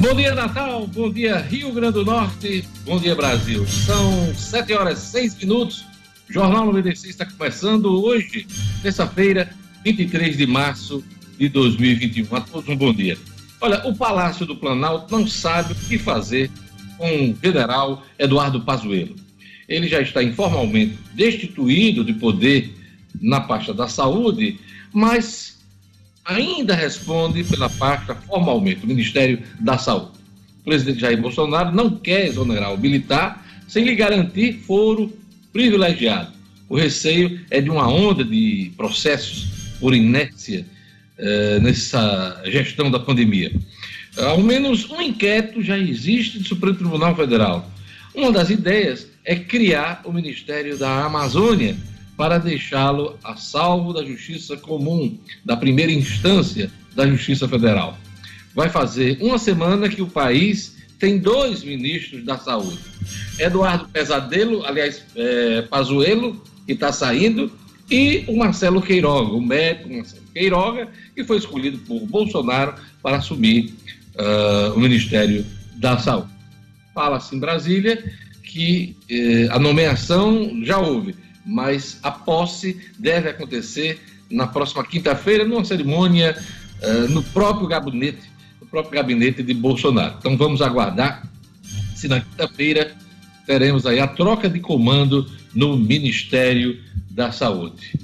Bom 0.00 0.14
dia, 0.14 0.32
Natal. 0.32 0.86
Bom 0.86 1.10
dia, 1.10 1.38
Rio 1.38 1.72
Grande 1.72 1.94
do 1.94 2.04
Norte. 2.04 2.64
Bom 2.84 3.00
dia, 3.00 3.16
Brasil. 3.16 3.66
São 3.66 4.32
7 4.32 4.72
horas 4.72 5.02
e 5.02 5.06
6 5.10 5.38
minutos. 5.38 5.84
Jornal 6.30 6.66
96 6.66 7.10
está 7.10 7.26
começando 7.26 7.86
hoje, 8.04 8.46
terça-feira, 8.80 9.50
23 9.84 10.36
de 10.36 10.46
março 10.46 11.04
de 11.36 11.48
2021. 11.48 12.36
A 12.36 12.40
todos 12.40 12.68
um 12.68 12.76
bom 12.76 12.94
dia. 12.94 13.18
Olha, 13.60 13.84
o 13.88 13.96
Palácio 13.96 14.46
do 14.46 14.54
Planalto 14.54 15.10
não 15.10 15.26
sabe 15.26 15.72
o 15.72 15.76
que 15.76 15.98
fazer 15.98 16.48
com 16.96 17.30
o 17.30 17.36
general 17.42 18.06
Eduardo 18.16 18.60
Pazuello. 18.60 19.16
Ele 19.68 19.88
já 19.88 20.00
está 20.00 20.22
informalmente 20.22 20.96
destituído 21.12 22.04
de 22.04 22.12
poder 22.12 22.72
na 23.20 23.40
pasta 23.40 23.74
da 23.74 23.88
saúde, 23.88 24.60
mas 24.92 25.57
ainda 26.28 26.74
responde 26.74 27.42
pela 27.42 27.70
pasta 27.70 28.14
formalmente, 28.14 28.84
o 28.84 28.86
Ministério 28.86 29.42
da 29.58 29.78
Saúde. 29.78 30.18
O 30.60 30.64
presidente 30.64 31.00
Jair 31.00 31.20
Bolsonaro 31.20 31.74
não 31.74 31.90
quer 31.90 32.26
exonerar 32.26 32.74
o 32.74 32.78
militar 32.78 33.44
sem 33.66 33.84
lhe 33.84 33.94
garantir 33.94 34.60
foro 34.66 35.10
privilegiado. 35.52 36.32
O 36.68 36.76
receio 36.76 37.40
é 37.50 37.62
de 37.62 37.70
uma 37.70 37.88
onda 37.88 38.22
de 38.22 38.70
processos 38.76 39.46
por 39.80 39.94
inércia 39.94 40.66
eh, 41.16 41.58
nessa 41.60 42.42
gestão 42.44 42.90
da 42.90 42.98
pandemia. 42.98 43.50
Ao 44.18 44.42
menos 44.42 44.90
um 44.90 45.00
inquérito 45.00 45.62
já 45.62 45.78
existe 45.78 46.38
do 46.38 46.46
Supremo 46.46 46.76
Tribunal 46.76 47.16
Federal. 47.16 47.70
Uma 48.14 48.30
das 48.30 48.50
ideias 48.50 49.06
é 49.24 49.36
criar 49.36 50.02
o 50.04 50.12
Ministério 50.12 50.76
da 50.76 51.04
Amazônia, 51.04 51.76
para 52.18 52.38
deixá-lo 52.38 53.16
a 53.22 53.36
salvo 53.36 53.92
da 53.92 54.04
justiça 54.04 54.56
comum, 54.56 55.16
da 55.44 55.56
primeira 55.56 55.92
instância 55.92 56.68
da 56.92 57.06
Justiça 57.06 57.46
Federal. 57.46 57.96
Vai 58.52 58.68
fazer 58.68 59.16
uma 59.20 59.38
semana 59.38 59.88
que 59.88 60.02
o 60.02 60.08
país 60.08 60.76
tem 60.98 61.18
dois 61.18 61.62
ministros 61.62 62.24
da 62.24 62.36
saúde. 62.36 62.80
Eduardo 63.38 63.88
Pesadelo, 63.90 64.66
aliás, 64.66 65.04
é, 65.14 65.62
Pazuello, 65.62 66.42
que 66.66 66.72
está 66.72 66.90
saindo, 66.90 67.52
e 67.88 68.24
o 68.26 68.36
Marcelo 68.36 68.82
Queiroga, 68.82 69.32
o 69.32 69.40
médico 69.40 69.94
Marcelo 69.94 70.26
Queiroga, 70.34 70.88
que 71.14 71.22
foi 71.22 71.36
escolhido 71.36 71.78
por 71.78 72.00
Bolsonaro 72.00 72.74
para 73.00 73.18
assumir 73.18 73.72
uh, 74.16 74.74
o 74.74 74.80
Ministério 74.80 75.46
da 75.76 75.96
Saúde. 75.98 76.28
Fala-se 76.92 77.36
em 77.36 77.38
Brasília 77.38 78.12
que 78.42 78.96
eh, 79.08 79.46
a 79.50 79.58
nomeação 79.58 80.64
já 80.64 80.78
houve, 80.78 81.14
mas 81.48 81.98
a 82.02 82.10
posse 82.10 82.78
deve 82.98 83.30
acontecer 83.30 83.98
na 84.30 84.46
próxima 84.46 84.84
quinta-feira, 84.84 85.46
numa 85.46 85.64
cerimônia 85.64 86.36
uh, 86.82 87.08
no 87.08 87.22
próprio 87.22 87.66
gabinete, 87.66 88.30
no 88.60 88.66
próprio 88.66 89.00
gabinete 89.00 89.42
de 89.42 89.54
Bolsonaro. 89.54 90.16
Então 90.18 90.36
vamos 90.36 90.60
aguardar 90.60 91.26
se 91.96 92.06
na 92.06 92.20
quinta-feira 92.20 92.94
teremos 93.46 93.86
aí 93.86 93.98
a 93.98 94.06
troca 94.06 94.46
de 94.46 94.60
comando 94.60 95.26
no 95.54 95.74
Ministério 95.74 96.78
da 97.10 97.32
Saúde. 97.32 97.98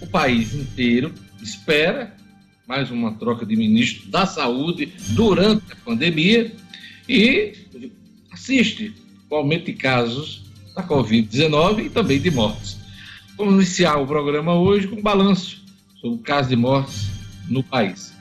O 0.00 0.06
país 0.06 0.54
inteiro 0.54 1.12
espera 1.42 2.14
mais 2.64 2.92
uma 2.92 3.12
troca 3.14 3.44
de 3.44 3.56
ministro 3.56 4.08
da 4.08 4.24
Saúde 4.24 4.92
durante 5.10 5.72
a 5.72 5.76
pandemia 5.84 6.54
e 7.08 7.54
assiste 8.30 8.94
o 9.28 9.34
aumento 9.34 9.66
de 9.66 9.72
casos 9.72 10.44
da 10.76 10.82
Covid-19 10.86 11.86
e 11.86 11.90
também 11.90 12.20
de 12.20 12.30
mortes. 12.30 12.83
Vamos 13.36 13.54
iniciar 13.54 13.96
o 13.96 14.06
programa 14.06 14.54
hoje 14.54 14.86
com 14.86 14.96
um 14.96 15.02
balanço 15.02 15.60
sobre 16.00 16.16
o 16.16 16.22
caso 16.22 16.48
de 16.48 16.56
mortes 16.56 17.06
no 17.48 17.64
país. 17.64 18.12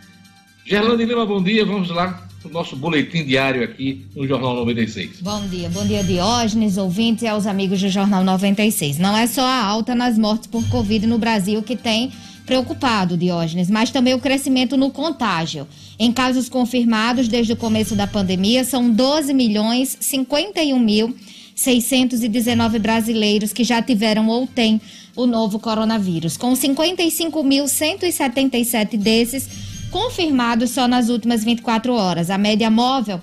Gerlane 0.65 1.05
Lima, 1.05 1.23
bom 1.25 1.41
dia. 1.41 1.63
Vamos 1.63 1.89
lá 1.89 2.27
o 2.43 2.49
nosso 2.49 2.75
boletim 2.75 3.23
diário 3.23 3.63
aqui 3.63 4.05
no 4.15 4.27
Jornal 4.27 4.55
96. 4.55 5.21
Bom 5.21 5.47
dia, 5.47 5.69
bom 5.69 5.85
dia 5.85 6.03
Diógenes, 6.03 6.77
ouvintes 6.77 7.23
e 7.23 7.27
aos 7.27 7.45
amigos 7.45 7.79
do 7.79 7.89
Jornal 7.89 8.23
96. 8.23 8.97
Não 8.97 9.15
é 9.15 9.27
só 9.27 9.45
a 9.45 9.63
alta 9.63 9.93
nas 9.93 10.17
mortes 10.17 10.47
por 10.47 10.67
Covid 10.69 11.05
no 11.05 11.19
Brasil 11.19 11.61
que 11.61 11.75
tem 11.75 12.11
preocupado, 12.45 13.15
Diógenes, 13.15 13.69
mas 13.69 13.91
também 13.91 14.13
o 14.13 14.19
crescimento 14.19 14.75
no 14.75 14.89
contágio. 14.89 15.67
Em 15.97 16.11
casos 16.11 16.49
confirmados 16.49 17.27
desde 17.27 17.53
o 17.53 17.55
começo 17.55 17.95
da 17.95 18.07
pandemia, 18.07 18.63
são 18.65 18.89
12 18.89 19.33
milhões 19.33 19.95
51 20.01 20.77
mil 20.79 21.15
619 21.55 22.79
brasileiros 22.79 23.53
que 23.53 23.63
já 23.63 23.81
tiveram 23.81 24.27
ou 24.27 24.45
têm 24.47 24.81
o 25.15 25.25
novo 25.25 25.57
coronavírus, 25.59 26.35
com 26.37 26.51
55.177 26.53 28.97
desses 28.97 29.47
confirmados 29.91 30.71
só 30.71 30.87
nas 30.87 31.09
últimas 31.09 31.43
24 31.43 31.93
horas. 31.93 32.31
A 32.31 32.37
média 32.37 32.71
móvel, 32.71 33.21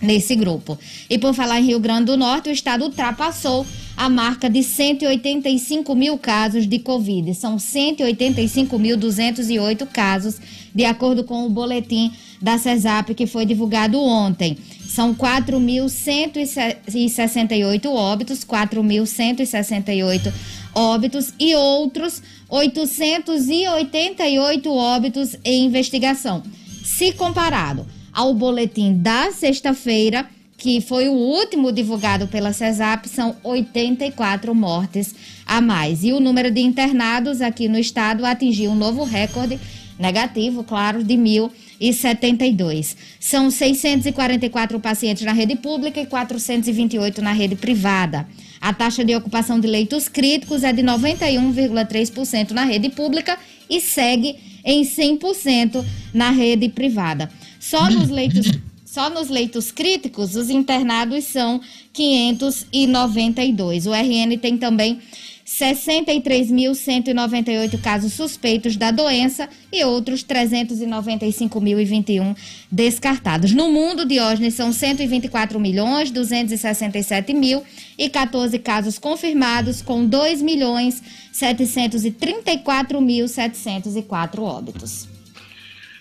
nesse 0.01 0.35
grupo. 0.35 0.77
E 1.09 1.17
por 1.17 1.33
falar 1.33 1.59
em 1.59 1.65
Rio 1.65 1.79
Grande 1.79 2.05
do 2.05 2.15
Norte, 2.17 2.49
o 2.49 2.51
estado 2.51 2.83
ultrapassou 2.83 3.65
a 3.97 4.07
marca 4.09 4.49
de 4.49 4.63
185 4.63 5.93
mil 5.93 6.17
casos 6.17 6.65
de 6.65 6.79
Covid. 6.79 7.35
São 7.35 7.57
185.208 7.57 9.85
casos, 9.87 10.39
de 10.73 10.85
acordo 10.85 11.25
com 11.25 11.45
o 11.45 11.49
boletim 11.49 12.13
da 12.41 12.57
CESAP 12.57 13.13
que 13.13 13.27
foi 13.27 13.45
divulgado 13.45 14.01
ontem. 14.01 14.57
São 14.87 15.13
4.168 15.13 17.87
óbitos, 17.87 18.45
4.168 18.45 20.31
óbitos 20.73 21.33
e 21.37 21.53
outros 21.55 22.23
888 22.47 24.73
óbitos 24.73 25.35
em 25.43 25.65
investigação. 25.65 26.41
Se 26.83 27.11
comparado 27.11 27.98
ao 28.19 28.33
boletim 28.33 28.95
da 28.95 29.31
sexta-feira, 29.31 30.27
que 30.57 30.81
foi 30.81 31.07
o 31.07 31.13
último 31.13 31.71
divulgado 31.71 32.27
pela 32.27 32.51
CESAP, 32.51 33.07
são 33.07 33.37
84 33.41 34.53
mortes 34.53 35.15
a 35.45 35.61
mais. 35.61 36.03
E 36.03 36.11
o 36.11 36.19
número 36.19 36.51
de 36.51 36.59
internados 36.59 37.41
aqui 37.41 37.69
no 37.69 37.79
estado 37.79 38.25
atingiu 38.25 38.71
um 38.71 38.75
novo 38.75 39.05
recorde 39.05 39.57
negativo, 39.97 40.65
claro, 40.65 41.01
de 41.01 41.13
1.072. 41.13 42.97
São 43.21 43.49
644 43.49 44.81
pacientes 44.81 45.23
na 45.23 45.31
rede 45.31 45.55
pública 45.55 46.01
e 46.01 46.05
428 46.05 47.21
na 47.21 47.31
rede 47.31 47.55
privada. 47.55 48.27
A 48.59 48.73
taxa 48.73 49.05
de 49.05 49.15
ocupação 49.15 49.61
de 49.61 49.67
leitos 49.67 50.09
críticos 50.09 50.65
é 50.65 50.73
de 50.73 50.83
91,3% 50.83 52.51
na 52.51 52.65
rede 52.65 52.89
pública 52.89 53.39
e 53.69 53.79
segue 53.79 54.35
em 54.65 54.83
100% 54.83 55.85
na 56.13 56.31
rede 56.31 56.67
privada. 56.67 57.31
Só 57.69 57.87
nos 57.87 58.09
leitos 58.09 58.51
só 58.83 59.07
nos 59.11 59.29
leitos 59.29 59.71
críticos, 59.71 60.35
os 60.35 60.49
internados 60.49 61.25
são 61.25 61.61
592. 61.93 63.85
O 63.85 63.93
RN 63.93 64.35
tem 64.41 64.57
também 64.57 64.97
63.198 65.45 67.79
casos 67.79 68.13
suspeitos 68.13 68.75
da 68.75 68.89
doença 68.89 69.47
e 69.71 69.83
outros 69.83 70.23
395.021 70.23 72.35
descartados. 72.71 73.53
No 73.53 73.71
mundo, 73.71 74.07
Diógenes, 74.07 74.55
são 74.55 74.73
124 74.73 75.59
milhões 75.59 76.09
267 76.09 77.31
mil 77.35 77.61
e 77.95 78.09
14 78.09 78.57
casos 78.57 78.97
confirmados, 78.97 79.83
com 79.83 80.03
2 80.03 80.41
milhões 80.41 81.03
734 81.31 82.99
mil 82.99 83.27
704 83.27 84.41
óbitos. 84.41 85.08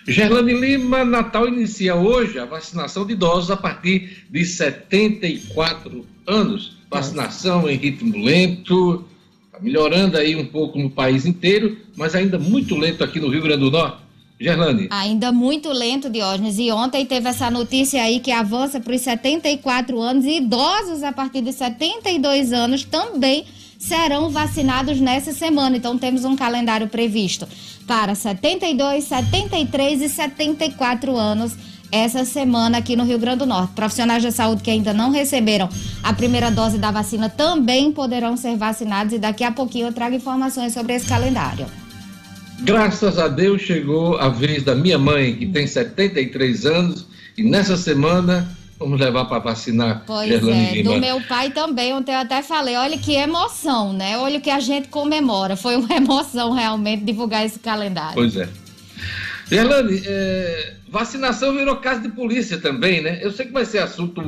Gerlane 0.07 0.53
Lima, 0.53 1.05
Natal 1.05 1.47
inicia 1.47 1.95
hoje 1.95 2.39
a 2.39 2.45
vacinação 2.45 3.05
de 3.05 3.13
idosos 3.13 3.51
a 3.51 3.57
partir 3.57 4.25
de 4.29 4.45
74 4.45 6.05
anos. 6.25 6.77
Vacinação 6.89 7.69
em 7.69 7.77
ritmo 7.77 8.17
lento, 8.17 9.05
Está 9.45 9.59
melhorando 9.59 10.17
aí 10.17 10.35
um 10.35 10.45
pouco 10.45 10.79
no 10.79 10.89
país 10.89 11.25
inteiro, 11.25 11.77
mas 11.95 12.15
ainda 12.15 12.39
muito 12.39 12.75
lento 12.75 13.03
aqui 13.03 13.19
no 13.19 13.27
Rio 13.27 13.41
Grande 13.41 13.61
do 13.61 13.71
Norte. 13.71 14.09
Gerlane. 14.39 14.87
Ainda 14.89 15.33
muito 15.33 15.69
lento, 15.69 16.09
Diógenes. 16.09 16.57
E 16.57 16.71
ontem 16.71 17.05
teve 17.05 17.27
essa 17.27 17.51
notícia 17.51 18.01
aí 18.01 18.21
que 18.21 18.31
avança 18.31 18.79
para 18.79 18.95
os 18.95 19.01
74 19.01 19.99
anos 19.99 20.23
e 20.23 20.37
idosos 20.37 21.03
a 21.03 21.11
partir 21.11 21.41
de 21.41 21.51
72 21.51 22.53
anos 22.53 22.85
também 22.85 23.43
serão 23.79 24.29
vacinados 24.29 24.99
nessa 24.99 25.31
semana. 25.31 25.77
Então 25.77 25.97
temos 25.97 26.25
um 26.25 26.35
calendário 26.35 26.89
previsto 26.89 27.47
para 27.87 28.13
72, 28.13 29.05
73 29.05 30.01
e 30.01 30.09
74 30.09 31.15
anos 31.17 31.55
essa 31.91 32.23
semana 32.23 32.77
aqui 32.77 32.95
no 32.95 33.03
Rio 33.03 33.17
Grande 33.17 33.39
do 33.39 33.45
Norte. 33.47 33.73
Profissionais 33.73 34.21
da 34.21 34.29
saúde 34.29 34.61
que 34.61 34.69
ainda 34.69 34.93
não 34.93 35.09
receberam 35.09 35.69
a 36.03 36.13
primeira 36.13 36.51
dose 36.51 36.77
da 36.77 36.91
vacina 36.91 37.29
também 37.29 37.91
poderão 37.91 38.37
ser 38.37 38.55
vacinados 38.57 39.13
e 39.13 39.17
daqui 39.17 39.43
a 39.43 39.51
pouquinho 39.51 39.87
eu 39.87 39.93
trago 39.93 40.15
informações 40.15 40.73
sobre 40.73 40.93
esse 40.93 41.07
calendário. 41.07 41.65
Graças 42.61 43.17
a 43.17 43.29
Deus 43.29 43.61
chegou 43.61 44.17
a 44.17 44.27
vez 44.27 44.63
da 44.63 44.75
minha 44.75 44.97
mãe, 44.97 45.33
que 45.33 45.47
tem 45.47 45.65
73 45.65 46.65
anos, 46.65 47.07
e 47.37 47.43
nessa 47.43 47.77
semana 47.77 48.49
Vamos 48.79 48.97
levar 48.97 49.25
para 49.25 49.39
vacinar. 49.39 50.03
Pois 50.07 50.31
é, 50.31 50.71
Lima. 50.71 50.93
do 50.93 50.99
meu 51.01 51.21
pai 51.21 51.51
também. 51.51 51.93
Ontem 51.93 52.13
eu 52.13 52.19
até 52.19 52.41
falei, 52.41 52.77
olha 52.77 52.97
que 52.97 53.13
emoção, 53.13 53.91
né? 53.91 54.17
Olha 54.17 54.39
o 54.39 54.41
que 54.41 54.49
a 54.49 54.61
gente 54.61 54.87
comemora. 54.87 55.57
Foi 55.57 55.75
uma 55.75 55.91
emoção 55.93 56.53
realmente 56.53 57.03
divulgar 57.03 57.45
esse 57.45 57.59
calendário. 57.59 58.13
Pois 58.13 58.37
é. 58.37 58.47
Gerlane, 59.49 60.01
é, 60.05 60.75
vacinação 60.87 61.53
virou 61.53 61.75
caso 61.77 62.01
de 62.01 62.09
polícia 62.09 62.57
também, 62.59 63.01
né? 63.01 63.19
Eu 63.21 63.31
sei 63.31 63.47
que 63.47 63.51
vai 63.51 63.65
ser 63.65 63.79
assunto 63.79 64.21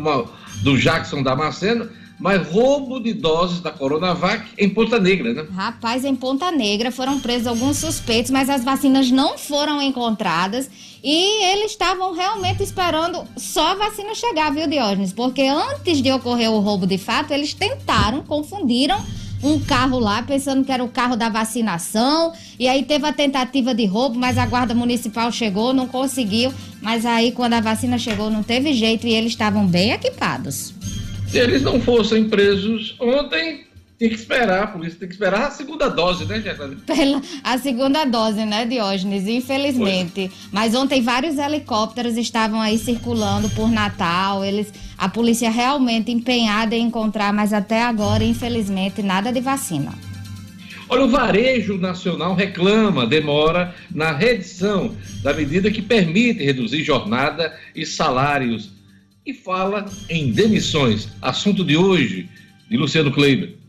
do 0.63 0.77
Jackson 0.77 1.23
Damasceno, 1.23 1.87
mas 2.19 2.45
roubo 2.47 2.99
de 2.99 3.13
doses 3.13 3.61
da 3.61 3.71
Coronavac 3.71 4.43
em 4.57 4.69
Ponta 4.69 4.99
Negra, 4.99 5.33
né? 5.33 5.45
Rapaz, 5.55 6.03
em 6.03 6.15
Ponta 6.15 6.51
Negra 6.51 6.91
foram 6.91 7.19
presos 7.19 7.47
alguns 7.47 7.77
suspeitos, 7.77 8.31
mas 8.31 8.49
as 8.49 8.63
vacinas 8.63 9.09
não 9.11 9.37
foram 9.37 9.81
encontradas 9.81 10.69
e 11.03 11.43
eles 11.45 11.71
estavam 11.71 12.13
realmente 12.13 12.61
esperando 12.61 13.23
só 13.35 13.71
a 13.71 13.75
vacina 13.75 14.13
chegar, 14.13 14.53
viu, 14.53 14.67
Diógenes? 14.67 15.11
Porque 15.11 15.43
antes 15.43 16.01
de 16.01 16.11
ocorrer 16.11 16.51
o 16.51 16.59
roubo 16.59 16.85
de 16.85 16.97
fato, 16.97 17.31
eles 17.31 17.53
tentaram, 17.53 18.21
confundiram 18.23 19.03
um 19.43 19.59
carro 19.59 19.97
lá, 19.97 20.21
pensando 20.21 20.63
que 20.63 20.71
era 20.71 20.83
o 20.83 20.87
carro 20.87 21.15
da 21.15 21.29
vacinação. 21.29 22.33
E 22.59 22.67
aí 22.67 22.83
teve 22.83 23.05
a 23.07 23.13
tentativa 23.13 23.73
de 23.73 23.85
roubo, 23.85 24.19
mas 24.19 24.37
a 24.37 24.45
guarda 24.45 24.73
municipal 24.75 25.31
chegou, 25.31 25.73
não 25.73 25.87
conseguiu. 25.87 26.53
Mas 26.81 27.05
aí, 27.05 27.31
quando 27.31 27.53
a 27.53 27.61
vacina 27.61 27.97
chegou, 27.97 28.29
não 28.29 28.43
teve 28.43 28.73
jeito 28.73 29.07
e 29.07 29.13
eles 29.13 29.31
estavam 29.31 29.65
bem 29.65 29.91
equipados. 29.91 30.73
Se 31.27 31.39
eles 31.39 31.61
não 31.61 31.79
fossem 31.81 32.29
presos 32.29 32.95
ontem, 32.99 33.65
tem 34.01 34.09
que 34.09 34.15
esperar, 34.15 34.63
a 34.63 34.67
polícia 34.67 34.97
tem 34.97 35.07
que 35.07 35.13
esperar 35.13 35.45
a 35.45 35.51
segunda 35.51 35.87
dose, 35.87 36.25
né, 36.25 36.41
Jacqueline? 36.41 36.81
Pela, 36.87 37.21
a 37.43 37.59
segunda 37.59 38.03
dose, 38.03 38.43
né, 38.45 38.65
Diógenes? 38.65 39.27
Infelizmente. 39.27 40.27
Foi. 40.27 40.49
Mas 40.51 40.73
ontem 40.73 41.03
vários 41.03 41.37
helicópteros 41.37 42.17
estavam 42.17 42.59
aí 42.59 42.79
circulando 42.79 43.47
por 43.51 43.69
Natal. 43.69 44.43
Eles, 44.43 44.73
a 44.97 45.07
polícia 45.07 45.51
realmente 45.51 46.11
empenhada 46.11 46.75
em 46.75 46.87
encontrar, 46.87 47.31
mas 47.31 47.53
até 47.53 47.83
agora, 47.83 48.23
infelizmente, 48.23 49.03
nada 49.03 49.31
de 49.31 49.39
vacina. 49.39 49.93
Olha, 50.89 51.03
o 51.03 51.07
varejo 51.07 51.77
nacional 51.77 52.33
reclama 52.33 53.05
demora 53.05 53.75
na 53.93 54.11
redição 54.11 54.95
da 55.21 55.31
medida 55.31 55.69
que 55.69 55.81
permite 55.81 56.43
reduzir 56.43 56.83
jornada 56.83 57.55
e 57.75 57.85
salários 57.85 58.71
e 59.23 59.31
fala 59.31 59.85
em 60.09 60.31
demissões. 60.31 61.07
Assunto 61.21 61.63
de 61.63 61.77
hoje, 61.77 62.27
de 62.67 62.77
Luciano 62.77 63.11
Kleiber. 63.11 63.60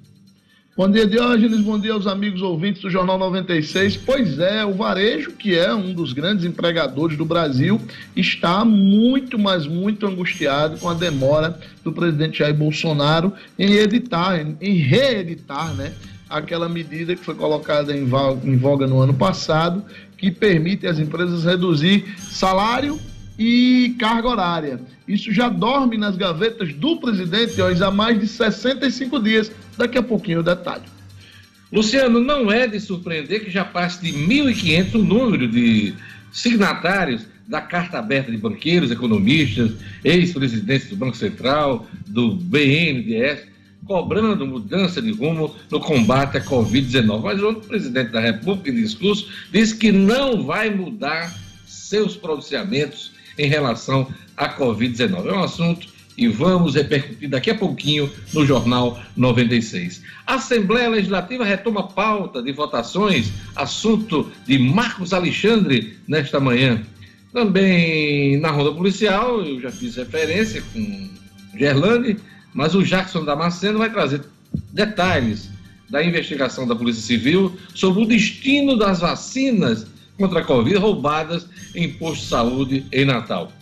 Bom 0.75 0.91
dia, 0.91 1.07
Diógenes. 1.07 1.61
Bom 1.61 1.79
dia 1.79 1.93
aos 1.93 2.07
amigos 2.07 2.41
ouvintes 2.41 2.81
do 2.81 2.89
Jornal 2.89 3.19
96. 3.19 3.99
Pois 3.99 4.39
é, 4.39 4.65
o 4.65 4.73
varejo, 4.73 5.33
que 5.33 5.55
é 5.55 5.75
um 5.75 5.93
dos 5.93 6.15
grandes 6.15 6.47
empregadores 6.47 7.15
do 7.15 7.27
Brasil, 7.27 7.79
está 8.17 8.65
muito, 8.65 9.39
mas 9.39 9.67
muito 9.67 10.07
angustiado 10.07 10.79
com 10.79 10.89
a 10.89 10.95
demora 10.95 11.61
do 11.85 11.93
presidente 11.93 12.39
Jair 12.39 12.55
Bolsonaro 12.55 13.35
em 13.59 13.75
editar, 13.75 14.41
em 14.63 14.79
reeditar, 14.79 15.75
né? 15.75 15.93
Aquela 16.27 16.71
medida 16.71 17.15
que 17.15 17.23
foi 17.23 17.35
colocada 17.35 17.95
em 17.95 18.07
voga 18.07 18.87
no 18.87 18.99
ano 18.99 19.13
passado, 19.13 19.85
que 20.17 20.31
permite 20.31 20.87
às 20.87 20.99
empresas 20.99 21.45
reduzir 21.45 22.17
salário 22.19 22.99
e 23.39 23.95
carga 23.99 24.29
horária. 24.29 24.81
Isso 25.07 25.33
já 25.33 25.49
dorme 25.49 25.99
nas 25.99 26.17
gavetas 26.17 26.73
do 26.73 26.97
presidente 26.97 27.61
ó, 27.61 27.69
há 27.69 27.91
mais 27.91 28.19
de 28.19 28.27
65 28.27 29.21
dias. 29.21 29.53
Daqui 29.77 29.99
a 29.99 30.03
pouquinho 30.03 30.41
o 30.41 30.43
detalhe. 30.43 30.85
Luciano, 31.73 32.21
não 32.21 32.53
é 32.53 32.67
de 32.67 32.79
surpreender 32.79 33.45
que 33.45 33.51
já 33.51 33.65
passe 33.65 34.03
de 34.03 34.13
1.500 34.13 34.95
o 34.95 34.99
número 34.99 35.49
de 35.49 35.95
signatários 36.31 37.27
da 37.49 37.61
Carta 37.61 37.99
Aberta 37.99 38.31
de 38.31 38.37
Banqueiros, 38.37 38.91
Economistas, 38.91 39.73
ex-presidentes 40.05 40.89
do 40.89 40.97
Banco 40.97 41.17
Central, 41.17 41.87
do 42.07 42.35
BNDES, 42.35 43.47
cobrando 43.87 44.47
mudança 44.47 45.03
de 45.03 45.13
rumo 45.13 45.55
no 45.71 45.81
combate 45.81 46.37
à 46.37 46.41
Covid-19. 46.41 47.23
Mas 47.23 47.43
o 47.43 47.55
presidente 47.55 48.11
da 48.11 48.21
República, 48.21 48.71
em 48.71 48.75
discurso, 48.75 49.29
disse 49.51 49.77
que 49.77 49.91
não 49.91 50.45
vai 50.45 50.71
mudar 50.71 51.35
seus 51.67 52.17
pronunciamentos 52.17 53.13
em 53.39 53.49
relação 53.49 54.09
à 54.37 54.49
Covid-19. 54.49 55.27
É 55.27 55.33
um 55.33 55.43
assunto 55.43 55.89
e 56.17 56.29
vamos 56.29 56.75
repercutir 56.75 57.29
daqui 57.29 57.51
a 57.51 57.55
pouquinho 57.55 58.11
no 58.33 58.45
Jornal 58.45 59.01
96. 59.17 60.03
A 60.27 60.35
Assembleia 60.35 60.89
Legislativa 60.89 61.45
retoma 61.45 61.89
pauta 61.89 62.43
de 62.43 62.53
votações, 62.53 63.33
assunto 63.57 64.31
de 64.47 64.59
Marcos 64.59 65.13
Alexandre 65.13 65.97
nesta 66.07 66.39
manhã. 66.39 66.83
Também 67.33 68.39
na 68.41 68.51
ronda 68.51 68.73
policial, 68.73 69.41
eu 69.41 69.61
já 69.61 69.71
fiz 69.71 69.97
referência 69.97 70.63
com 70.73 71.09
Gerlande, 71.57 72.19
mas 72.53 72.75
o 72.75 72.83
Jackson 72.83 73.25
Damasceno 73.25 73.79
vai 73.79 73.91
trazer 73.91 74.23
detalhes 74.73 75.51
da 75.89 76.03
investigação 76.03 76.67
da 76.67 76.75
Polícia 76.75 77.03
Civil 77.03 77.57
sobre 77.75 78.03
o 78.03 78.07
destino 78.07 78.77
das 78.77 79.01
vacinas 79.01 79.87
contra 80.17 80.41
a 80.41 80.45
Covid 80.45 80.77
roubadas 80.77 81.47
em 81.75 81.93
posto 81.93 82.23
de 82.23 82.29
saúde 82.29 82.87
em 82.93 83.05
Natal. 83.05 83.53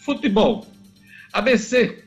Futebol. 0.00 0.69
ABC, 1.32 2.02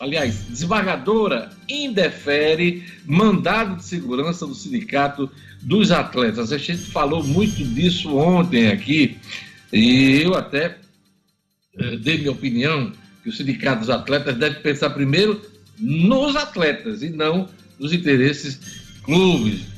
aliás, 0.00 0.46
desembargadora 0.48 1.50
indefere 1.68 2.84
mandado 3.04 3.76
de 3.76 3.84
segurança 3.84 4.46
do 4.46 4.54
sindicato 4.54 5.30
dos 5.60 5.90
atletas. 5.90 6.52
A 6.52 6.58
gente 6.58 6.90
falou 6.90 7.22
muito 7.22 7.64
disso 7.64 8.16
ontem 8.16 8.68
aqui 8.68 9.16
e 9.72 10.22
eu 10.22 10.34
até 10.34 10.78
eh, 11.78 11.96
dei 11.96 12.18
minha 12.18 12.32
opinião 12.32 12.92
que 13.22 13.28
o 13.28 13.32
sindicato 13.32 13.80
dos 13.80 13.90
atletas 13.90 14.36
deve 14.36 14.60
pensar 14.60 14.90
primeiro 14.90 15.40
nos 15.78 16.36
atletas 16.36 17.02
e 17.02 17.10
não 17.10 17.48
nos 17.78 17.92
interesses 17.92 18.58
clubes, 19.02 19.72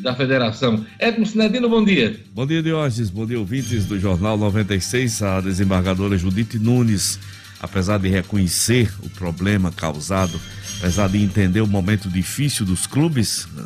da 0.00 0.14
Federação. 0.14 0.84
Edmo 0.98 1.24
Sinedino, 1.24 1.68
bom 1.68 1.84
dia. 1.84 2.18
Bom 2.34 2.46
dia, 2.46 2.62
Diógenes. 2.62 3.10
Bom 3.10 3.26
dia, 3.26 3.38
ouvintes 3.38 3.86
do 3.86 3.98
Jornal 3.98 4.36
96. 4.36 5.22
A 5.22 5.40
desembargadora 5.40 6.18
Judite 6.18 6.58
Nunes, 6.58 7.18
apesar 7.60 7.98
de 7.98 8.08
reconhecer 8.08 8.92
o 9.02 9.08
problema 9.10 9.72
causado, 9.72 10.40
apesar 10.78 11.08
de 11.08 11.18
entender 11.18 11.60
o 11.60 11.66
momento 11.66 12.08
difícil 12.08 12.64
dos 12.64 12.86
clubes, 12.86 13.48
né, 13.54 13.64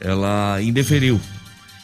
ela 0.00 0.60
indeferiu. 0.62 1.20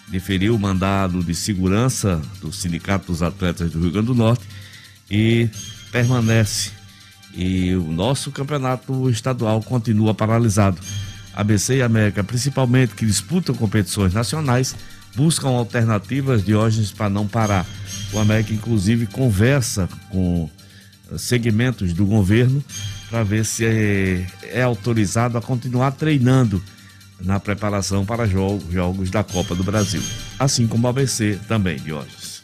Deferiu 0.08 0.54
o 0.54 0.58
mandado 0.58 1.22
de 1.22 1.34
segurança 1.34 2.22
do 2.40 2.52
Sindicato 2.52 3.06
dos 3.06 3.22
Atletas 3.22 3.72
do 3.72 3.80
Rio 3.80 3.90
Grande 3.90 4.06
do 4.06 4.14
Norte 4.14 4.44
e 5.10 5.48
permanece. 5.90 6.70
E 7.34 7.74
o 7.74 7.92
nosso 7.92 8.30
campeonato 8.30 9.10
estadual 9.10 9.62
continua 9.62 10.14
paralisado. 10.14 10.80
ABC 11.34 11.76
e 11.76 11.82
América, 11.82 12.24
principalmente 12.24 12.94
que 12.94 13.04
disputam 13.04 13.54
competições 13.54 14.14
nacionais, 14.14 14.74
buscam 15.14 15.48
alternativas 15.48 16.44
de 16.44 16.54
órgãos 16.54 16.92
para 16.92 17.10
não 17.10 17.26
parar. 17.26 17.66
O 18.12 18.18
América, 18.18 18.54
inclusive, 18.54 19.06
conversa 19.06 19.88
com 20.08 20.48
eh, 20.48 20.55
segmentos 21.16 21.92
do 21.92 22.04
governo 22.04 22.62
para 23.08 23.22
ver 23.22 23.44
se 23.44 23.64
é, 23.64 24.26
é, 24.42 24.62
autorizado 24.62 25.38
a 25.38 25.42
continuar 25.42 25.92
treinando 25.92 26.62
na 27.20 27.40
preparação 27.40 28.04
para 28.04 28.26
jogos, 28.26 28.64
jogos 28.72 29.10
da 29.10 29.22
Copa 29.22 29.54
do 29.54 29.62
Brasil. 29.62 30.02
Assim 30.38 30.66
como 30.66 30.86
o 30.86 30.90
ABC 30.90 31.38
também, 31.48 31.76
Diógenes. 31.76 32.42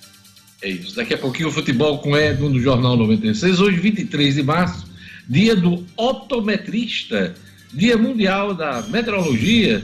É 0.62 0.70
isso. 0.70 0.94
Daqui 0.94 1.14
a 1.14 1.18
pouquinho 1.18 1.48
o 1.48 1.52
futebol 1.52 1.98
com 1.98 2.16
Edmo 2.16 2.48
do 2.48 2.60
Jornal 2.60 2.96
96. 2.96 3.60
Hoje, 3.60 3.78
23 3.78 4.36
de 4.36 4.42
março, 4.42 4.86
dia 5.28 5.56
do 5.56 5.84
optometrista. 5.96 7.34
Dia 7.74 7.96
Mundial 7.96 8.52
da 8.52 8.82
Meteorologia, 8.82 9.82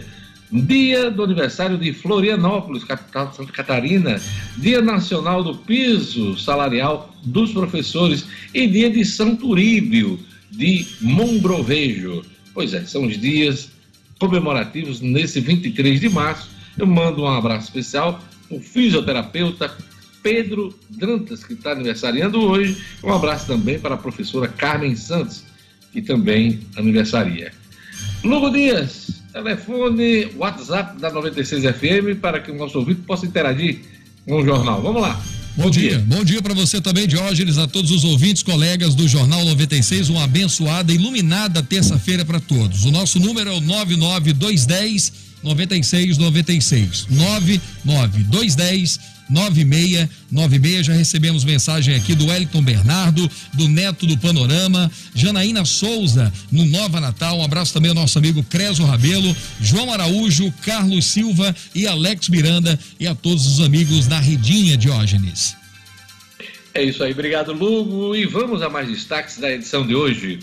Dia 0.50 1.10
do 1.10 1.22
aniversário 1.22 1.76
de 1.76 1.92
Florianópolis, 1.92 2.82
capital 2.82 3.28
de 3.28 3.36
Santa 3.36 3.52
Catarina, 3.52 4.20
Dia 4.56 4.80
Nacional 4.80 5.44
do 5.44 5.54
Piso 5.54 6.38
Salarial 6.38 7.14
dos 7.22 7.52
Professores 7.52 8.24
e 8.54 8.66
Dia 8.66 8.90
de 8.90 9.04
São 9.04 9.36
Turíbio 9.36 10.18
de 10.50 10.86
Mombrovejo. 11.02 12.24
Pois 12.54 12.72
é, 12.72 12.84
são 12.84 13.04
os 13.04 13.20
dias 13.20 13.70
comemorativos 14.18 15.00
nesse 15.00 15.38
23 15.40 16.00
de 16.00 16.08
março. 16.08 16.48
Eu 16.78 16.86
mando 16.86 17.22
um 17.22 17.28
abraço 17.28 17.66
especial 17.66 18.18
o 18.50 18.58
fisioterapeuta 18.58 19.70
Pedro 20.22 20.74
Dantas, 20.88 21.44
que 21.44 21.52
está 21.52 21.72
aniversariando 21.72 22.40
hoje. 22.40 22.82
Um 23.04 23.12
abraço 23.12 23.46
também 23.46 23.78
para 23.78 23.94
a 23.94 23.98
professora 23.98 24.48
Carmen 24.48 24.96
Santos, 24.96 25.44
que 25.92 26.00
também 26.00 26.60
aniversaria. 26.76 27.52
Lugo 28.24 28.50
Dias, 28.50 29.17
telefone, 29.32 30.28
WhatsApp 30.36 31.00
da 31.00 31.10
96 31.10 31.62
FM 31.64 32.20
para 32.20 32.40
que 32.40 32.50
o 32.50 32.56
nosso 32.56 32.78
ouvinte 32.78 33.02
possa 33.02 33.26
interagir 33.26 33.80
com 34.26 34.40
o 34.40 34.44
jornal. 34.44 34.82
Vamos 34.82 35.02
lá. 35.02 35.20
Bom 35.56 35.70
dia. 35.70 35.98
Bom 36.06 36.22
dia 36.22 36.40
para 36.40 36.54
você 36.54 36.80
também, 36.80 37.08
Diógenes, 37.08 37.58
a 37.58 37.66
todos 37.66 37.90
os 37.90 38.04
ouvintes, 38.04 38.44
colegas 38.44 38.94
do 38.94 39.08
Jornal 39.08 39.44
96. 39.44 40.08
Uma 40.08 40.24
abençoada, 40.24 40.92
iluminada 40.92 41.62
terça-feira 41.62 42.24
para 42.24 42.38
todos. 42.38 42.84
O 42.84 42.92
nosso 42.92 43.18
número 43.18 43.50
é 43.50 43.52
o 43.52 43.60
99210 43.60 45.27
9696. 45.42 47.06
99210 47.10 49.18
9696. 49.28 50.86
Já 50.86 50.94
recebemos 50.94 51.44
mensagem 51.44 51.94
aqui 51.94 52.14
do 52.14 52.26
Wellington 52.26 52.62
Bernardo, 52.62 53.30
do 53.54 53.68
Neto 53.68 54.06
do 54.06 54.16
Panorama, 54.16 54.90
Janaína 55.14 55.64
Souza, 55.64 56.32
no 56.50 56.64
Nova 56.64 57.00
Natal. 57.00 57.38
Um 57.38 57.44
abraço 57.44 57.72
também 57.72 57.90
ao 57.90 57.94
nosso 57.94 58.18
amigo 58.18 58.42
Creso 58.42 58.84
Rabelo, 58.84 59.36
João 59.60 59.92
Araújo, 59.92 60.52
Carlos 60.62 61.06
Silva 61.06 61.54
e 61.74 61.86
Alex 61.86 62.28
Miranda 62.28 62.78
e 62.98 63.06
a 63.06 63.14
todos 63.14 63.46
os 63.46 63.60
amigos 63.60 64.06
da 64.06 64.18
Redinha 64.18 64.76
Diógenes. 64.76 65.56
É 66.74 66.82
isso 66.82 67.02
aí, 67.02 67.12
obrigado, 67.12 67.52
Lugo. 67.52 68.14
E 68.14 68.24
vamos 68.24 68.62
a 68.62 68.68
mais 68.68 68.88
destaques 68.88 69.38
da 69.38 69.50
edição 69.50 69.86
de 69.86 69.94
hoje. 69.94 70.38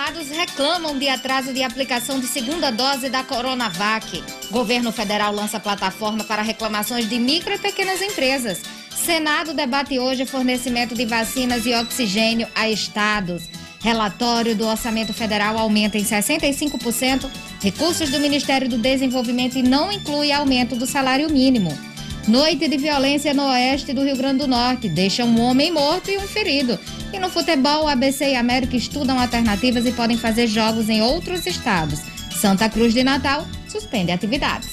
Acamados 0.00 0.30
reclamam 0.30 0.98
de 0.98 1.08
atraso 1.08 1.52
de 1.52 1.62
aplicação 1.62 2.18
de 2.18 2.26
segunda 2.26 2.70
dose 2.70 3.10
da 3.10 3.22
Coronavac. 3.22 4.24
Governo 4.50 4.90
federal 4.90 5.32
lança 5.34 5.60
plataforma 5.60 6.24
para 6.24 6.40
reclamações 6.40 7.06
de 7.06 7.18
micro 7.18 7.52
e 7.52 7.58
pequenas 7.58 8.00
empresas. 8.00 8.62
Senado 8.90 9.52
debate 9.52 9.98
hoje 9.98 10.24
fornecimento 10.24 10.94
de 10.94 11.04
vacinas 11.04 11.66
e 11.66 11.74
oxigênio 11.74 12.48
a 12.54 12.68
estados. 12.68 13.42
Relatório 13.80 14.56
do 14.56 14.66
Orçamento 14.66 15.12
Federal 15.12 15.58
aumenta 15.58 15.98
em 15.98 16.04
65% 16.04 17.30
recursos 17.62 18.10
do 18.10 18.18
Ministério 18.18 18.68
do 18.68 18.78
Desenvolvimento 18.78 19.58
e 19.58 19.62
não 19.62 19.92
inclui 19.92 20.32
aumento 20.32 20.76
do 20.76 20.86
salário 20.86 21.30
mínimo. 21.30 21.89
Noite 22.28 22.68
de 22.68 22.76
violência 22.76 23.32
no 23.32 23.44
oeste 23.48 23.92
do 23.92 24.04
Rio 24.04 24.16
Grande 24.16 24.40
do 24.40 24.46
Norte 24.46 24.88
deixa 24.88 25.24
um 25.24 25.40
homem 25.40 25.72
morto 25.72 26.10
e 26.10 26.18
um 26.18 26.28
ferido. 26.28 26.78
E 27.12 27.18
no 27.18 27.30
futebol, 27.30 27.84
o 27.84 27.88
ABC 27.88 28.24
e 28.32 28.36
América 28.36 28.76
estudam 28.76 29.18
alternativas 29.18 29.86
e 29.86 29.92
podem 29.92 30.16
fazer 30.16 30.46
jogos 30.46 30.88
em 30.88 31.02
outros 31.02 31.46
estados. 31.46 32.00
Santa 32.30 32.68
Cruz 32.68 32.92
de 32.92 33.02
Natal 33.02 33.46
suspende 33.68 34.12
atividades. 34.12 34.68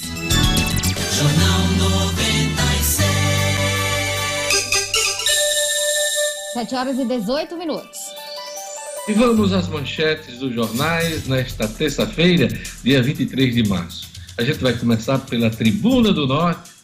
Jornal 1.13 1.67
96. 1.79 3.07
7 6.53 6.75
horas 6.75 6.99
e 6.99 7.05
18 7.05 7.57
minutos. 7.57 7.97
E 9.07 9.13
vamos 9.13 9.53
às 9.53 9.67
manchetes 9.67 10.37
dos 10.39 10.53
jornais 10.53 11.27
nesta 11.27 11.65
terça-feira, 11.67 12.49
dia 12.83 13.01
23 13.01 13.55
de 13.55 13.67
março. 13.67 14.05
A 14.37 14.43
gente 14.43 14.59
vai 14.59 14.73
começar 14.73 15.17
pela 15.19 15.49
Tribuna 15.49 16.11
do 16.11 16.27
Norte 16.27 16.76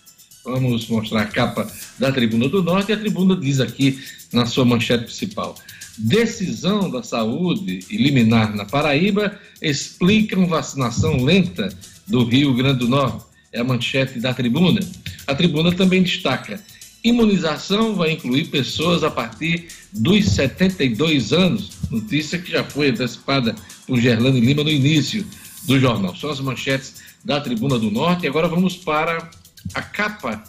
Vamos 0.43 0.87
mostrar 0.89 1.21
a 1.21 1.25
capa 1.25 1.71
da 1.97 2.11
Tribuna 2.11 2.49
do 2.49 2.61
Norte 2.61 2.91
e 2.91 2.93
a 2.93 2.97
Tribuna 2.97 3.33
diz 3.33 3.61
aqui 3.61 4.03
na 4.33 4.45
sua 4.45 4.65
manchete 4.65 5.05
principal: 5.05 5.55
Decisão 5.97 6.89
da 6.89 7.01
saúde 7.01 7.79
liminar 7.89 8.53
na 8.53 8.65
Paraíba 8.65 9.39
explicam 9.61 10.45
vacinação 10.45 11.23
lenta 11.23 11.69
do 12.05 12.25
Rio 12.25 12.53
Grande 12.53 12.79
do 12.79 12.89
Norte. 12.89 13.23
É 13.53 13.61
a 13.61 13.63
manchete 13.63 14.19
da 14.19 14.33
Tribuna. 14.33 14.81
A 15.25 15.33
Tribuna 15.33 15.71
também 15.71 16.03
destaca: 16.03 16.59
imunização 17.01 17.95
vai 17.95 18.11
incluir 18.11 18.49
pessoas 18.49 19.01
a 19.01 19.09
partir 19.09 19.67
dos 19.93 20.25
72 20.25 21.31
anos. 21.31 21.69
Notícia 21.89 22.37
que 22.37 22.51
já 22.51 22.65
foi 22.65 22.89
antecipada 22.89 23.55
por 23.87 23.97
Gerlane 23.97 24.41
Lima 24.41 24.63
no 24.63 24.69
início 24.69 25.25
do 25.65 25.79
jornal. 25.79 26.13
São 26.17 26.29
as 26.29 26.41
manchetes 26.41 26.95
da 27.23 27.39
Tribuna 27.39 27.79
do 27.79 27.89
Norte. 27.89 28.25
E 28.25 28.27
agora 28.27 28.49
vamos 28.49 28.75
para 28.75 29.29
a 29.73 29.81
capa 29.81 30.43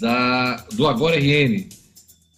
da, 0.00 0.56
do 0.72 0.86
Agora 0.86 1.16
RN, 1.16 1.68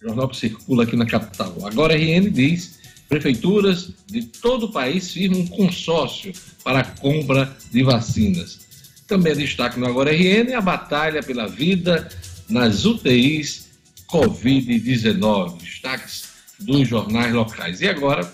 jornal 0.01 0.29
que 0.29 0.37
circula 0.37 0.83
aqui 0.83 0.95
na 0.95 1.05
capital. 1.05 1.55
Agora 1.65 1.95
RN 1.95 2.29
diz: 2.29 2.79
prefeituras 3.07 3.91
de 4.07 4.23
todo 4.23 4.67
o 4.67 4.71
país 4.71 5.11
firmam 5.11 5.41
um 5.41 5.47
consórcio 5.47 6.33
para 6.63 6.79
a 6.79 6.83
compra 6.83 7.55
de 7.71 7.83
vacinas. 7.83 8.59
Também 9.07 9.31
é 9.31 9.35
destaque 9.35 9.79
no 9.79 9.87
Agora 9.87 10.11
RN 10.11 10.53
a 10.53 10.61
batalha 10.61 11.23
pela 11.23 11.47
vida 11.47 12.09
nas 12.49 12.85
UTIs 12.85 13.67
Covid-19. 14.09 15.57
Destaques 15.61 16.25
dos 16.59 16.87
jornais 16.87 17.33
locais. 17.33 17.81
E 17.81 17.87
agora 17.87 18.29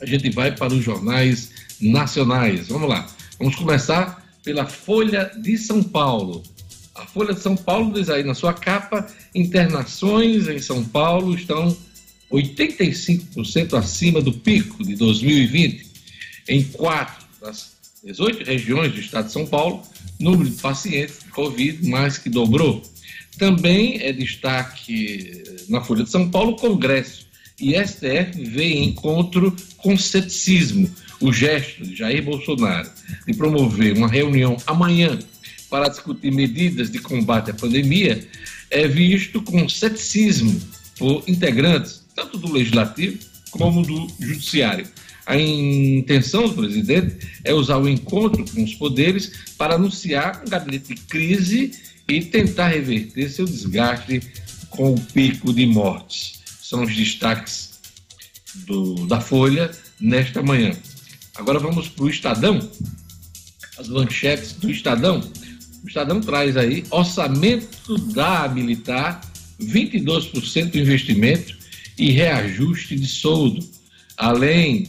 a 0.00 0.06
gente 0.06 0.30
vai 0.30 0.54
para 0.54 0.72
os 0.72 0.82
jornais 0.82 1.50
nacionais. 1.80 2.68
Vamos 2.68 2.88
lá. 2.88 3.06
Vamos 3.38 3.56
começar 3.56 4.24
pela 4.42 4.66
Folha 4.66 5.30
de 5.40 5.56
São 5.56 5.82
Paulo. 5.82 6.42
A 6.94 7.06
Folha 7.06 7.34
de 7.34 7.40
São 7.40 7.56
Paulo 7.56 7.92
diz 7.92 8.08
aí 8.08 8.22
na 8.22 8.34
sua 8.34 8.52
capa: 8.52 9.06
internações 9.34 10.48
em 10.48 10.58
São 10.58 10.84
Paulo 10.84 11.34
estão 11.34 11.76
85% 12.32 13.74
acima 13.74 14.20
do 14.20 14.32
pico 14.32 14.84
de 14.84 14.94
2020. 14.94 15.86
Em 16.48 16.62
quatro 16.62 17.24
das 17.40 17.74
18 18.04 18.44
regiões 18.44 18.92
do 18.92 19.00
estado 19.00 19.26
de 19.26 19.32
São 19.32 19.46
Paulo, 19.46 19.82
número 20.20 20.48
de 20.48 20.60
pacientes 20.60 21.20
de 21.20 21.30
Covid 21.30 21.88
mais 21.88 22.18
que 22.18 22.28
dobrou. 22.28 22.82
Também 23.38 24.00
é 24.00 24.12
destaque 24.12 25.42
na 25.68 25.80
Folha 25.80 26.04
de 26.04 26.10
São 26.10 26.30
Paulo 26.30 26.52
o 26.52 26.56
Congresso 26.56 27.26
e 27.60 27.74
STF 27.74 28.44
vê 28.44 28.74
encontro 28.74 29.54
com 29.76 29.96
ceticismo 29.96 30.90
o 31.20 31.32
gesto 31.32 31.82
de 31.82 31.96
Jair 31.96 32.22
Bolsonaro 32.22 32.90
de 33.26 33.34
promover 33.34 33.96
uma 33.96 34.08
reunião 34.08 34.56
amanhã 34.66 35.18
para 35.74 35.88
discutir 35.88 36.30
medidas 36.30 36.88
de 36.88 37.00
combate 37.00 37.50
à 37.50 37.54
pandemia 37.54 38.24
é 38.70 38.86
visto 38.86 39.42
com 39.42 39.68
ceticismo 39.68 40.62
por 40.96 41.24
integrantes, 41.26 42.04
tanto 42.14 42.38
do 42.38 42.52
Legislativo 42.52 43.18
como 43.50 43.82
do 43.82 44.06
Judiciário. 44.20 44.86
A 45.26 45.36
intenção 45.36 46.46
do 46.46 46.54
presidente 46.54 47.26
é 47.42 47.52
usar 47.52 47.78
o 47.78 47.88
encontro 47.88 48.44
com 48.52 48.62
os 48.62 48.72
poderes 48.74 49.52
para 49.58 49.74
anunciar 49.74 50.44
um 50.46 50.48
gabinete 50.48 50.94
de 50.94 51.00
crise 51.00 51.72
e 52.06 52.20
tentar 52.20 52.68
reverter 52.68 53.28
seu 53.28 53.44
desgaste 53.44 54.22
com 54.70 54.94
o 54.94 55.00
pico 55.00 55.52
de 55.52 55.66
mortes. 55.66 56.40
São 56.62 56.84
os 56.84 56.94
destaques 56.94 57.80
do, 58.64 59.08
da 59.08 59.20
Folha 59.20 59.72
nesta 59.98 60.40
manhã. 60.40 60.70
Agora 61.34 61.58
vamos 61.58 61.88
para 61.88 62.04
o 62.04 62.08
Estadão. 62.08 62.60
As 63.76 63.88
manchetes 63.88 64.52
do 64.52 64.70
Estadão. 64.70 65.20
O 65.84 65.86
Estadão 65.86 66.18
traz 66.18 66.56
aí 66.56 66.82
orçamento 66.90 67.98
da 68.14 68.48
militar, 68.48 69.20
22% 69.60 70.70
do 70.70 70.78
investimento 70.78 71.54
e 71.98 72.10
reajuste 72.10 72.96
de 72.96 73.06
soldo. 73.06 73.62
Além 74.16 74.88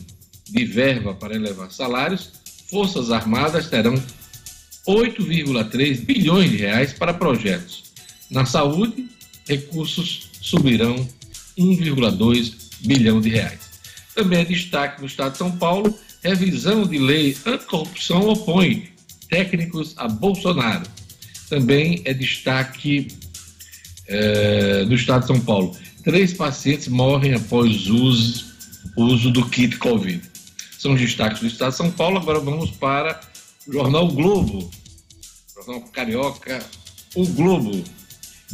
de 0.49 0.63
verba 0.63 1.13
para 1.13 1.35
elevar 1.35 1.69
salários, 1.69 2.31
Forças 2.69 3.11
Armadas 3.11 3.67
terão 3.67 4.01
8,3 4.87 5.99
bilhões 5.99 6.49
de 6.49 6.57
reais 6.57 6.93
para 6.93 7.13
projetos. 7.13 7.83
Na 8.29 8.45
saúde, 8.45 9.07
recursos 9.45 10.29
subirão 10.41 10.95
1,2 11.57 12.53
bilhão 12.81 13.19
de 13.19 13.29
reais. 13.29 13.59
Também 14.15 14.39
é 14.39 14.45
destaque 14.45 15.01
no 15.01 15.07
Estado 15.07 15.33
de 15.33 15.39
São 15.39 15.51
Paulo, 15.51 15.93
revisão 16.23 16.87
de 16.87 16.97
lei 16.97 17.37
anticorrupção 17.45 18.29
opõe 18.29 18.94
técnicos 19.29 19.93
a 19.97 20.07
Bolsonaro. 20.07 20.85
Também 21.49 22.01
é 22.05 22.13
destaque 22.13 23.07
é, 24.07 24.85
do 24.85 24.95
estado 24.95 25.21
de 25.21 25.27
São 25.27 25.39
Paulo. 25.39 25.75
Três 26.03 26.33
pacientes 26.33 26.87
morrem 26.87 27.33
após 27.33 27.87
uso, 27.87 28.45
uso 28.97 29.31
do 29.31 29.47
kit 29.49 29.77
Covid. 29.77 30.21
São 30.77 30.93
os 30.93 31.01
destaques 31.01 31.39
do 31.39 31.47
estado 31.47 31.71
de 31.71 31.77
São 31.77 31.91
Paulo. 31.91 32.17
Agora 32.17 32.39
vamos 32.39 32.71
para 32.71 33.19
o 33.67 33.73
jornal 33.73 34.07
Globo, 34.07 34.69
jornal 35.55 35.81
Carioca, 35.91 36.63
o 37.15 37.25
Globo. 37.27 37.83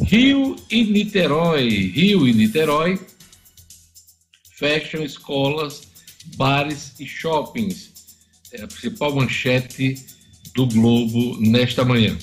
Rio 0.00 0.56
e 0.70 0.84
Niterói. 0.84 1.68
Rio 1.68 2.26
e 2.26 2.32
Niterói 2.32 2.98
fecham 4.56 5.04
escolas, 5.04 5.82
bares 6.36 6.94
e 6.98 7.06
shoppings. 7.06 7.92
É 8.52 8.62
a 8.62 8.66
principal 8.66 9.14
manchete 9.14 9.96
do 10.54 10.66
Globo 10.66 11.38
nesta 11.40 11.84
manhã. 11.84 12.16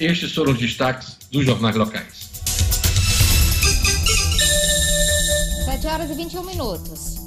Estes 0.00 0.32
foram 0.32 0.52
os 0.52 0.58
destaques 0.58 1.16
dos 1.30 1.44
jornais 1.44 1.76
locais. 1.76 2.28
horas 5.88 6.10
e 6.10 6.14
21 6.14 6.44
minutos. 6.44 7.18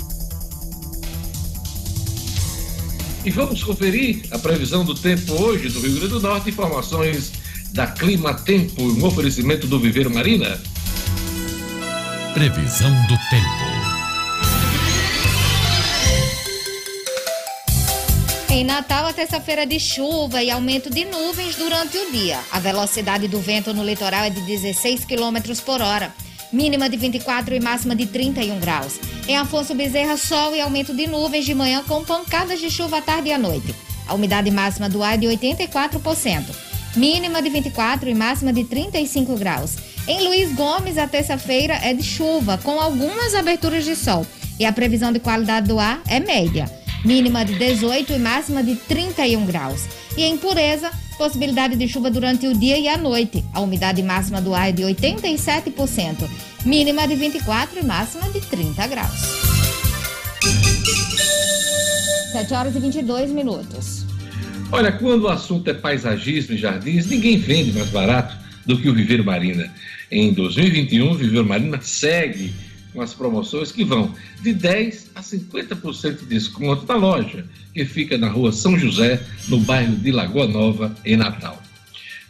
E 3.24 3.30
vamos 3.30 3.64
conferir 3.64 4.26
a 4.32 4.40
previsão 4.40 4.84
do 4.84 4.96
tempo 4.96 5.34
hoje 5.34 5.70
do 5.70 5.80
Rio 5.80 5.96
Grande 5.96 6.08
do 6.08 6.22
Norte, 6.22 6.50
informações 6.50 7.32
da 7.74 7.88
Clima 7.88 8.34
Tempo, 8.34 8.82
um 8.82 9.06
oferecimento 9.06 9.68
do 9.68 9.80
Viveiro 9.80 10.14
Marina. 10.14 10.60
Previsão 12.34 12.92
do 13.08 13.18
tempo. 13.30 13.71
Em 18.52 18.66
Natal, 18.66 19.08
a 19.08 19.14
terça-feira 19.14 19.66
de 19.66 19.80
chuva 19.80 20.44
e 20.44 20.52
aumento 20.52 20.90
de 20.90 21.06
nuvens 21.06 21.56
durante 21.56 21.98
o 21.98 22.12
dia. 22.12 22.38
A 22.52 22.60
velocidade 22.60 23.26
do 23.30 23.40
vento 23.40 23.74
no 23.74 23.82
litoral 23.82 24.26
é 24.26 24.30
de 24.30 24.42
16 24.42 25.06
km 25.06 25.56
por 25.66 25.82
hora 25.82 26.14
mínima 26.52 26.90
de 26.90 26.98
24 26.98 27.56
e 27.56 27.62
máxima 27.62 27.96
de 27.96 28.06
31 28.06 28.60
graus. 28.60 29.00
Em 29.26 29.38
Afonso 29.38 29.74
Bezerra, 29.74 30.18
sol 30.18 30.54
e 30.54 30.60
aumento 30.60 30.94
de 30.94 31.08
nuvens 31.08 31.46
de 31.46 31.56
manhã 31.56 31.82
com 31.88 32.04
pancadas 32.04 32.60
de 32.60 32.70
chuva 32.70 32.98
à 32.98 33.02
tarde 33.02 33.30
e 33.30 33.32
à 33.32 33.38
noite. 33.38 33.74
A 34.06 34.14
umidade 34.14 34.52
máxima 34.52 34.90
do 34.90 35.02
ar 35.02 35.14
é 35.14 35.18
de 35.18 35.28
84%, 35.28 36.44
mínima 36.98 37.42
de 37.42 37.50
24 37.50 38.10
e 38.10 38.14
máxima 38.14 38.52
de 38.52 38.66
35 38.66 39.38
graus. 39.38 39.78
Em 40.06 40.28
Luiz 40.28 40.54
Gomes, 40.54 40.98
a 40.98 41.08
terça-feira 41.08 41.76
é 41.82 41.94
de 41.94 42.04
chuva, 42.04 42.58
com 42.58 42.82
algumas 42.82 43.34
aberturas 43.34 43.86
de 43.86 43.96
sol. 43.96 44.28
E 44.60 44.66
a 44.66 44.74
previsão 44.74 45.14
de 45.14 45.20
qualidade 45.20 45.70
do 45.70 45.80
ar 45.80 46.02
é 46.06 46.20
média, 46.20 46.70
mínima 47.04 47.44
de 47.44 47.56
18 47.56 48.14
e 48.14 48.20
máxima 48.20 48.64
de 48.64 48.76
31 48.76 49.46
graus. 49.46 49.88
E 50.18 50.24
em 50.24 50.38
Pureza, 50.38 50.92
possibilidade 51.18 51.76
de 51.76 51.88
chuva 51.88 52.10
durante 52.10 52.48
o 52.48 52.58
dia 52.58 52.78
e 52.78 52.88
a 52.88 52.98
noite. 52.98 53.44
A 53.54 53.62
umidade 53.62 54.02
máxima 54.02 54.42
do 54.42 54.54
ar 54.54 54.70
é 54.70 54.72
de 54.72 54.84
87%, 54.84 56.30
mínima 56.66 57.08
de 57.08 57.16
24 57.16 57.80
e 57.80 57.84
máxima 57.84 58.30
de 58.30 58.42
30 58.42 58.88
graus. 58.88 59.52
7 62.32 62.54
horas 62.54 62.76
e 62.76 62.80
22 62.80 63.32
minutos. 63.32 64.06
Olha, 64.72 64.92
quando 64.92 65.24
o 65.24 65.28
assunto 65.28 65.70
é 65.70 65.74
paisagismo 65.74 66.56
e 66.56 66.58
jardins, 66.58 67.06
ninguém 67.08 67.38
vende 67.38 67.74
mais 67.74 67.90
barato 67.90 68.36
do 68.66 68.78
que 68.78 68.90
o 68.90 68.94
Viveiro 68.94 69.24
Marina. 69.24 69.70
Em 70.10 70.34
2021, 70.34 71.12
o 71.12 71.16
Viveiro 71.16 71.46
Marina 71.46 71.80
segue 71.82 72.54
com 72.94 73.02
as 73.02 73.14
promoções 73.14 73.72
que 73.72 73.84
vão 73.84 74.14
de 74.42 74.54
10% 74.54 75.08
a 75.16 75.22
50% 75.22 76.20
de 76.20 76.26
desconto 76.26 76.86
na 76.86 76.96
loja, 76.96 77.46
que 77.74 77.86
fica 77.86 78.18
na 78.18 78.30
rua 78.30 78.52
São 78.52 78.78
José, 78.78 79.22
no 79.48 79.60
bairro 79.60 79.96
de 79.96 80.12
Lagoa 80.12 80.48
Nova, 80.48 80.96
em 81.06 81.16
Natal. 81.16 81.62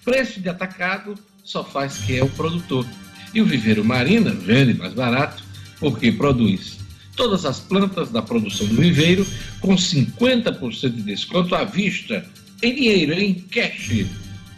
Preço 0.04 0.40
de 0.40 0.50
atacado 0.50 1.16
só 1.44 1.64
faz 1.64 1.98
quem 2.06 2.18
é 2.18 2.24
o 2.24 2.30
produtor. 2.30 2.86
E 3.34 3.42
o 3.42 3.46
Viveiro 3.46 3.84
Marina 3.84 4.32
vende 4.32 4.74
mais 4.74 4.94
barato 4.94 5.44
porque 5.80 6.12
produz 6.12 6.82
todas 7.16 7.46
as 7.46 7.60
plantas 7.60 8.10
da 8.10 8.22
produção 8.22 8.68
do 8.68 8.76
viveiro 8.76 9.26
com 9.60 9.76
50% 9.76 10.90
de 10.90 11.02
desconto 11.02 11.56
à 11.56 11.64
vista, 11.64 12.26
em 12.62 12.74
dinheiro, 12.74 13.14
em 13.14 13.34
cash. 13.34 14.06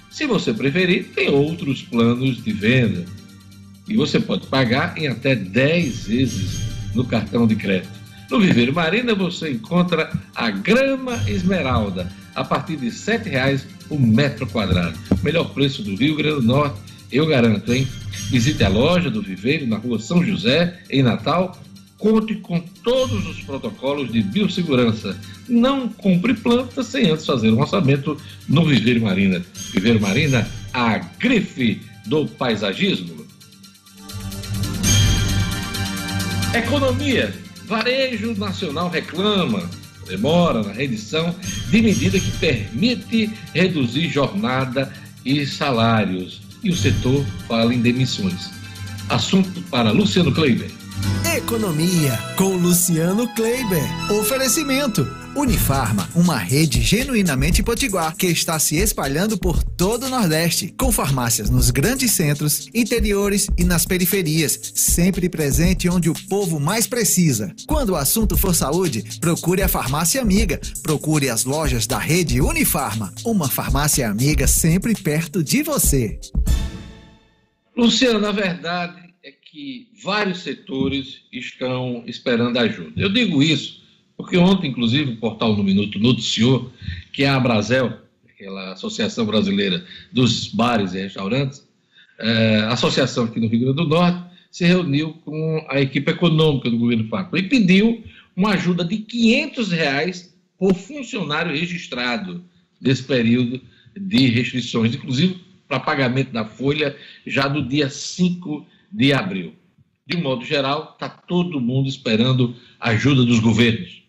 Se 0.09 0.25
você 0.25 0.53
preferir, 0.53 1.07
tem 1.15 1.29
outros 1.29 1.81
planos 1.81 2.43
de 2.43 2.53
venda 2.53 3.05
e 3.87 3.95
você 3.95 4.19
pode 4.19 4.47
pagar 4.47 4.97
em 4.97 5.07
até 5.07 5.35
10 5.35 6.07
vezes 6.07 6.61
no 6.93 7.05
cartão 7.05 7.45
de 7.45 7.55
crédito. 7.55 8.03
No 8.29 8.39
Viveiro 8.39 8.73
Marina 8.73 9.13
você 9.13 9.51
encontra 9.51 10.11
a 10.35 10.49
grama 10.49 11.21
esmeralda 11.27 12.11
a 12.33 12.43
partir 12.43 12.77
de 12.77 12.85
R$ 12.85 12.91
7,00 12.91 13.61
o 13.89 13.99
metro 13.99 14.47
quadrado. 14.47 14.97
Melhor 15.21 15.53
preço 15.53 15.83
do 15.83 15.95
Rio 15.95 16.15
Grande 16.15 16.35
do 16.37 16.41
Norte, 16.41 16.79
eu 17.11 17.27
garanto, 17.27 17.71
hein? 17.71 17.87
Visite 18.31 18.63
a 18.63 18.69
loja 18.69 19.09
do 19.09 19.21
Viveiro 19.21 19.67
na 19.67 19.77
rua 19.77 19.99
São 19.99 20.25
José, 20.25 20.79
em 20.89 21.03
Natal. 21.03 21.61
Conte 21.97 22.35
com 22.35 22.59
todos 22.83 23.27
os 23.27 23.39
protocolos 23.41 24.11
de 24.11 24.21
biossegurança. 24.23 25.15
Não 25.47 25.87
compre 25.87 26.33
plantas 26.33 26.87
sem 26.87 27.11
antes 27.11 27.25
fazer 27.25 27.51
um 27.51 27.59
orçamento 27.61 28.17
no 28.47 28.65
Viveiro 28.65 29.01
Marina. 29.01 29.45
Viveiro 29.71 30.01
Marina, 30.01 30.47
a 30.73 30.97
grife 30.97 31.81
do 32.07 32.25
paisagismo. 32.25 33.22
Economia. 36.53 37.33
Varejo 37.65 38.35
Nacional 38.35 38.89
reclama, 38.89 39.67
demora 40.05 40.61
na 40.61 40.71
redição 40.71 41.35
de 41.69 41.81
medida 41.81 42.19
que 42.19 42.31
permite 42.37 43.31
reduzir 43.53 44.09
jornada 44.09 44.91
e 45.25 45.45
salários. 45.47 46.41
E 46.63 46.69
o 46.69 46.75
setor 46.75 47.25
fala 47.47 47.73
em 47.73 47.81
demissões. 47.81 48.51
Assunto 49.09 49.61
para 49.63 49.91
Luciano 49.91 50.31
Kleiber. 50.31 50.69
Economia 51.35 52.17
com 52.37 52.55
Luciano 52.55 53.27
Kleiber. 53.33 53.83
Oferecimento. 54.11 55.22
Unifarma, 55.35 56.07
uma 56.13 56.37
rede 56.37 56.79
genuinamente 56.79 57.63
potiguar 57.63 58.15
que 58.15 58.27
está 58.27 58.59
se 58.59 58.75
espalhando 58.75 59.35
por 59.35 59.63
todo 59.63 60.05
o 60.05 60.09
Nordeste, 60.09 60.71
com 60.77 60.91
farmácias 60.91 61.49
nos 61.49 61.71
grandes 61.71 62.11
centros, 62.11 62.69
interiores 62.71 63.47
e 63.57 63.63
nas 63.63 63.83
periferias, 63.83 64.59
sempre 64.75 65.27
presente 65.27 65.89
onde 65.89 66.07
o 66.07 66.13
povo 66.29 66.59
mais 66.59 66.85
precisa. 66.85 67.51
Quando 67.67 67.89
o 67.89 67.95
assunto 67.95 68.37
for 68.37 68.53
saúde, 68.53 69.03
procure 69.19 69.63
a 69.63 69.67
farmácia 69.67 70.21
amiga, 70.21 70.61
procure 70.83 71.27
as 71.27 71.45
lojas 71.45 71.87
da 71.87 71.97
rede 71.97 72.39
Unifarma, 72.39 73.11
uma 73.25 73.49
farmácia 73.49 74.07
amiga 74.07 74.45
sempre 74.45 74.93
perto 74.93 75.43
de 75.43 75.63
você. 75.63 76.19
Luciano, 77.75 78.19
na 78.19 78.31
verdade 78.31 79.01
é 79.25 79.31
que 79.31 79.89
vários 80.03 80.43
setores 80.43 81.21
estão 81.31 82.03
esperando 82.05 82.59
ajuda. 82.59 82.93
Eu 82.95 83.11
digo 83.11 83.41
isso 83.41 83.82
porque 84.17 84.37
ontem, 84.37 84.69
inclusive, 84.69 85.13
o 85.13 85.17
portal 85.17 85.55
No 85.55 85.63
Minuto 85.63 85.99
noticiou 85.99 86.71
que 87.11 87.25
a 87.25 87.35
Abrazel, 87.35 87.93
aquela 88.27 88.73
Associação 88.73 89.25
Brasileira 89.25 89.83
dos 90.11 90.47
Bares 90.47 90.93
e 90.93 91.01
Restaurantes, 91.01 91.67
é, 92.19 92.59
associação 92.69 93.25
aqui 93.25 93.39
no 93.39 93.47
Rio 93.47 93.61
Grande 93.61 93.77
do 93.77 93.87
Norte, 93.87 94.23
se 94.51 94.65
reuniu 94.65 95.13
com 95.25 95.65
a 95.67 95.81
equipe 95.81 96.11
econômica 96.11 96.69
do 96.69 96.77
governo 96.77 97.07
Facto 97.07 97.35
e 97.35 97.43
pediu 97.43 98.03
uma 98.35 98.51
ajuda 98.51 98.85
de 98.85 98.97
500 98.97 99.71
reais 99.71 100.35
por 100.57 100.75
funcionário 100.75 101.51
registrado 101.51 102.43
nesse 102.79 103.03
período 103.03 103.59
de 103.95 104.27
restrições, 104.27 104.93
inclusive 104.93 105.41
para 105.67 105.79
pagamento 105.79 106.31
da 106.31 106.45
folha 106.45 106.95
já 107.25 107.47
do 107.47 107.67
dia 107.67 107.89
5 107.89 108.65
de 108.91 109.11
abril. 109.11 109.53
De 110.05 110.17
modo 110.17 110.45
geral, 110.45 110.91
está 110.93 111.09
todo 111.09 111.59
mundo 111.59 111.89
esperando 111.89 112.55
ajuda 112.79 113.25
dos 113.25 113.39
governos. 113.39 114.02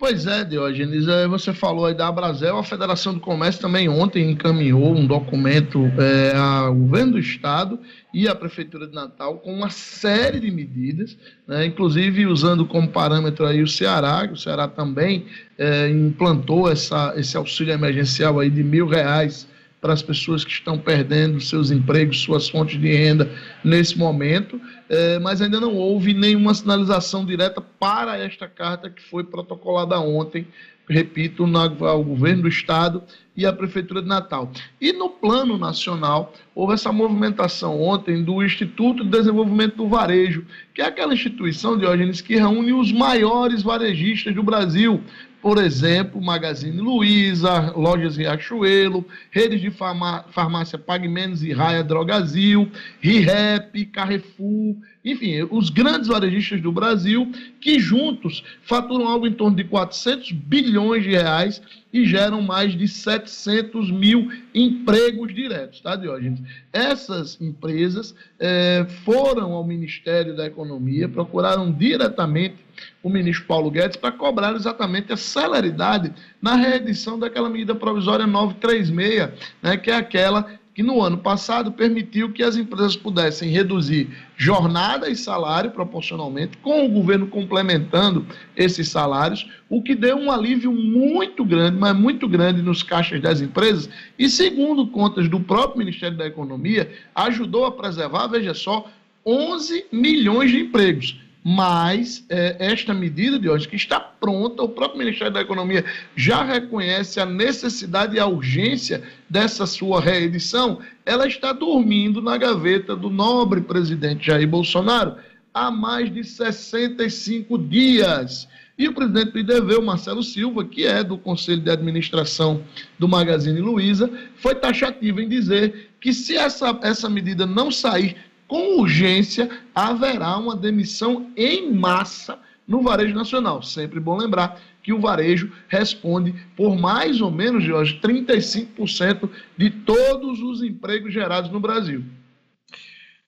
Pois 0.00 0.28
é, 0.28 0.44
Diógenes, 0.44 1.08
é, 1.08 1.26
você 1.26 1.52
falou 1.52 1.84
aí 1.84 1.92
da 1.92 2.06
Abrazel, 2.06 2.56
a 2.56 2.62
Federação 2.62 3.14
do 3.14 3.18
Comércio 3.18 3.60
também 3.60 3.88
ontem 3.88 4.30
encaminhou 4.30 4.94
um 4.94 5.04
documento 5.04 5.90
é, 5.98 6.36
ao 6.36 6.72
governo 6.72 7.12
do 7.12 7.18
estado 7.18 7.80
e 8.14 8.28
à 8.28 8.34
Prefeitura 8.34 8.86
de 8.86 8.94
Natal 8.94 9.38
com 9.38 9.52
uma 9.52 9.70
série 9.70 10.38
de 10.38 10.52
medidas, 10.52 11.18
né, 11.48 11.66
inclusive 11.66 12.26
usando 12.26 12.64
como 12.64 12.86
parâmetro 12.86 13.44
aí 13.44 13.60
o 13.60 13.66
Ceará, 13.66 14.24
que 14.28 14.34
o 14.34 14.36
Ceará 14.36 14.68
também 14.68 15.26
é, 15.58 15.90
implantou 15.90 16.70
essa, 16.70 17.12
esse 17.16 17.36
auxílio 17.36 17.74
emergencial 17.74 18.38
aí 18.38 18.50
de 18.50 18.62
mil 18.62 18.86
reais 18.86 19.48
para 19.80 19.92
as 19.92 20.02
pessoas 20.02 20.44
que 20.44 20.50
estão 20.50 20.78
perdendo 20.78 21.40
seus 21.40 21.70
empregos, 21.70 22.20
suas 22.20 22.48
fontes 22.48 22.80
de 22.80 22.88
renda 22.88 23.30
nesse 23.62 23.96
momento, 23.96 24.60
é, 24.88 25.18
mas 25.18 25.40
ainda 25.40 25.60
não 25.60 25.74
houve 25.74 26.14
nenhuma 26.14 26.54
sinalização 26.54 27.24
direta 27.24 27.60
para 27.60 28.18
esta 28.18 28.48
carta 28.48 28.90
que 28.90 29.02
foi 29.02 29.22
protocolada 29.22 29.98
ontem, 30.00 30.46
repito, 30.88 31.46
na, 31.46 31.64
ao 31.64 32.02
governo 32.02 32.42
do 32.42 32.48
estado 32.48 33.02
e 33.36 33.46
à 33.46 33.52
prefeitura 33.52 34.02
de 34.02 34.08
Natal. 34.08 34.50
E 34.80 34.92
no 34.92 35.10
plano 35.10 35.56
nacional, 35.56 36.32
houve 36.54 36.74
essa 36.74 36.90
movimentação 36.90 37.80
ontem 37.80 38.24
do 38.24 38.42
Instituto 38.42 39.04
de 39.04 39.10
Desenvolvimento 39.10 39.76
do 39.76 39.86
Varejo, 39.86 40.44
que 40.74 40.82
é 40.82 40.86
aquela 40.86 41.14
instituição, 41.14 41.78
Diógenes, 41.78 42.20
que 42.20 42.34
reúne 42.34 42.72
os 42.72 42.90
maiores 42.90 43.62
varejistas 43.62 44.34
do 44.34 44.42
Brasil, 44.42 45.00
por 45.40 45.58
exemplo, 45.58 46.20
Magazine 46.20 46.78
Luiza, 46.78 47.72
Lojas 47.76 48.16
Riachuelo, 48.16 49.04
redes 49.30 49.60
de 49.60 49.70
farmá 49.70 50.24
farmácia 50.30 50.78
Pague 50.78 51.08
Menos 51.08 51.42
e 51.42 51.52
Raia 51.52 51.84
Drogazil, 51.84 52.70
RIREP, 53.00 53.86
Carrefour, 53.86 54.76
enfim, 55.04 55.46
os 55.50 55.70
grandes 55.70 56.08
varejistas 56.08 56.60
do 56.60 56.72
Brasil, 56.72 57.30
que 57.60 57.78
juntos 57.78 58.42
faturam 58.62 59.06
algo 59.06 59.26
em 59.26 59.32
torno 59.32 59.56
de 59.56 59.64
400 59.64 60.32
bilhões 60.32 61.04
de 61.04 61.10
reais 61.10 61.62
e 61.92 62.04
geram 62.04 62.42
mais 62.42 62.76
de 62.76 62.86
700 62.86 63.90
mil 63.90 64.30
empregos 64.54 65.34
diretos, 65.34 65.80
tá, 65.80 65.94
Diógenes? 65.96 66.40
Essas 66.72 67.40
empresas 67.40 68.14
é, 68.38 68.86
foram 69.04 69.52
ao 69.52 69.64
Ministério 69.64 70.36
da 70.36 70.46
Economia, 70.46 71.08
procuraram 71.08 71.72
diretamente 71.72 72.67
o 73.02 73.08
ministro 73.08 73.46
Paulo 73.46 73.70
Guedes 73.70 73.96
para 73.96 74.12
cobrar 74.12 74.54
exatamente 74.54 75.12
a 75.12 75.16
celeridade 75.16 76.12
na 76.40 76.54
reedição 76.54 77.18
daquela 77.18 77.48
medida 77.48 77.74
provisória 77.74 78.26
936, 78.26 79.30
né, 79.62 79.76
que 79.76 79.90
é 79.90 79.96
aquela 79.96 80.58
que 80.78 80.82
no 80.84 81.02
ano 81.02 81.18
passado 81.18 81.72
permitiu 81.72 82.32
que 82.32 82.40
as 82.40 82.56
empresas 82.56 82.94
pudessem 82.94 83.50
reduzir 83.50 84.16
jornada 84.36 85.10
e 85.10 85.16
salário 85.16 85.72
proporcionalmente, 85.72 86.56
com 86.58 86.86
o 86.86 86.88
governo 86.88 87.26
complementando 87.26 88.24
esses 88.56 88.88
salários, 88.88 89.50
o 89.68 89.82
que 89.82 89.96
deu 89.96 90.16
um 90.16 90.30
alívio 90.30 90.70
muito 90.70 91.44
grande, 91.44 91.76
mas 91.76 91.96
muito 91.96 92.28
grande 92.28 92.62
nos 92.62 92.84
caixas 92.84 93.20
das 93.20 93.40
empresas, 93.40 93.90
e 94.16 94.30
segundo 94.30 94.86
contas 94.86 95.28
do 95.28 95.40
próprio 95.40 95.78
Ministério 95.78 96.16
da 96.16 96.28
Economia, 96.28 96.88
ajudou 97.12 97.66
a 97.66 97.72
preservar, 97.72 98.28
veja 98.28 98.54
só, 98.54 98.88
11 99.26 99.86
milhões 99.90 100.52
de 100.52 100.60
empregos 100.60 101.16
mas 101.44 102.24
é, 102.28 102.56
esta 102.58 102.92
medida 102.92 103.38
de 103.38 103.48
hoje, 103.48 103.68
que 103.68 103.76
está 103.76 103.98
pronta, 104.00 104.62
o 104.62 104.68
próprio 104.68 104.98
Ministério 104.98 105.32
da 105.32 105.40
Economia 105.40 105.84
já 106.16 106.42
reconhece 106.42 107.20
a 107.20 107.26
necessidade 107.26 108.16
e 108.16 108.20
a 108.20 108.26
urgência 108.26 109.02
dessa 109.30 109.66
sua 109.66 110.00
reedição, 110.00 110.80
ela 111.06 111.26
está 111.26 111.52
dormindo 111.52 112.20
na 112.20 112.36
gaveta 112.36 112.94
do 112.94 113.08
nobre 113.08 113.60
presidente 113.60 114.26
Jair 114.26 114.48
Bolsonaro 114.48 115.16
há 115.54 115.70
mais 115.70 116.12
de 116.12 116.22
65 116.22 117.58
dias. 117.58 118.48
E 118.78 118.86
o 118.86 118.94
presidente 118.94 119.32
do 119.32 119.38
IDV, 119.40 119.80
Marcelo 119.80 120.22
Silva, 120.22 120.64
que 120.64 120.86
é 120.86 121.02
do 121.02 121.18
Conselho 121.18 121.60
de 121.60 121.70
Administração 121.70 122.62
do 122.96 123.08
Magazine 123.08 123.60
Luiza, 123.60 124.08
foi 124.36 124.54
taxativo 124.54 125.20
em 125.20 125.28
dizer 125.28 125.90
que 126.00 126.12
se 126.12 126.36
essa, 126.36 126.78
essa 126.82 127.08
medida 127.08 127.44
não 127.44 127.72
sair 127.72 128.16
com 128.48 128.80
urgência 128.80 129.48
haverá 129.74 130.36
uma 130.38 130.56
demissão 130.56 131.30
em 131.36 131.72
massa 131.72 132.40
no 132.66 132.82
varejo 132.82 133.14
nacional. 133.14 133.62
Sempre 133.62 134.00
bom 134.00 134.16
lembrar 134.16 134.60
que 134.82 134.92
o 134.92 135.00
varejo 135.00 135.52
responde 135.68 136.34
por 136.56 136.76
mais 136.76 137.20
ou 137.20 137.30
menos, 137.30 137.62
Jorge, 137.62 138.00
35% 138.02 139.28
de 139.56 139.70
todos 139.70 140.40
os 140.40 140.62
empregos 140.62 141.12
gerados 141.12 141.50
no 141.50 141.60
Brasil. 141.60 142.02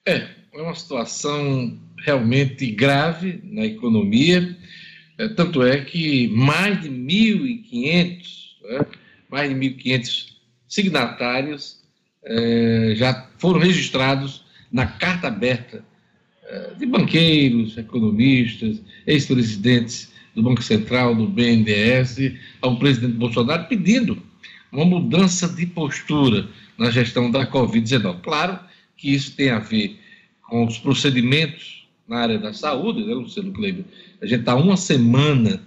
É, 0.05 0.27
é 0.53 0.61
uma 0.61 0.73
situação 0.73 1.77
realmente 1.99 2.65
grave 2.71 3.41
na 3.43 3.63
economia, 3.63 4.57
é, 5.17 5.27
tanto 5.29 5.61
é 5.61 5.81
que 5.81 6.27
mais 6.29 6.81
de 6.81 6.89
1.500, 6.89 8.17
é, 8.65 8.85
mais 9.29 9.49
de 9.49 9.55
1.500 9.55 10.31
signatários 10.67 11.79
é, 12.23 12.93
já 12.95 13.29
foram 13.37 13.59
registrados 13.59 14.43
na 14.71 14.85
carta 14.85 15.27
aberta 15.27 15.83
eh, 16.43 16.73
de 16.77 16.85
banqueiros, 16.85 17.77
economistas, 17.77 18.81
ex-presidentes 19.05 20.11
do 20.33 20.43
Banco 20.43 20.63
Central, 20.63 21.13
do 21.15 21.27
BNDES, 21.27 22.33
ao 22.61 22.77
presidente 22.77 23.13
Bolsonaro 23.13 23.67
pedindo 23.67 24.21
uma 24.71 24.85
mudança 24.85 25.47
de 25.49 25.65
postura 25.65 26.47
na 26.77 26.89
gestão 26.89 27.29
da 27.29 27.45
Covid-19. 27.45 28.21
Claro 28.21 28.59
que 28.95 29.13
isso 29.13 29.35
tem 29.35 29.49
a 29.49 29.59
ver 29.59 29.99
com 30.47 30.65
os 30.65 30.77
procedimentos 30.77 31.87
na 32.07 32.19
área 32.19 32.39
da 32.39 32.53
saúde, 32.53 33.05
né, 33.05 33.13
Luciano 33.13 33.51
Kleber? 33.51 33.85
A 34.21 34.25
gente 34.25 34.41
está 34.41 34.55
uma 34.55 34.77
semana 34.77 35.61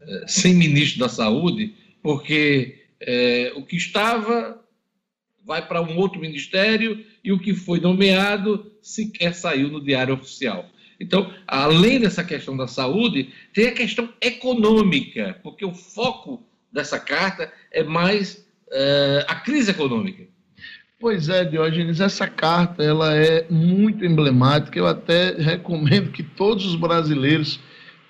eh, 0.00 0.24
sem 0.26 0.54
ministro 0.54 1.00
da 1.00 1.08
Saúde, 1.08 1.74
porque 2.02 2.78
eh, 3.00 3.52
o 3.56 3.62
que 3.62 3.76
estava 3.76 4.59
vai 5.44 5.66
para 5.66 5.82
um 5.82 5.96
outro 5.96 6.20
ministério 6.20 7.04
e 7.24 7.32
o 7.32 7.38
que 7.38 7.54
foi 7.54 7.80
nomeado 7.80 8.70
sequer 8.82 9.34
saiu 9.34 9.68
no 9.68 9.82
Diário 9.82 10.14
Oficial. 10.14 10.68
Então, 10.98 11.32
além 11.46 11.98
dessa 11.98 12.22
questão 12.22 12.56
da 12.56 12.66
saúde, 12.66 13.32
tem 13.54 13.68
a 13.68 13.72
questão 13.72 14.12
econômica, 14.20 15.38
porque 15.42 15.64
o 15.64 15.72
foco 15.72 16.46
dessa 16.70 17.00
carta 17.00 17.50
é 17.72 17.82
mais 17.82 18.46
uh, 18.68 19.24
a 19.26 19.34
crise 19.36 19.70
econômica. 19.70 20.24
Pois 20.98 21.30
é, 21.30 21.46
Diógenes, 21.46 21.98
essa 21.98 22.28
carta 22.28 22.82
ela 22.82 23.16
é 23.16 23.46
muito 23.48 24.04
emblemática. 24.04 24.78
Eu 24.78 24.86
até 24.86 25.32
recomendo 25.32 26.12
que 26.12 26.22
todos 26.22 26.66
os 26.66 26.76
brasileiros 26.76 27.58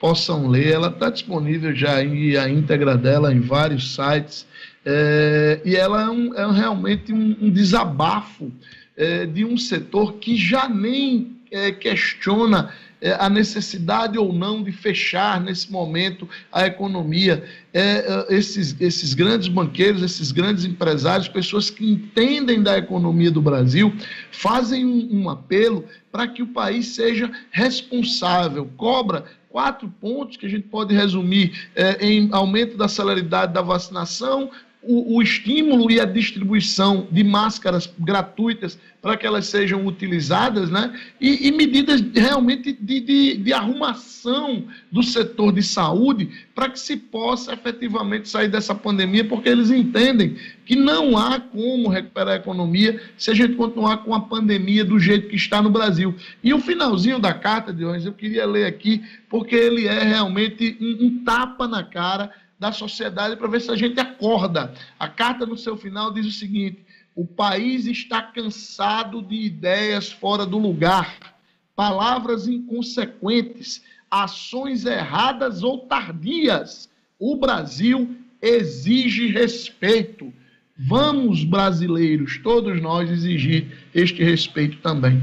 possam 0.00 0.48
ler. 0.48 0.72
Ela 0.72 0.88
está 0.88 1.08
disponível 1.08 1.72
já 1.72 1.98
a 1.98 2.50
íntegra 2.50 2.98
dela 2.98 3.32
em 3.32 3.38
vários 3.38 3.94
sites 3.94 4.44
é, 4.84 5.60
e 5.64 5.76
ela 5.76 6.02
é, 6.02 6.08
um, 6.08 6.34
é 6.34 6.52
realmente 6.52 7.12
um, 7.12 7.36
um 7.40 7.50
desabafo 7.50 8.50
é, 8.96 9.26
de 9.26 9.44
um 9.44 9.56
setor 9.56 10.14
que 10.14 10.36
já 10.36 10.68
nem 10.68 11.36
é, 11.50 11.72
questiona 11.72 12.72
é, 13.00 13.12
a 13.12 13.30
necessidade 13.30 14.18
ou 14.18 14.32
não 14.32 14.62
de 14.62 14.72
fechar 14.72 15.40
nesse 15.40 15.70
momento 15.72 16.28
a 16.52 16.66
economia. 16.66 17.44
É, 17.72 18.26
esses, 18.28 18.78
esses 18.80 19.14
grandes 19.14 19.48
banqueiros, 19.48 20.02
esses 20.02 20.32
grandes 20.32 20.64
empresários, 20.64 21.28
pessoas 21.28 21.70
que 21.70 21.88
entendem 21.88 22.62
da 22.62 22.76
economia 22.76 23.30
do 23.30 23.40
Brasil, 23.40 23.94
fazem 24.30 24.84
um, 24.84 25.22
um 25.22 25.30
apelo 25.30 25.84
para 26.12 26.26
que 26.28 26.42
o 26.42 26.48
país 26.48 26.88
seja 26.88 27.30
responsável, 27.50 28.68
cobra 28.76 29.24
quatro 29.48 29.88
pontos 30.00 30.36
que 30.36 30.46
a 30.46 30.48
gente 30.48 30.68
pode 30.68 30.94
resumir 30.94 31.68
é, 31.74 32.04
em 32.04 32.28
aumento 32.32 32.76
da 32.76 32.88
celeridade 32.88 33.52
da 33.52 33.62
vacinação, 33.62 34.50
o, 34.82 35.16
o, 35.16 35.22
estímulo 35.22 35.90
e 35.90 36.00
a 36.00 36.06
distribuição 36.06 37.06
de 37.10 37.22
máscaras 37.22 37.92
gratuitas 37.98 38.78
para 39.02 39.16
que 39.16 39.26
elas 39.26 39.46
sejam 39.46 39.86
utilizadas, 39.86 40.70
né? 40.70 40.98
E, 41.20 41.48
e 41.48 41.52
medidas 41.52 42.02
realmente 42.14 42.72
de, 42.72 43.00
de, 43.00 43.36
de, 43.36 43.52
arrumação 43.52 44.64
do 44.90 45.02
setor 45.02 45.52
de 45.52 45.62
saúde 45.62 46.30
para 46.54 46.70
que 46.70 46.78
se 46.78 46.96
possa 46.96 47.52
efetivamente 47.52 48.28
sair 48.28 48.48
dessa 48.48 48.74
pandemia, 48.74 49.24
porque 49.24 49.48
eles 49.48 49.70
entendem 49.70 50.36
que 50.64 50.76
não 50.76 51.16
há 51.16 51.38
como 51.38 51.88
recuperar 51.88 52.34
a 52.34 52.36
economia 52.36 53.00
se 53.18 53.30
a 53.30 53.34
gente 53.34 53.54
continuar 53.54 53.98
com 53.98 54.14
a 54.14 54.20
pandemia 54.20 54.84
do 54.84 54.98
jeito 54.98 55.28
que 55.28 55.36
está 55.36 55.60
no 55.60 55.70
Brasil. 55.70 56.14
E 56.42 56.54
o 56.54 56.58
finalzinho 56.58 57.18
da 57.18 57.34
carta 57.34 57.72
de 57.72 57.84
hoje 57.84 58.06
eu 58.06 58.12
queria 58.12 58.46
ler 58.46 58.66
aqui, 58.66 59.02
porque 59.28 59.54
ele 59.54 59.86
é 59.86 60.02
realmente 60.04 60.76
um, 60.80 61.06
um 61.06 61.24
tapa 61.24 61.68
na 61.68 61.82
cara 61.82 62.30
da 62.60 62.70
sociedade 62.70 63.36
para 63.36 63.48
ver 63.48 63.60
se 63.60 63.70
a 63.70 63.76
gente 63.76 63.98
acorda. 63.98 64.74
A 64.98 65.08
carta, 65.08 65.46
no 65.46 65.56
seu 65.56 65.78
final, 65.78 66.12
diz 66.12 66.26
o 66.26 66.30
seguinte: 66.30 66.84
o 67.16 67.26
país 67.26 67.86
está 67.86 68.20
cansado 68.20 69.22
de 69.22 69.34
ideias 69.34 70.12
fora 70.12 70.44
do 70.44 70.58
lugar, 70.58 71.34
palavras 71.74 72.46
inconsequentes, 72.46 73.82
ações 74.10 74.84
erradas 74.84 75.62
ou 75.62 75.78
tardias. 75.78 76.90
O 77.18 77.36
Brasil 77.36 78.14
exige 78.42 79.28
respeito. 79.28 80.32
Vamos, 80.76 81.44
brasileiros, 81.44 82.38
todos 82.42 82.80
nós 82.80 83.10
exigir 83.10 83.88
este 83.94 84.22
respeito 84.22 84.78
também. 84.78 85.20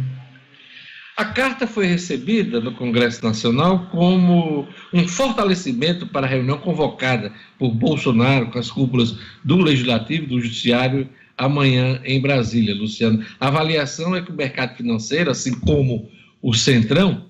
A 1.18 1.26
carta 1.26 1.66
foi 1.66 1.88
recebida 1.88 2.62
no 2.62 2.76
Congresso 2.76 3.26
Nacional 3.26 3.88
como 3.88 4.68
um 4.94 5.08
fortalecimento 5.08 6.06
para 6.06 6.28
a 6.28 6.30
reunião 6.30 6.60
convocada 6.60 7.34
por 7.58 7.72
Bolsonaro 7.72 8.52
com 8.52 8.60
as 8.60 8.70
cúpulas 8.70 9.18
do 9.44 9.58
Legislativo 9.58 10.26
e 10.26 10.28
do 10.28 10.40
Judiciário 10.40 11.10
amanhã 11.36 12.00
em 12.06 12.22
Brasília, 12.22 12.76
Luciano. 12.76 13.26
A 13.40 13.48
avaliação 13.48 14.16
é 14.16 14.22
que 14.22 14.30
o 14.30 14.36
mercado 14.36 14.78
financeiro, 14.78 15.32
assim 15.32 15.60
como 15.60 16.08
o 16.40 16.54
Centrão, 16.54 17.28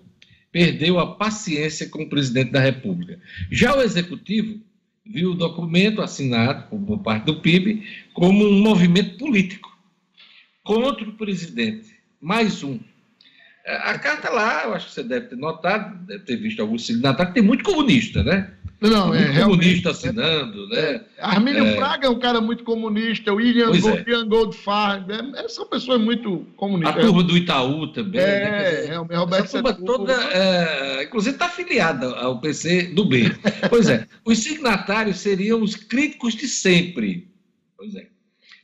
perdeu 0.52 1.00
a 1.00 1.16
paciência 1.16 1.88
com 1.88 2.04
o 2.04 2.10
presidente 2.10 2.52
da 2.52 2.60
República. 2.60 3.18
Já 3.50 3.74
o 3.74 3.82
Executivo 3.82 4.60
viu 5.06 5.32
o 5.32 5.36
documento 5.36 6.02
assinado 6.02 6.68
por 6.68 7.00
parte 7.00 7.24
do 7.24 7.40
PIB 7.40 7.84
como 8.14 8.46
um 8.46 8.62
movimento 8.62 9.18
político 9.18 9.74
contra 10.62 11.08
o 11.08 11.14
presidente. 11.14 11.96
Mais 12.20 12.62
um 12.64 12.78
a 13.68 14.00
carta 14.00 14.30
lá, 14.30 14.64
eu 14.64 14.74
acho 14.74 14.88
que 14.88 14.94
você 14.94 15.04
deve 15.04 15.28
ter 15.28 15.36
notado, 15.36 15.98
deve 16.06 16.24
ter 16.24 16.38
visto 16.38 16.62
alguns 16.62 16.86
signatários, 16.86 17.34
tem 17.34 17.44
muito 17.44 17.64
comunista, 17.64 18.24
né? 18.24 18.52
Não, 18.80 19.14
é, 19.14 19.42
comunista 19.42 19.90
assinando, 19.90 20.70
né? 20.70 20.80
É, 20.80 21.02
Armínio 21.20 21.66
é, 21.66 21.76
Fraga 21.76 22.06
é 22.06 22.10
um 22.10 22.20
cara 22.20 22.40
muito 22.40 22.64
comunista, 22.64 23.34
o 23.34 23.38
William 23.38 23.72
Gold, 23.72 24.12
é. 24.12 24.24
Goldfarb, 24.24 25.12
é, 25.12 25.50
são 25.50 25.66
pessoas 25.66 26.00
muito 26.00 26.46
comunistas. 26.56 26.96
A 26.96 27.08
turma 27.08 27.24
do 27.24 27.36
Itaú 27.36 27.88
também. 27.88 28.22
É, 28.22 28.88
né? 28.88 28.94
é, 28.94 29.18
Roberto 29.18 29.46
Essa 29.46 29.64
turma 29.64 29.74
toda, 29.74 30.14
é, 30.14 31.04
inclusive 31.04 31.36
está 31.36 31.48
afiliada 31.48 32.08
ao 32.18 32.40
PC 32.40 32.94
do 32.94 33.04
B. 33.04 33.32
pois 33.68 33.90
é, 33.90 34.06
os 34.24 34.38
signatários 34.38 35.18
seriam 35.18 35.62
os 35.64 35.76
críticos 35.76 36.36
de 36.36 36.48
sempre, 36.48 37.28
pois 37.76 37.96
é, 37.96 38.06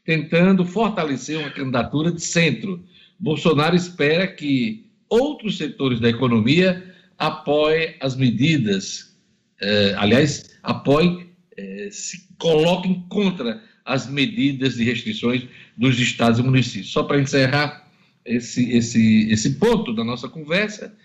tentando 0.06 0.64
fortalecer 0.64 1.40
uma 1.40 1.50
candidatura 1.50 2.12
de 2.12 2.22
centro. 2.22 2.84
Bolsonaro 3.20 3.76
espera 3.76 4.28
que 4.28 4.83
outros 5.14 5.58
setores 5.58 6.00
da 6.00 6.10
economia 6.10 6.84
apoiem 7.18 7.96
as 8.00 8.16
medidas, 8.16 9.16
eh, 9.62 9.94
aliás, 9.98 10.58
apoiem, 10.64 11.30
eh, 11.56 11.90
se 11.92 12.28
coloquem 12.40 13.06
contra 13.10 13.62
as 13.86 14.10
medidas 14.10 14.76
de 14.76 14.84
restrições 14.84 15.44
dos 15.78 16.00
estados 16.00 16.40
e 16.40 16.44
municípios. 16.44 16.92
Só 16.92 17.04
para 17.04 17.22
encerrar 17.22 17.88
esse, 18.26 18.72
esse, 18.72 19.30
esse 19.30 19.52
ponto 19.56 19.94
da 19.94 20.04
nossa 20.04 20.28
conversa, 20.28 20.96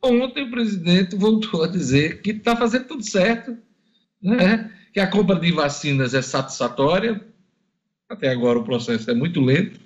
ontem 0.00 0.44
o 0.44 0.50
presidente 0.50 1.16
voltou 1.16 1.64
a 1.64 1.68
dizer 1.68 2.22
que 2.22 2.30
está 2.30 2.54
fazendo 2.54 2.86
tudo 2.86 3.02
certo, 3.02 3.56
né? 4.22 4.70
que 4.92 5.00
a 5.00 5.06
compra 5.08 5.38
de 5.40 5.50
vacinas 5.50 6.14
é 6.14 6.22
satisfatória, 6.22 7.20
até 8.08 8.28
agora 8.30 8.60
o 8.60 8.64
processo 8.64 9.10
é 9.10 9.14
muito 9.14 9.40
lento, 9.40 9.80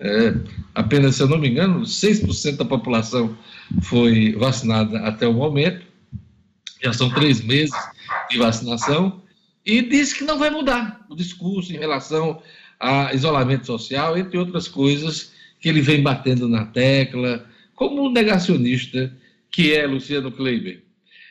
É, 0.00 0.34
apenas, 0.74 1.16
se 1.16 1.22
eu 1.22 1.28
não 1.28 1.38
me 1.38 1.48
engano, 1.48 1.80
6% 1.80 2.56
da 2.56 2.64
população 2.64 3.36
foi 3.82 4.32
vacinada 4.32 5.00
até 5.00 5.26
o 5.26 5.32
momento. 5.32 5.84
Já 6.82 6.92
são 6.92 7.10
três 7.10 7.40
meses 7.42 7.74
de 8.30 8.38
vacinação. 8.38 9.20
E 9.66 9.82
disse 9.82 10.16
que 10.16 10.24
não 10.24 10.38
vai 10.38 10.50
mudar 10.50 11.04
o 11.10 11.14
discurso 11.14 11.72
em 11.72 11.78
relação 11.78 12.40
a 12.80 13.12
isolamento 13.12 13.66
social, 13.66 14.16
entre 14.16 14.38
outras 14.38 14.68
coisas 14.68 15.32
que 15.60 15.68
ele 15.68 15.80
vem 15.80 16.02
batendo 16.02 16.48
na 16.48 16.64
tecla, 16.66 17.44
como 17.74 18.06
um 18.06 18.12
negacionista 18.12 19.12
que 19.50 19.74
é 19.74 19.86
Luciano 19.86 20.30
Kleiber. 20.30 20.82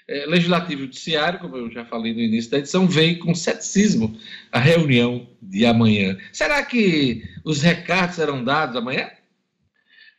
É, 0.10 0.26
Legislativo 0.26 0.82
e 0.82 0.86
Judiciário, 0.86 1.40
como 1.40 1.58
eu 1.58 1.70
já 1.70 1.84
falei 1.84 2.14
no 2.14 2.22
início 2.22 2.50
da 2.50 2.60
edição, 2.60 2.88
veio 2.88 3.20
com 3.20 3.36
ceticismo 3.36 4.18
a 4.52 4.58
reunião 4.58 5.28
de 5.42 5.66
amanhã. 5.66 6.18
Será 6.32 6.64
que 6.64 7.24
os 7.44 7.62
recados 7.62 8.16
serão 8.16 8.42
dados 8.42 8.78
amanhã? 8.78 9.10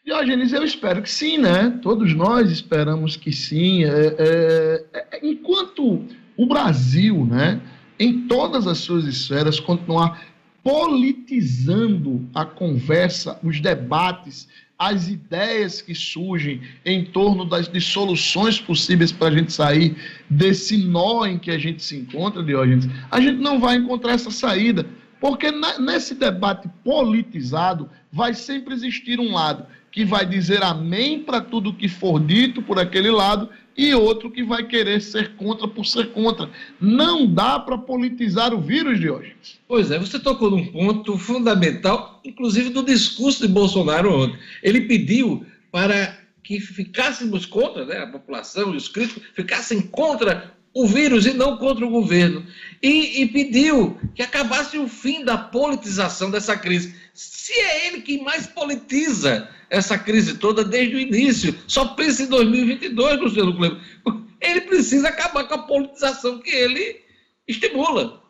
Diógenes, 0.05 0.53
eu 0.53 0.63
espero 0.63 1.03
que 1.03 1.11
sim, 1.11 1.39
né? 1.39 1.79
Todos 1.83 2.15
nós 2.15 2.51
esperamos 2.51 3.17
que 3.17 3.33
sim. 3.33 3.85
É, 3.85 4.17
é, 4.19 4.85
é, 4.93 5.21
enquanto 5.23 6.05
o 6.37 6.47
Brasil, 6.47 7.27
né, 7.27 7.61
em 7.99 8.27
todas 8.27 8.67
as 8.67 8.79
suas 8.79 9.05
esferas, 9.05 9.59
continuar 9.59 10.27
politizando 10.63 12.29
a 12.35 12.45
conversa, 12.45 13.39
os 13.43 13.61
debates, 13.61 14.49
as 14.79 15.09
ideias 15.09 15.83
que 15.83 15.95
surgem 15.95 16.61
em 16.85 17.05
torno 17.05 17.45
das 17.45 17.69
de 17.69 17.81
soluções 17.81 18.61
possíveis 18.61 19.11
para 19.11 19.29
a 19.29 19.37
gente 19.37 19.53
sair 19.53 19.97
desse 20.31 20.77
nó 20.79 21.27
em 21.27 21.37
que 21.37 21.51
a 21.51 21.59
gente 21.59 21.83
se 21.83 21.97
encontra, 21.97 22.43
Diógenes, 22.43 22.89
a 23.11 23.21
gente 23.21 23.41
não 23.41 23.59
vai 23.59 23.77
encontrar 23.77 24.13
essa 24.13 24.31
saída. 24.31 24.87
Porque 25.21 25.51
nesse 25.81 26.15
debate 26.15 26.69
politizado 26.85 27.91
vai 28.13 28.35
sempre 28.35 28.73
existir 28.73 29.19
um 29.19 29.33
lado 29.33 29.67
que 29.91 30.05
vai 30.05 30.27
dizer 30.27 30.63
amém 30.63 31.21
para 31.21 31.41
tudo 31.41 31.75
que 31.75 31.89
for 31.89 32.21
dito 32.21 32.63
por 32.63 32.79
aquele 32.79 33.11
lado 33.11 33.49
e 33.77 33.95
outro 33.95 34.31
que 34.31 34.43
vai 34.43 34.67
querer 34.67 35.01
ser 35.01 35.37
contra 35.37 35.69
por 35.69 35.87
ser 35.87 36.13
contra. 36.13 36.51
Não 36.81 37.27
dá 37.33 37.61
para 37.61 37.79
politizar 37.79 38.53
o 38.53 38.61
vírus 38.61 38.99
de 38.99 39.09
hoje. 39.09 39.37
Pois 39.69 39.91
é, 39.91 39.99
você 39.99 40.19
tocou 40.19 40.51
num 40.51 40.67
ponto 40.67 41.17
fundamental, 41.17 42.21
inclusive 42.25 42.71
do 42.71 42.83
discurso 42.83 43.47
de 43.47 43.53
Bolsonaro 43.53 44.13
ontem. 44.13 44.39
Ele 44.63 44.81
pediu 44.83 45.47
para 45.71 46.19
que 46.43 46.59
ficássemos 46.59 47.47
contra, 47.47 47.85
né, 47.85 47.99
a 47.99 48.07
população 48.07 48.75
e 48.75 48.77
os 48.77 48.89
críticos 48.89 49.23
ficassem 49.35 49.81
contra 49.81 50.58
o 50.79 50.87
vírus 50.87 51.27
e 51.27 51.33
não 51.33 51.57
contra 51.57 51.85
o 51.85 51.91
governo. 51.91 52.47
E, 52.81 53.23
e, 53.23 53.27
pediu 53.27 53.99
que 54.15 54.23
acabasse 54.23 54.79
o 54.79 54.87
fim 54.87 55.25
da 55.25 55.37
politização 55.37 56.31
dessa 56.31 56.57
crise. 56.57 56.95
Se 57.13 57.53
é 57.53 57.89
ele 57.89 58.03
quem 58.03 58.23
mais 58.23 58.47
politiza 58.47 59.49
essa 59.69 59.99
crise 59.99 60.39
toda 60.39 60.63
desde 60.63 60.95
o 60.95 61.01
início. 61.01 61.53
Só 61.67 61.87
pensa 61.89 62.23
em 62.23 62.27
2022, 62.29 63.21
Luciano 63.21 63.57
Kleber. 63.57 63.81
Ele 64.41 64.61
precisa 64.61 65.09
acabar 65.09 65.45
com 65.49 65.55
a 65.55 65.67
politização 65.67 66.39
que 66.39 66.51
ele 66.51 67.01
estimula. 67.49 68.23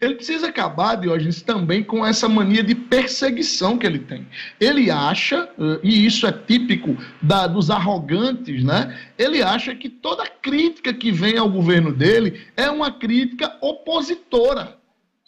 Ele 0.00 0.14
precisa 0.14 0.48
acabar, 0.48 0.96
Diógenes, 0.96 1.42
também 1.42 1.82
com 1.82 2.06
essa 2.06 2.28
mania 2.28 2.62
de 2.62 2.74
perseguição 2.74 3.78
que 3.78 3.86
ele 3.86 4.00
tem. 4.00 4.26
Ele 4.60 4.90
acha, 4.90 5.48
eh, 5.58 5.80
e 5.82 6.06
isso 6.06 6.26
é 6.26 6.32
típico 6.32 6.96
da, 7.22 7.46
dos 7.46 7.70
arrogantes, 7.70 8.62
né? 8.62 8.98
Ele 9.18 9.42
acha 9.42 9.74
que 9.74 9.88
toda 9.88 10.26
crítica 10.26 10.92
que 10.92 11.10
vem 11.10 11.38
ao 11.38 11.50
governo 11.50 11.92
dele 11.92 12.46
é 12.56 12.70
uma 12.70 12.90
crítica 12.90 13.56
opositora. 13.60 14.75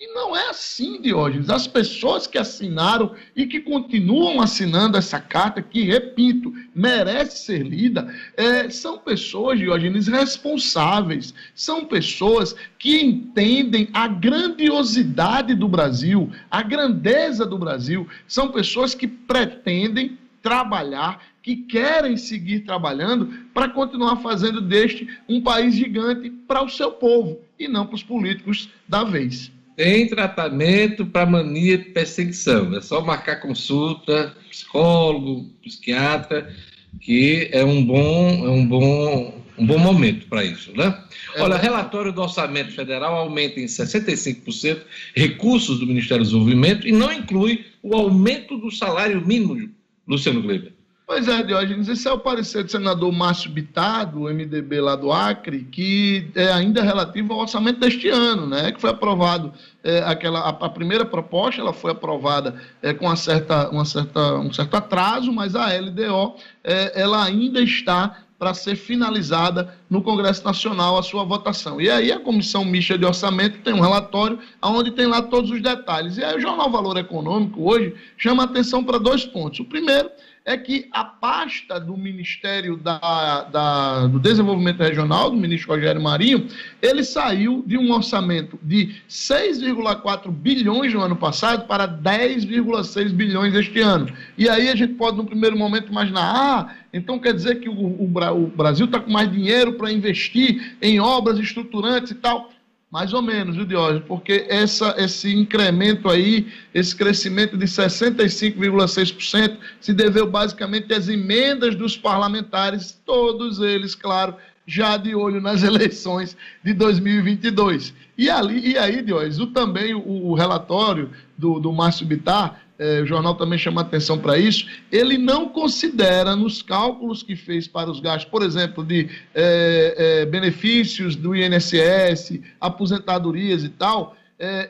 E 0.00 0.06
não 0.14 0.36
é 0.36 0.50
assim, 0.50 1.02
Diógenes. 1.02 1.50
As 1.50 1.66
pessoas 1.66 2.24
que 2.24 2.38
assinaram 2.38 3.16
e 3.34 3.46
que 3.46 3.58
continuam 3.58 4.40
assinando 4.40 4.96
essa 4.96 5.18
carta, 5.18 5.60
que, 5.60 5.82
repito, 5.82 6.54
merece 6.72 7.38
ser 7.38 7.66
lida, 7.66 8.14
é, 8.36 8.70
são 8.70 8.96
pessoas, 8.98 9.58
Diógenes, 9.58 10.06
responsáveis. 10.06 11.34
São 11.52 11.84
pessoas 11.84 12.54
que 12.78 13.00
entendem 13.02 13.88
a 13.92 14.06
grandiosidade 14.06 15.52
do 15.56 15.66
Brasil, 15.66 16.30
a 16.48 16.62
grandeza 16.62 17.44
do 17.44 17.58
Brasil. 17.58 18.06
São 18.28 18.52
pessoas 18.52 18.94
que 18.94 19.08
pretendem 19.08 20.16
trabalhar, 20.40 21.26
que 21.42 21.56
querem 21.56 22.16
seguir 22.16 22.60
trabalhando 22.60 23.48
para 23.52 23.68
continuar 23.68 24.18
fazendo 24.18 24.60
deste 24.60 25.08
um 25.28 25.40
país 25.40 25.74
gigante 25.74 26.30
para 26.30 26.62
o 26.62 26.68
seu 26.68 26.92
povo 26.92 27.40
e 27.58 27.66
não 27.66 27.84
para 27.84 27.96
os 27.96 28.02
políticos 28.04 28.70
da 28.86 29.02
vez. 29.02 29.50
Tem 29.78 30.08
tratamento 30.08 31.06
para 31.06 31.24
mania 31.24 31.78
de 31.78 31.84
perseguição. 31.84 32.74
É 32.74 32.80
só 32.80 33.00
marcar 33.00 33.36
consulta, 33.36 34.34
psicólogo, 34.50 35.48
psiquiatra, 35.62 36.52
que 37.00 37.48
é 37.52 37.64
um 37.64 37.84
bom, 37.84 38.44
é 38.44 38.50
um 38.50 38.66
bom, 38.66 39.40
um 39.56 39.64
bom 39.64 39.78
momento 39.78 40.26
para 40.26 40.42
isso, 40.42 40.76
né? 40.76 41.00
É 41.36 41.40
Olha, 41.40 41.56
relatório 41.56 42.12
do 42.12 42.20
Orçamento 42.20 42.72
Federal 42.72 43.14
aumenta 43.14 43.60
em 43.60 43.66
65% 43.66 44.80
recursos 45.14 45.78
do 45.78 45.86
Ministério 45.86 46.24
do 46.24 46.26
Desenvolvimento 46.26 46.88
e 46.88 46.90
não 46.90 47.12
inclui 47.12 47.64
o 47.80 47.94
aumento 47.94 48.58
do 48.58 48.72
salário 48.72 49.24
mínimo, 49.24 49.70
Luciano 50.08 50.42
Gleiber. 50.42 50.72
Pois 51.08 51.26
é, 51.26 51.42
Diógenes, 51.42 51.88
esse 51.88 52.06
é 52.06 52.12
o 52.12 52.18
parecer 52.18 52.64
do 52.64 52.70
senador 52.70 53.10
Márcio 53.10 53.50
Bittar, 53.50 54.12
do 54.12 54.24
MDB 54.24 54.78
lá 54.78 54.94
do 54.94 55.10
Acre, 55.10 55.64
que 55.64 56.30
é 56.34 56.52
ainda 56.52 56.82
relativo 56.82 57.32
ao 57.32 57.40
orçamento 57.40 57.80
deste 57.80 58.10
ano, 58.10 58.46
né? 58.46 58.72
Que 58.72 58.78
foi 58.78 58.90
aprovado 58.90 59.50
é, 59.82 60.00
aquela 60.00 60.40
a, 60.40 60.50
a, 60.50 60.68
primeira 60.68 61.06
proposta, 61.06 61.62
ela 61.62 61.72
foi 61.72 61.92
aprovada 61.92 62.60
é, 62.82 62.92
com 62.92 63.06
uma 63.06 63.16
certa, 63.16 63.70
uma 63.70 63.86
certa, 63.86 64.34
um 64.34 64.52
certo 64.52 64.74
atraso, 64.76 65.32
mas 65.32 65.56
a 65.56 65.68
LDO 65.68 66.36
é, 66.62 67.00
ela 67.00 67.24
ainda 67.24 67.62
está 67.62 68.18
para 68.38 68.52
ser 68.52 68.76
finalizada 68.76 69.74
no 69.88 70.02
Congresso 70.02 70.44
Nacional 70.44 70.98
a 70.98 71.02
sua 71.02 71.24
votação. 71.24 71.80
E 71.80 71.90
aí 71.90 72.12
a 72.12 72.20
Comissão 72.20 72.66
Mista 72.66 72.98
de 72.98 73.06
Orçamento 73.06 73.58
tem 73.62 73.72
um 73.72 73.80
relatório 73.80 74.38
onde 74.62 74.90
tem 74.90 75.06
lá 75.06 75.22
todos 75.22 75.50
os 75.50 75.60
detalhes. 75.60 76.18
E 76.18 76.24
aí 76.24 76.36
o 76.36 76.40
Jornal 76.40 76.70
Valor 76.70 76.98
Econômico 76.98 77.68
hoje 77.68 77.96
chama 78.18 78.44
atenção 78.44 78.84
para 78.84 78.98
dois 78.98 79.24
pontos. 79.24 79.58
O 79.58 79.64
primeiro 79.64 80.10
é 80.48 80.56
que 80.56 80.88
a 80.92 81.04
pasta 81.04 81.78
do 81.78 81.94
Ministério 81.94 82.78
da, 82.78 83.42
da, 83.52 84.06
do 84.06 84.18
Desenvolvimento 84.18 84.82
Regional, 84.82 85.30
do 85.30 85.36
ministro 85.36 85.74
Rogério 85.74 86.00
Marinho, 86.00 86.48
ele 86.80 87.04
saiu 87.04 87.62
de 87.66 87.76
um 87.76 87.92
orçamento 87.92 88.58
de 88.62 88.94
6,4 89.10 90.30
bilhões 90.30 90.94
no 90.94 91.02
ano 91.02 91.16
passado 91.16 91.66
para 91.66 91.86
10,6 91.86 93.10
bilhões 93.10 93.54
este 93.54 93.80
ano. 93.80 94.10
E 94.38 94.48
aí 94.48 94.70
a 94.70 94.74
gente 94.74 94.94
pode, 94.94 95.18
no 95.18 95.26
primeiro 95.26 95.56
momento, 95.56 95.90
imaginar, 95.90 96.32
ah, 96.34 96.74
então 96.94 97.18
quer 97.18 97.34
dizer 97.34 97.60
que 97.60 97.68
o, 97.68 97.74
o, 97.74 98.04
o 98.04 98.46
Brasil 98.46 98.86
está 98.86 98.98
com 99.00 99.10
mais 99.10 99.30
dinheiro 99.30 99.74
para 99.74 99.92
investir 99.92 100.78
em 100.80 100.98
obras 100.98 101.38
estruturantes 101.38 102.12
e 102.12 102.14
tal. 102.14 102.50
Mais 102.90 103.12
ou 103.12 103.20
menos, 103.20 103.54
viu, 103.54 103.66
Diógenes? 103.66 104.04
Porque 104.08 104.46
essa, 104.48 104.94
esse 104.96 105.34
incremento 105.34 106.08
aí, 106.08 106.50
esse 106.72 106.96
crescimento 106.96 107.56
de 107.56 107.66
65,6%, 107.66 109.58
se 109.78 109.92
deveu 109.92 110.26
basicamente 110.30 110.92
às 110.94 111.06
emendas 111.06 111.74
dos 111.74 111.98
parlamentares, 111.98 112.98
todos 113.04 113.60
eles, 113.60 113.94
claro, 113.94 114.36
já 114.66 114.96
de 114.96 115.14
olho 115.14 115.38
nas 115.38 115.62
eleições 115.64 116.34
de 116.64 116.72
2022. 116.72 117.92
E, 118.16 118.30
ali, 118.30 118.70
e 118.70 118.78
aí, 118.78 119.02
Diógenes, 119.02 119.38
o, 119.38 119.48
também 119.48 119.94
o, 119.94 120.28
o 120.28 120.34
relatório 120.34 121.10
do, 121.36 121.60
do 121.60 121.70
Márcio 121.70 122.06
Bittar 122.06 122.67
é, 122.78 123.00
o 123.00 123.06
jornal 123.06 123.34
também 123.34 123.58
chama 123.58 123.80
atenção 123.80 124.18
para 124.18 124.38
isso, 124.38 124.66
ele 124.90 125.18
não 125.18 125.48
considera 125.48 126.36
nos 126.36 126.62
cálculos 126.62 127.22
que 127.22 127.34
fez 127.34 127.66
para 127.66 127.90
os 127.90 127.98
gastos, 127.98 128.30
por 128.30 128.42
exemplo, 128.42 128.84
de 128.84 129.08
é, 129.34 129.94
é, 130.22 130.26
benefícios 130.26 131.16
do 131.16 131.34
INSS, 131.34 132.38
aposentadorias 132.60 133.64
e 133.64 133.68
tal, 133.68 134.16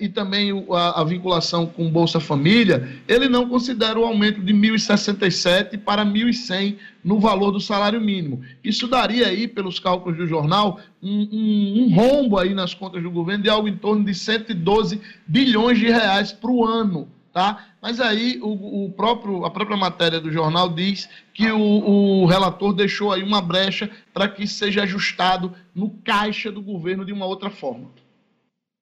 e 0.01 0.09
também 0.09 0.64
a, 0.71 1.03
a, 1.03 1.05
vinculação 1.05 1.66
com 1.66 1.90
Bolsa 1.90 2.18
Família, 2.18 2.88
ele 3.07 3.29
não 3.29 3.47
considera 3.47 3.99
o 3.99 4.05
aumento 4.07 4.40
de 4.40 4.51
1.067 4.51 5.77
para 5.77 6.07
1.100 6.07 6.79
no 7.05 7.21
valor 7.21 7.51
do 7.51 7.61
salário 7.61 8.01
mínimo. 8.01 8.40
Isso 8.64 8.88
daria 8.88 9.27
aí, 9.27 9.47
pelos 9.47 9.79
cálculos 9.79 10.16
do 10.16 10.27
jornal, 10.27 10.81
um, 11.03 11.29
um, 11.31 11.83
um 11.83 11.94
rombo 11.94 12.38
aí 12.38 12.55
nas 12.55 12.73
contas 12.73 13.03
do 13.03 13.11
governo 13.11 13.44
de 13.44 13.51
algo 13.51 13.68
em 13.68 13.77
torno 13.77 14.03
de 14.03 14.14
112 14.14 15.03
bilhões 15.27 15.79
de 15.79 15.88
reais 15.88 16.33
para 16.33 16.51
o 16.51 16.64
ano 16.64 17.07
tá? 17.38 17.68
Mas 17.81 18.01
aí 18.01 18.40
o, 18.42 18.87
o, 18.87 18.92
próprio, 18.92 19.44
a 19.44 19.51
própria 19.51 19.77
matéria 19.77 20.18
do 20.18 20.33
jornal 20.33 20.68
diz 20.68 21.09
que 21.33 21.48
o, 21.53 21.61
o 21.61 22.27
relator 22.27 22.72
deixou 22.72 23.12
aí 23.12 23.22
uma 23.22 23.40
brecha 23.40 23.88
para 24.12 24.29
que 24.29 24.44
seja 24.44 24.83
ajustado 24.83 25.55
no 25.72 25.88
caixa 26.05 26.51
do 26.51 26.61
governo 26.61 27.05
de 27.05 27.12
uma 27.12 27.27
outra 27.27 27.48
forma. 27.48 27.90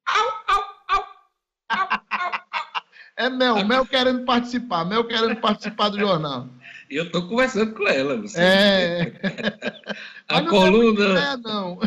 Au, 0.08 0.56
au, 0.56 0.64
au, 0.88 1.04
é 3.18 3.28
Mel, 3.28 3.62
Mel 3.66 3.84
querendo 3.84 4.24
participar, 4.24 4.86
Mel 4.86 5.04
querendo 5.04 5.36
participar 5.36 5.90
do 5.90 5.98
jornal. 5.98 6.48
Eu 6.88 7.04
estou 7.04 7.28
conversando 7.28 7.74
com 7.74 7.86
ela. 7.86 8.16
Você 8.22 8.40
é. 8.40 9.12
a 10.30 10.40
coluna. 10.40 11.36
não. 11.36 11.78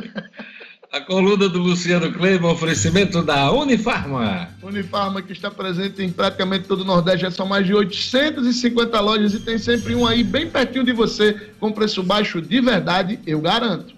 A 0.92 1.00
coluna 1.02 1.48
do 1.48 1.60
Luciano 1.60 2.12
Kleber, 2.12 2.50
oferecimento 2.50 3.22
da 3.22 3.52
Unifarma. 3.52 4.50
Unifarma, 4.64 5.22
que 5.22 5.32
está 5.32 5.52
presente 5.52 6.02
em 6.02 6.12
praticamente 6.12 6.68
todo 6.68 6.82
o 6.82 6.84
Nordeste, 6.84 7.22
já 7.22 7.30
são 7.30 7.46
mais 7.46 7.64
de 7.68 7.76
850 7.76 9.00
lojas 9.00 9.36
e 9.36 9.40
tem 9.40 9.60
sempre 9.60 9.94
um 9.94 10.08
aí 10.08 10.24
bem 10.24 10.50
pertinho 10.50 10.84
de 10.84 10.92
você, 10.92 11.52
com 11.60 11.72
preço 11.72 12.02
baixo 12.02 12.42
de 12.42 12.60
verdade, 12.60 13.20
eu 13.28 13.40
garanto. 13.40 13.94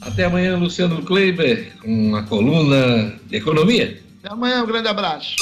Até 0.00 0.24
amanhã, 0.24 0.56
Luciano 0.56 1.04
Kleiber, 1.04 1.72
com 1.80 2.16
a 2.16 2.24
coluna 2.24 3.14
de 3.26 3.36
economia. 3.36 4.02
Até 4.18 4.32
amanhã, 4.32 4.64
um 4.64 4.66
grande 4.66 4.88
abraço. 4.88 5.36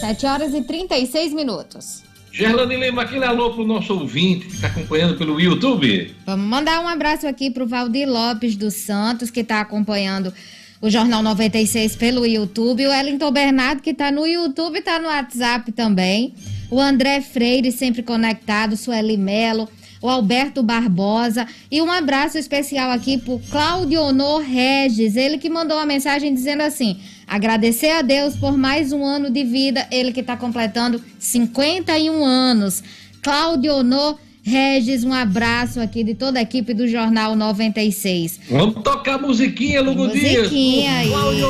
7 0.00 0.24
horas 0.24 0.54
e 0.54 0.62
36 0.62 1.34
minutos. 1.34 2.05
Gerlane 2.36 2.76
Lima, 2.76 3.00
aquele 3.00 3.24
alô 3.24 3.54
pro 3.54 3.64
nosso 3.66 3.94
ouvinte 3.94 4.44
que 4.44 4.56
está 4.56 4.66
acompanhando 4.66 5.16
pelo 5.16 5.40
YouTube. 5.40 6.14
Vamos 6.26 6.46
mandar 6.46 6.82
um 6.82 6.86
abraço 6.86 7.26
aqui 7.26 7.50
pro 7.50 7.66
Valdir 7.66 8.06
Lopes 8.06 8.56
dos 8.56 8.74
Santos, 8.74 9.30
que 9.30 9.40
está 9.40 9.62
acompanhando 9.62 10.34
o 10.78 10.90
Jornal 10.90 11.22
96 11.22 11.96
pelo 11.96 12.26
YouTube. 12.26 12.86
O 12.86 12.90
Wellington 12.90 13.30
Bernardo, 13.30 13.80
que 13.80 13.88
está 13.88 14.12
no 14.12 14.26
YouTube, 14.26 14.80
está 14.80 14.98
no 14.98 15.08
WhatsApp 15.08 15.72
também. 15.72 16.34
O 16.70 16.78
André 16.78 17.22
Freire, 17.22 17.72
sempre 17.72 18.02
conectado. 18.02 18.76
Sueli 18.76 19.16
Melo. 19.16 19.66
O 20.02 20.06
Alberto 20.06 20.62
Barbosa. 20.62 21.48
E 21.70 21.80
um 21.80 21.90
abraço 21.90 22.36
especial 22.36 22.90
aqui 22.90 23.16
pro 23.16 23.40
Claudio 23.50 24.02
Honor 24.02 24.42
Regis. 24.42 25.16
Ele 25.16 25.38
que 25.38 25.48
mandou 25.48 25.78
uma 25.78 25.86
mensagem 25.86 26.34
dizendo 26.34 26.60
assim: 26.60 27.00
agradecer 27.26 27.90
a 27.90 28.02
Deus 28.02 28.36
por 28.36 28.56
mais 28.56 28.92
um 28.92 29.04
ano 29.04 29.30
de 29.30 29.44
vida. 29.44 29.86
Ele 29.90 30.12
que 30.12 30.20
está 30.20 30.36
completando 30.36 31.02
51 31.18 32.24
anos. 32.24 32.82
Claudio 33.22 33.74
Honor 33.74 34.18
Regis, 34.42 35.02
um 35.02 35.12
abraço 35.12 35.80
aqui 35.80 36.04
de 36.04 36.14
toda 36.14 36.38
a 36.38 36.42
equipe 36.42 36.72
do 36.72 36.86
Jornal 36.86 37.34
96. 37.34 38.38
Vamos 38.48 38.80
tocar 38.84 39.18
musiquinha, 39.18 39.82
Lugo 39.82 40.06
Dias. 40.06 40.44
Musiquinha 40.44 40.98
aí. 40.98 41.08
Cláudio. 41.08 41.48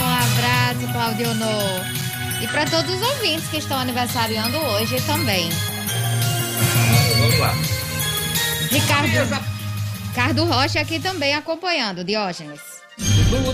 Um 0.00 0.08
abraço, 0.08 0.90
Claudio 0.90 1.30
Honor. 1.32 1.86
E 2.42 2.46
para 2.46 2.64
todos 2.64 2.94
os 2.94 3.02
ouvintes 3.02 3.46
que 3.48 3.58
estão 3.58 3.78
aniversariando 3.78 4.56
hoje 4.56 4.96
também. 5.02 5.50
Vamos 7.18 7.38
lá. 7.38 7.54
Ricardo, 8.70 9.42
Ricardo 10.08 10.44
Rocha 10.46 10.80
aqui 10.80 10.98
também 10.98 11.34
acompanhando, 11.34 12.02
Diógenes. 12.02 12.71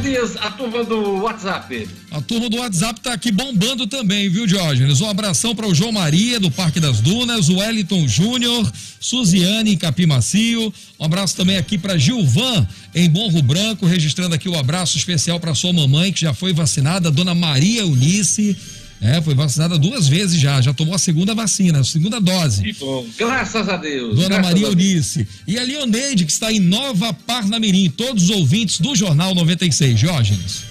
Dias, 0.09 0.37
a 0.37 0.51
turma 0.51 0.85
do 0.85 1.23
WhatsApp. 1.23 1.89
A 2.11 2.21
turma 2.21 2.49
do 2.49 2.57
WhatsApp 2.57 3.01
tá 3.01 3.13
aqui 3.13 3.31
bombando 3.31 3.87
também, 3.87 4.29
viu, 4.31 4.47
Diógenes? 4.47 5.01
Um 5.01 5.11
abração 5.11 5.55
para 5.55 5.67
o 5.67 5.75
João 5.75 5.93
Maria, 5.93 6.41
do 6.41 6.51
Parque 6.51 6.81
das 6.81 7.01
Dunas, 7.01 7.49
o 7.49 7.59
Wellington 7.59 8.09
Júnior, 8.09 8.71
Suziane, 9.01 9.75
em 9.75 9.77
Capim 9.77 10.07
Macio. 10.07 10.73
Um 10.99 11.05
abraço 11.05 11.37
também 11.37 11.57
aqui 11.57 11.77
para 11.77 11.99
Gilvan, 11.99 12.67
em 12.95 13.09
Morro 13.09 13.43
Branco, 13.43 13.87
registrando 13.87 14.35
aqui 14.35 14.49
o 14.49 14.53
um 14.53 14.59
abraço 14.59 14.97
especial 14.97 15.39
para 15.39 15.55
sua 15.55 15.73
mamãe, 15.73 16.13
que 16.13 16.21
já 16.21 16.33
foi 16.33 16.53
vacinada, 16.53 17.11
Dona 17.11 17.35
Maria 17.35 17.83
Eunice. 17.83 18.57
É, 19.01 19.23
foi 19.23 19.35
vacinada 19.35 19.79
duas 19.79 20.09
vezes 20.09 20.41
já, 20.41 20.61
já 20.61 20.75
tomou 20.75 20.95
a 20.95 20.99
segunda 20.99 21.35
vacina, 21.35 21.81
a 21.81 21.85
segunda 21.85 22.21
dose. 22.21 22.63
Que 22.63 22.73
bom, 22.73 23.07
graças 23.17 23.69
a 23.69 23.77
Deus. 23.77 24.17
Dona 24.17 24.41
Maria 24.41 24.67
Eunice. 24.67 25.27
E 25.47 25.57
a 25.59 25.63
Leoneide, 25.63 26.25
que 26.25 26.33
está 26.33 26.53
em 26.53 26.59
Nova 26.59 27.13
Parnamirim, 27.13 27.91
todos 27.91 28.25
os 28.25 28.31
ouvintes 28.31 28.81
do 28.81 28.97
Jornal 28.97 29.35
96. 29.35 29.99
Diógenes. 29.99 30.65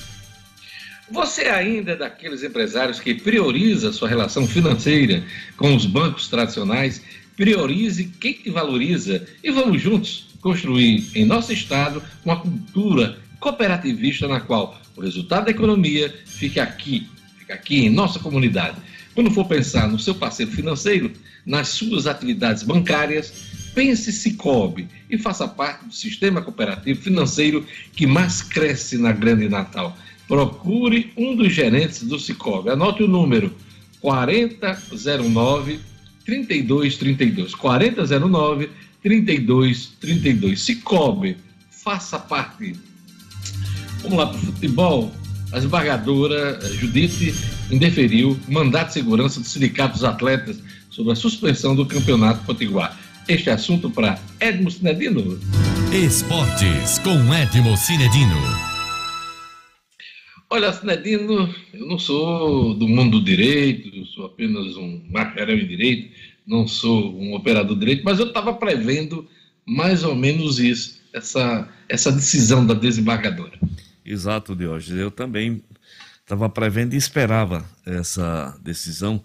Você 1.10 1.44
ainda 1.44 1.94
é 1.94 1.96
daqueles 1.96 2.44
empresários 2.44 3.00
que 3.00 3.14
prioriza 3.14 3.94
sua 3.94 4.10
relação 4.10 4.46
financeira 4.46 5.24
com 5.56 5.74
os 5.74 5.86
bancos 5.86 6.28
tradicionais? 6.28 7.02
Priorize 7.38 8.12
quem 8.20 8.34
te 8.34 8.50
valoriza 8.50 9.26
e 9.42 9.50
vamos 9.52 9.82
juntos 9.82 10.28
construir 10.42 11.10
em 11.16 11.24
nosso 11.24 11.54
estado 11.54 12.04
uma 12.26 12.40
cultura 12.40 13.18
cooperativista 13.40 14.28
na 14.28 14.42
qual 14.42 14.80
o 14.98 15.02
resultado 15.02 15.46
da 15.46 15.52
economia 15.52 16.14
fique 16.26 16.60
aqui 16.60 17.08
aqui 17.52 17.86
em 17.86 17.90
nossa 17.90 18.20
comunidade. 18.20 18.78
Quando 19.14 19.32
for 19.32 19.46
pensar 19.46 19.88
no 19.88 19.98
seu 19.98 20.14
parceiro 20.14 20.52
financeiro, 20.52 21.12
nas 21.46 21.70
suas 21.70 22.06
atividades 22.06 22.62
bancárias, 22.62 23.34
pense 23.74 24.12
Cicobi 24.12 24.88
e 25.10 25.18
faça 25.18 25.48
parte 25.48 25.86
do 25.86 25.94
sistema 25.94 26.42
cooperativo 26.42 27.02
financeiro 27.02 27.66
que 27.94 28.06
mais 28.06 28.42
cresce 28.42 28.98
na 28.98 29.12
Grande 29.12 29.48
Natal. 29.48 29.98
Procure 30.28 31.12
um 31.16 31.36
dos 31.36 31.54
gerentes 31.54 32.04
do 32.04 32.20
Cicobi. 32.20 32.70
Anote 32.70 33.02
o 33.02 33.08
número 33.08 33.56
4009 34.02 35.80
3232. 36.26 37.56
4009 37.56 38.70
3232. 39.02 40.62
Cicobi, 40.62 41.38
faça 41.72 42.20
parte. 42.20 42.76
Vamos 44.02 44.18
lá 44.18 44.28
para 44.28 44.38
o 44.38 44.42
futebol 44.42 45.12
a 45.52 45.56
desembargadora 45.56 46.60
eh, 46.62 46.68
Judite 46.74 47.34
indeferiu 47.72 48.38
mandato 48.48 48.88
de 48.88 48.94
segurança 48.94 49.40
do 49.40 49.46
Sindicato 49.46 49.94
dos 49.94 50.04
Atletas 50.04 50.62
sobre 50.90 51.14
a 51.14 51.16
suspensão 51.16 51.76
do 51.76 51.86
Campeonato 51.86 52.44
Potiguar. 52.46 52.98
Este 53.28 53.50
assunto 53.50 53.90
para 53.90 54.20
Edmo 54.40 54.72
Cinedino. 54.72 55.40
Esportes 55.94 57.00
com 57.00 57.34
Edmo 57.34 57.76
Cinedino. 57.78 58.36
Olha, 60.50 60.72
Cinedino, 60.72 61.54
eu 61.74 61.86
não 61.88 62.00
sou 62.00 62.74
do 62.74 62.88
mundo 62.88 63.20
do 63.20 63.26
direito, 63.26 64.06
sou 64.08 64.28
apenas 64.28 64.78
um 64.78 65.02
bacharel 65.10 65.60
em 65.60 65.68
direito, 65.68 66.10
não 66.46 66.66
sou 66.68 67.20
um 67.20 67.34
operador 67.34 67.74
de 67.74 67.82
direito, 67.82 68.04
mas 68.06 68.20
eu 68.20 68.28
estava 68.28 68.54
prevendo 68.54 69.28
mais 69.66 70.06
ou 70.06 70.16
menos 70.16 70.60
isso, 70.60 71.02
essa, 71.14 71.68
essa 71.90 72.12
decisão 72.12 72.66
da 72.66 72.74
desembargadora. 72.74 73.60
Exato, 74.08 74.56
Diógenes. 74.56 75.02
Eu 75.02 75.12
também 75.12 75.62
estava 76.22 76.50
prevendo 76.50 76.94
e 76.94 76.98
esperava 76.98 77.66
essa 77.86 78.58
decisão, 78.64 79.22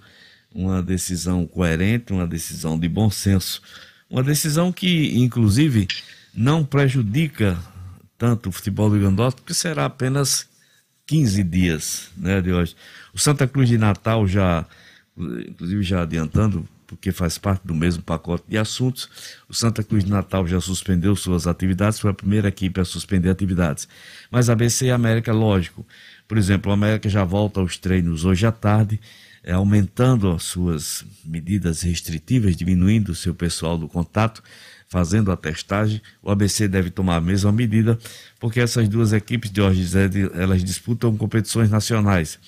uma 0.52 0.82
decisão 0.82 1.46
coerente, 1.46 2.12
uma 2.12 2.26
decisão 2.26 2.78
de 2.78 2.88
bom 2.88 3.08
senso, 3.08 3.62
uma 4.10 4.24
decisão 4.24 4.72
que, 4.72 5.16
inclusive, 5.16 5.86
não 6.34 6.64
prejudica 6.64 7.56
tanto 8.18 8.48
o 8.48 8.52
futebol 8.52 8.90
do 8.90 8.98
Grandócio, 8.98 9.38
porque 9.38 9.54
será 9.54 9.84
apenas 9.84 10.48
15 11.06 11.44
dias, 11.44 12.10
né, 12.16 12.40
Diógenes? 12.40 12.76
O 13.14 13.18
Santa 13.18 13.46
Cruz 13.46 13.68
de 13.68 13.78
Natal 13.78 14.26
já, 14.26 14.66
inclusive 15.16 15.82
já 15.82 16.02
adiantando, 16.02 16.68
porque 16.92 17.10
faz 17.10 17.38
parte 17.38 17.66
do 17.66 17.74
mesmo 17.74 18.02
pacote 18.02 18.44
de 18.46 18.58
assuntos. 18.58 19.08
O 19.48 19.54
Santa 19.54 19.82
Cruz 19.82 20.04
de 20.04 20.10
Natal 20.10 20.46
já 20.46 20.60
suspendeu 20.60 21.16
suas 21.16 21.46
atividades, 21.46 21.98
foi 21.98 22.10
a 22.10 22.14
primeira 22.14 22.48
equipe 22.48 22.78
a 22.78 22.84
suspender 22.84 23.30
atividades. 23.30 23.88
Mas 24.30 24.50
a 24.50 24.54
BC 24.54 24.86
e 24.86 24.90
América, 24.90 25.32
lógico. 25.32 25.86
Por 26.28 26.36
exemplo, 26.36 26.70
a 26.70 26.74
América 26.74 27.08
já 27.08 27.24
volta 27.24 27.60
aos 27.60 27.78
treinos 27.78 28.26
hoje 28.26 28.44
à 28.44 28.52
tarde, 28.52 29.00
é, 29.42 29.52
aumentando 29.52 30.30
as 30.30 30.42
suas 30.42 31.02
medidas 31.24 31.80
restritivas, 31.80 32.56
diminuindo 32.56 33.12
o 33.12 33.14
seu 33.14 33.34
pessoal 33.34 33.78
do 33.78 33.88
contato, 33.88 34.42
fazendo 34.86 35.32
a 35.32 35.36
testagem. 35.36 36.02
O 36.22 36.30
ABC 36.30 36.68
deve 36.68 36.90
tomar 36.90 37.16
a 37.16 37.20
mesma 37.22 37.50
medida, 37.50 37.98
porque 38.38 38.60
essas 38.60 38.86
duas 38.86 39.14
equipes 39.14 39.50
de 39.50 39.62
hoje 39.62 39.90
elas 40.34 40.62
disputam 40.62 41.16
competições 41.16 41.70
nacionais. 41.70 42.38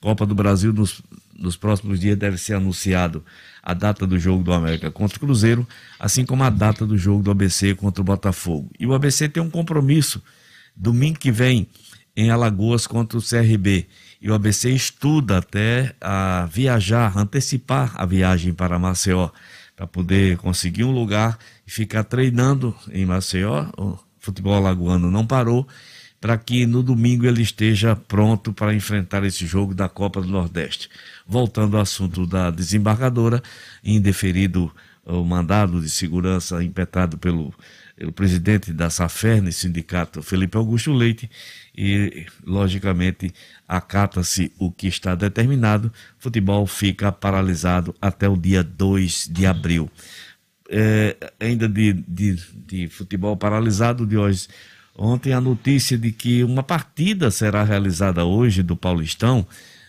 Copa 0.00 0.26
do 0.26 0.34
Brasil 0.34 0.72
nos, 0.72 1.00
nos 1.38 1.56
próximos 1.56 2.00
dias 2.00 2.18
deve 2.18 2.36
ser 2.36 2.54
anunciado 2.54 3.24
a 3.62 3.74
data 3.74 4.06
do 4.06 4.18
jogo 4.18 4.42
do 4.42 4.52
América 4.52 4.90
contra 4.90 5.16
o 5.16 5.20
Cruzeiro, 5.20 5.66
assim 5.98 6.26
como 6.26 6.42
a 6.42 6.50
data 6.50 6.84
do 6.84 6.98
jogo 6.98 7.22
do 7.22 7.30
ABC 7.30 7.74
contra 7.74 8.00
o 8.00 8.04
Botafogo. 8.04 8.70
E 8.78 8.86
o 8.86 8.92
ABC 8.92 9.28
tem 9.28 9.42
um 9.42 9.50
compromisso 9.50 10.22
domingo 10.74 11.18
que 11.18 11.30
vem 11.30 11.68
em 12.16 12.30
Alagoas 12.30 12.86
contra 12.86 13.18
o 13.18 13.22
CRB. 13.22 13.86
E 14.20 14.30
o 14.30 14.34
ABC 14.34 14.70
estuda 14.70 15.38
até 15.38 15.94
a 16.00 16.46
viajar, 16.50 17.16
antecipar 17.16 17.92
a 17.96 18.04
viagem 18.04 18.52
para 18.52 18.78
Maceió, 18.78 19.30
para 19.76 19.86
poder 19.86 20.36
conseguir 20.38 20.84
um 20.84 20.92
lugar 20.92 21.38
e 21.66 21.70
ficar 21.70 22.04
treinando 22.04 22.74
em 22.90 23.06
Maceió. 23.06 23.66
O 23.78 23.98
futebol 24.18 24.54
alagoano 24.54 25.10
não 25.10 25.26
parou 25.26 25.66
para 26.22 26.38
que 26.38 26.64
no 26.66 26.84
domingo 26.84 27.26
ele 27.26 27.42
esteja 27.42 27.96
pronto 27.96 28.52
para 28.52 28.72
enfrentar 28.72 29.24
esse 29.24 29.44
jogo 29.44 29.74
da 29.74 29.88
Copa 29.88 30.20
do 30.20 30.28
Nordeste. 30.28 30.88
Voltando 31.26 31.76
ao 31.76 31.82
assunto 31.82 32.24
da 32.24 32.48
desembargadora, 32.48 33.42
indeferido 33.82 34.72
o 35.04 35.24
mandado 35.24 35.80
de 35.80 35.90
segurança 35.90 36.62
impetrado 36.62 37.18
pelo, 37.18 37.52
pelo 37.96 38.12
presidente 38.12 38.72
da 38.72 38.88
SAFERN, 38.88 39.50
sindicato 39.50 40.22
Felipe 40.22 40.56
Augusto 40.56 40.92
Leite, 40.92 41.28
e, 41.76 42.24
logicamente, 42.46 43.34
acata-se 43.66 44.52
o 44.60 44.70
que 44.70 44.86
está 44.86 45.16
determinado, 45.16 45.92
futebol 46.20 46.68
fica 46.68 47.10
paralisado 47.10 47.96
até 48.00 48.28
o 48.28 48.36
dia 48.36 48.62
2 48.62 49.28
de 49.28 49.44
abril. 49.44 49.90
É, 50.70 51.16
ainda 51.40 51.68
de, 51.68 51.94
de, 52.06 52.36
de 52.64 52.88
futebol 52.88 53.36
paralisado 53.36 54.06
de 54.06 54.16
hoje, 54.16 54.46
Ontem 54.96 55.32
a 55.32 55.40
notícia 55.40 55.96
de 55.96 56.12
que 56.12 56.44
uma 56.44 56.62
partida 56.62 57.30
será 57.30 57.64
realizada 57.64 58.24
hoje 58.24 58.62
do 58.62 58.76
Paulistão 58.76 59.46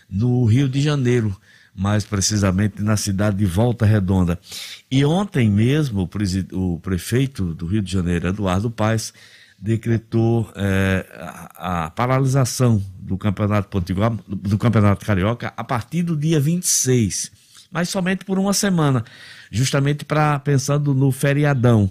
no 0.08 0.44
Rio 0.44 0.68
de 0.68 0.80
Janeiro, 0.80 1.36
mais 1.74 2.04
precisamente 2.04 2.82
na 2.82 2.96
cidade 2.96 3.36
de 3.36 3.44
Volta 3.44 3.84
Redonda. 3.84 4.38
E 4.90 5.04
ontem 5.04 5.50
mesmo 5.50 6.08
o, 6.52 6.78
prefeito 6.78 7.54
do 7.54 7.66
Rio 7.66 7.82
de 7.82 7.92
Janeiro, 7.92 8.28
Eduardo 8.28 8.70
Paes, 8.70 9.12
decretou 9.58 10.50
é, 10.54 11.06
a, 11.56 11.84
a, 11.84 11.90
paralisação 11.90 12.82
do 12.98 13.16
Campeonato 13.16 13.68
Potiguar, 13.68 14.12
do 14.26 14.58
Campeonato 14.58 15.04
Carioca 15.04 15.52
a 15.56 15.64
partir 15.64 16.02
do 16.02 16.16
dia 16.16 16.38
26, 16.38 17.32
mas 17.70 17.88
somente 17.88 18.24
por 18.24 18.38
uma 18.38 18.52
semana, 18.52 19.04
justamente 19.50 20.04
para 20.04 20.38
pensando 20.38 20.94
no 20.94 21.10
feriadão. 21.10 21.90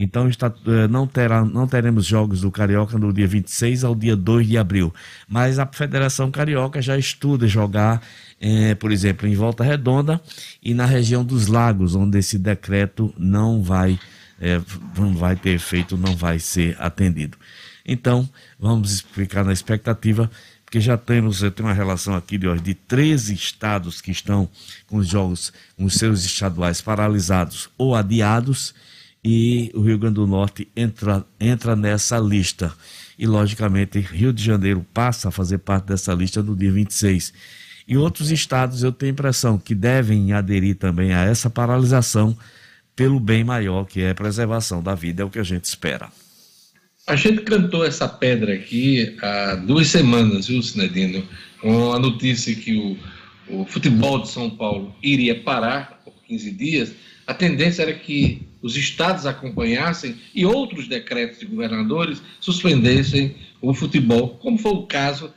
Então 0.00 0.28
está, 0.28 0.52
é, 0.64 0.86
não, 0.86 1.08
terá, 1.08 1.44
não 1.44 1.66
teremos 1.66 2.06
jogos 2.06 2.42
do 2.42 2.52
Carioca 2.52 2.96
no 2.96 3.12
dia 3.12 3.26
26 3.26 3.82
ao 3.82 3.96
dia 3.96 4.14
2 4.14 4.46
de 4.46 4.56
abril. 4.56 4.94
Mas 5.28 5.58
a 5.58 5.66
Federação 5.66 6.30
Carioca 6.30 6.80
já 6.80 6.96
estuda 6.96 7.48
jogar, 7.48 8.00
é, 8.40 8.76
por 8.76 8.92
exemplo, 8.92 9.26
em 9.26 9.34
Volta 9.34 9.64
Redonda 9.64 10.20
e 10.62 10.72
na 10.72 10.86
região 10.86 11.24
dos 11.24 11.48
lagos, 11.48 11.96
onde 11.96 12.16
esse 12.16 12.38
decreto 12.38 13.12
não 13.18 13.60
vai 13.60 13.98
é, 14.40 14.60
não 14.96 15.14
vai 15.14 15.34
ter 15.34 15.50
efeito, 15.50 15.96
não 15.96 16.14
vai 16.14 16.38
ser 16.38 16.76
atendido. 16.78 17.36
Então, 17.84 18.28
vamos 18.56 19.00
ficar 19.00 19.42
na 19.42 19.52
expectativa, 19.52 20.30
porque 20.64 20.80
já 20.80 20.96
temos 20.96 21.40
tem 21.40 21.66
uma 21.66 21.72
relação 21.72 22.14
aqui 22.14 22.38
de 22.38 22.46
de 22.60 22.74
13 22.74 23.34
estados 23.34 24.00
que 24.00 24.12
estão 24.12 24.48
com 24.86 24.98
os 24.98 25.08
jogos, 25.08 25.52
com 25.76 25.84
os 25.84 25.94
seus 25.94 26.24
estaduais 26.24 26.80
paralisados 26.80 27.68
ou 27.76 27.96
adiados, 27.96 28.74
e 29.30 29.70
o 29.74 29.82
Rio 29.82 29.98
Grande 29.98 30.14
do 30.14 30.26
Norte 30.26 30.68
entra, 30.74 31.22
entra 31.38 31.76
nessa 31.76 32.18
lista. 32.18 32.72
E, 33.18 33.26
logicamente, 33.26 34.00
Rio 34.00 34.32
de 34.32 34.42
Janeiro 34.42 34.86
passa 34.94 35.28
a 35.28 35.30
fazer 35.30 35.58
parte 35.58 35.84
dessa 35.84 36.14
lista 36.14 36.42
no 36.42 36.56
dia 36.56 36.72
26. 36.72 37.34
E 37.86 37.94
outros 37.94 38.30
estados, 38.30 38.82
eu 38.82 38.90
tenho 38.90 39.10
impressão 39.10 39.58
que 39.58 39.74
devem 39.74 40.32
aderir 40.32 40.76
também 40.76 41.12
a 41.12 41.24
essa 41.24 41.50
paralisação 41.50 42.34
pelo 42.96 43.20
bem 43.20 43.44
maior, 43.44 43.84
que 43.84 44.00
é 44.00 44.12
a 44.12 44.14
preservação 44.14 44.82
da 44.82 44.94
vida, 44.94 45.20
é 45.20 45.26
o 45.26 45.30
que 45.30 45.38
a 45.38 45.44
gente 45.44 45.64
espera. 45.64 46.08
A 47.06 47.14
gente 47.14 47.42
cantou 47.42 47.84
essa 47.84 48.08
pedra 48.08 48.54
aqui 48.54 49.14
há 49.20 49.56
duas 49.56 49.88
semanas, 49.88 50.46
viu, 50.46 50.62
Sinedino? 50.62 51.22
Com 51.60 51.92
a 51.92 51.98
notícia 51.98 52.54
que 52.54 52.74
o, 53.46 53.60
o 53.60 53.66
futebol 53.66 54.22
de 54.22 54.30
São 54.30 54.48
Paulo 54.48 54.94
iria 55.02 55.38
parar 55.42 56.00
por 56.02 56.14
15 56.26 56.50
dias. 56.52 56.92
A 57.26 57.34
tendência 57.34 57.82
era 57.82 57.92
que 57.92 58.47
os 58.62 58.76
estados 58.76 59.26
acompanhassem 59.26 60.16
e 60.34 60.44
outros 60.44 60.88
decretos 60.88 61.40
de 61.40 61.46
governadores 61.46 62.22
suspendessem 62.40 63.36
o 63.60 63.72
futebol, 63.72 64.30
como 64.40 64.58
foi 64.58 64.72
o 64.72 64.86
caso 64.86 65.32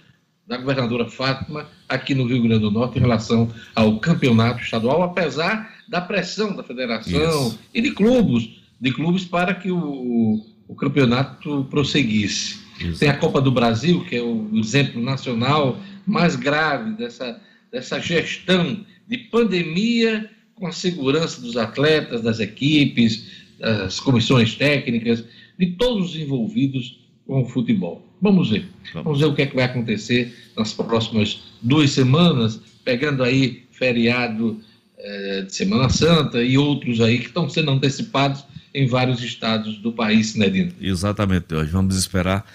da 0.47 0.57
governadora 0.57 1.09
Fátima 1.09 1.67
aqui 1.87 2.13
no 2.13 2.25
Rio 2.25 2.43
Grande 2.43 2.61
do 2.61 2.71
Norte 2.71 2.97
em 2.97 3.01
relação 3.01 3.49
ao 3.73 3.99
campeonato 3.99 4.61
estadual, 4.61 5.01
apesar 5.03 5.75
da 5.87 6.01
pressão 6.01 6.55
da 6.55 6.63
federação 6.63 7.47
Isso. 7.47 7.59
e 7.73 7.81
de 7.81 7.91
clubes, 7.91 8.49
de 8.79 8.91
clubes 8.91 9.23
para 9.23 9.53
que 9.53 9.71
o, 9.71 10.43
o 10.67 10.75
campeonato 10.75 11.65
prosseguisse. 11.69 12.59
Isso. 12.79 12.99
Tem 12.99 13.09
a 13.09 13.17
Copa 13.17 13.39
do 13.39 13.51
Brasil, 13.51 14.03
que 14.05 14.15
é 14.15 14.21
o 14.21 14.49
exemplo 14.55 15.01
nacional 15.01 15.79
mais 16.05 16.35
grave 16.35 16.91
dessa, 16.93 17.39
dessa 17.71 17.99
gestão 17.99 18.85
de 19.07 19.17
pandemia 19.17 20.29
com 20.61 20.67
a 20.67 20.71
segurança 20.71 21.41
dos 21.41 21.57
atletas, 21.57 22.21
das 22.21 22.39
equipes, 22.39 23.25
das 23.59 23.99
comissões 23.99 24.53
técnicas, 24.53 25.25
de 25.57 25.71
todos 25.71 26.11
os 26.11 26.15
envolvidos 26.15 26.99
com 27.25 27.41
o 27.41 27.45
futebol. 27.45 28.07
Vamos 28.21 28.51
ver. 28.51 28.67
Vamos 28.93 29.19
ver 29.19 29.25
o 29.25 29.33
que 29.33 29.41
é 29.41 29.47
que 29.47 29.55
vai 29.55 29.65
acontecer 29.65 30.31
nas 30.55 30.71
próximas 30.71 31.41
duas 31.63 31.89
semanas, 31.89 32.61
pegando 32.85 33.23
aí 33.23 33.63
feriado 33.71 34.61
é, 34.99 35.41
de 35.41 35.55
Semana 35.55 35.89
Santa 35.89 36.43
e 36.43 36.59
outros 36.59 37.01
aí 37.01 37.17
que 37.17 37.25
estão 37.25 37.49
sendo 37.49 37.71
antecipados 37.71 38.45
em 38.71 38.85
vários 38.85 39.23
estados 39.23 39.77
do 39.77 39.91
país, 39.91 40.35
né, 40.35 40.47
Dino? 40.47 40.73
Exatamente, 40.79 41.55
hoje 41.55 41.71
vamos 41.71 41.97
esperar 41.97 42.45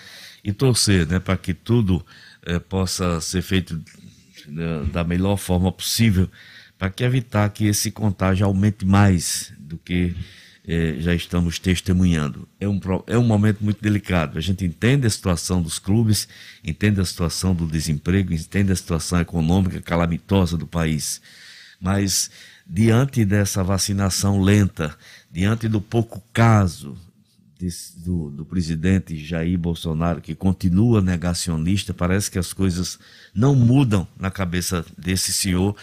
e 0.44 0.52
torcer, 0.52 1.08
né, 1.08 1.18
para 1.18 1.36
que 1.36 1.52
tudo 1.52 2.06
é, 2.44 2.60
possa 2.60 3.20
ser 3.20 3.42
feito 3.42 3.82
né, 4.46 4.86
da 4.92 5.02
melhor 5.02 5.36
forma 5.36 5.72
possível, 5.72 6.30
para 6.78 6.90
que 6.90 7.04
evitar 7.04 7.48
que 7.50 7.66
esse 7.66 7.90
contágio 7.90 8.46
aumente 8.46 8.84
mais 8.84 9.52
do 9.58 9.78
que 9.78 10.14
é, 10.66 10.96
já 10.98 11.14
estamos 11.14 11.58
testemunhando. 11.58 12.48
É 12.58 12.68
um, 12.68 12.80
é 13.06 13.16
um 13.16 13.24
momento 13.24 13.62
muito 13.62 13.80
delicado. 13.80 14.36
A 14.36 14.40
gente 14.40 14.64
entende 14.64 15.06
a 15.06 15.10
situação 15.10 15.62
dos 15.62 15.78
clubes, 15.78 16.28
entende 16.64 17.00
a 17.00 17.04
situação 17.04 17.54
do 17.54 17.66
desemprego, 17.66 18.32
entende 18.32 18.72
a 18.72 18.76
situação 18.76 19.20
econômica 19.20 19.80
calamitosa 19.80 20.56
do 20.56 20.66
país 20.66 21.20
mas 21.80 22.30
diante 22.66 23.24
dessa 23.24 23.62
vacinação 23.62 24.40
lenta, 24.40 24.96
diante 25.30 25.68
do 25.68 25.80
pouco 25.80 26.22
caso 26.32 26.96
desse, 27.58 27.98
do, 28.00 28.30
do 28.30 28.44
presidente 28.44 29.16
Jair 29.16 29.58
Bolsonaro, 29.58 30.20
que 30.20 30.34
continua 30.34 31.00
negacionista, 31.00 31.94
parece 31.94 32.30
que 32.30 32.38
as 32.38 32.52
coisas 32.52 32.98
não 33.34 33.54
mudam 33.54 34.06
na 34.18 34.30
cabeça 34.30 34.84
desse 34.96 35.32
senhor 35.32 35.76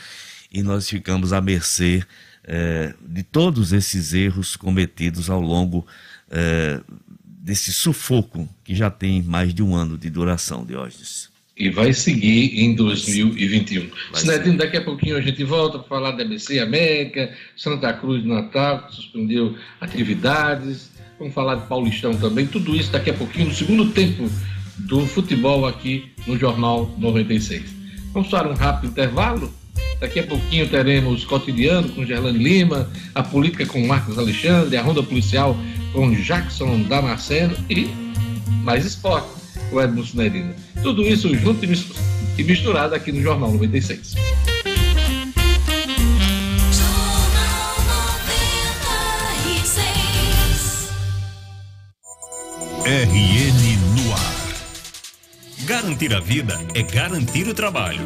e 0.53 0.61
nós 0.61 0.87
ficamos 0.87 1.33
à 1.33 1.41
mercê 1.41 2.03
é, 2.43 2.93
de 3.01 3.23
todos 3.23 3.73
esses 3.73 4.13
erros 4.13 4.55
cometidos 4.55 5.29
ao 5.29 5.41
longo 5.41 5.85
é, 6.29 6.79
desse 7.25 7.73
sufoco 7.73 8.47
que 8.63 8.75
já 8.75 8.89
tem 8.89 9.21
mais 9.23 9.53
de 9.53 9.63
um 9.63 9.75
ano 9.75 9.97
de 9.97 10.09
duração, 10.09 10.65
Diógenes 10.65 11.33
e 11.55 11.69
vai 11.69 11.93
seguir 11.93 12.59
em 12.59 12.73
2021. 12.73 13.89
Sinedino, 14.13 14.57
daqui 14.57 14.77
a 14.77 14.81
pouquinho 14.81 15.17
a 15.17 15.21
gente 15.21 15.43
volta 15.43 15.77
para 15.77 15.87
falar 15.87 16.11
da 16.11 16.23
ABC 16.23 16.59
América, 16.59 17.31
Santa 17.55 17.93
Cruz 17.93 18.25
Natal, 18.25 18.87
que 18.87 18.95
suspendeu 18.95 19.55
atividades. 19.79 20.91
Vamos 21.19 21.33
falar 21.33 21.55
de 21.55 21.67
Paulistão 21.67 22.15
também. 22.15 22.47
Tudo 22.47 22.75
isso 22.75 22.91
daqui 22.91 23.11
a 23.11 23.13
pouquinho, 23.13 23.49
no 23.49 23.53
segundo 23.53 23.91
tempo 23.91 24.29
do 24.79 25.05
futebol 25.05 25.67
aqui 25.67 26.11
no 26.25 26.37
Jornal 26.37 26.93
96. 26.97 27.63
Vamos 28.11 28.29
para 28.29 28.49
um 28.49 28.55
rápido 28.55 28.89
intervalo? 28.89 29.53
Daqui 30.03 30.19
a 30.19 30.23
pouquinho 30.23 30.67
teremos 30.67 31.23
cotidiano 31.23 31.87
com 31.87 32.05
Gerlane 32.05 32.37
Lima, 32.37 32.89
a 33.15 33.23
política 33.23 33.65
com 33.65 33.87
Marcos 33.87 34.19
Alexandre, 34.19 34.75
a 34.75 34.81
ronda 34.81 35.01
policial 35.01 35.55
com 35.93 36.11
Jackson 36.11 36.81
Damasceno 36.81 37.55
e 37.69 37.87
mais 38.65 38.85
esporte 38.85 39.29
o 39.71 39.79
Edmundo 39.79 40.09
Nerino. 40.13 40.53
Tudo 40.81 41.03
isso 41.03 41.33
junto 41.37 41.63
e 41.63 42.43
misturado 42.43 42.93
aqui 42.93 43.13
no 43.13 43.21
Jornal 43.21 43.53
96. 43.53 44.15
RN. 52.85 53.72
Garantir 55.65 56.13
a 56.13 56.19
vida 56.19 56.59
é 56.73 56.83
garantir 56.83 57.47
o 57.47 57.53
trabalho. 57.53 58.01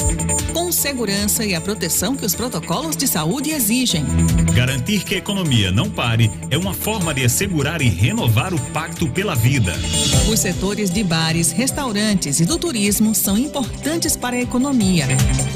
Com 0.53 0.71
segurança 0.71 1.43
e 1.43 1.55
a 1.55 1.61
proteção 1.61 2.15
que 2.15 2.23
os 2.23 2.35
protocolos 2.35 2.95
de 2.95 3.07
saúde 3.07 3.49
exigem. 3.49 4.05
Garantir 4.53 5.03
que 5.03 5.15
a 5.15 5.17
economia 5.17 5.71
não 5.71 5.89
pare 5.89 6.29
é 6.51 6.57
uma 6.57 6.73
forma 6.73 7.15
de 7.15 7.25
assegurar 7.25 7.81
e 7.81 7.89
renovar 7.89 8.53
o 8.53 8.59
pacto 8.71 9.07
pela 9.09 9.33
vida. 9.33 9.73
Os 10.31 10.39
setores 10.39 10.91
de 10.91 11.03
bares, 11.03 11.51
restaurantes 11.51 12.39
e 12.39 12.45
do 12.45 12.59
turismo 12.59 13.15
são 13.15 13.35
importantes 13.35 14.15
para 14.15 14.35
a 14.35 14.41
economia. 14.41 15.07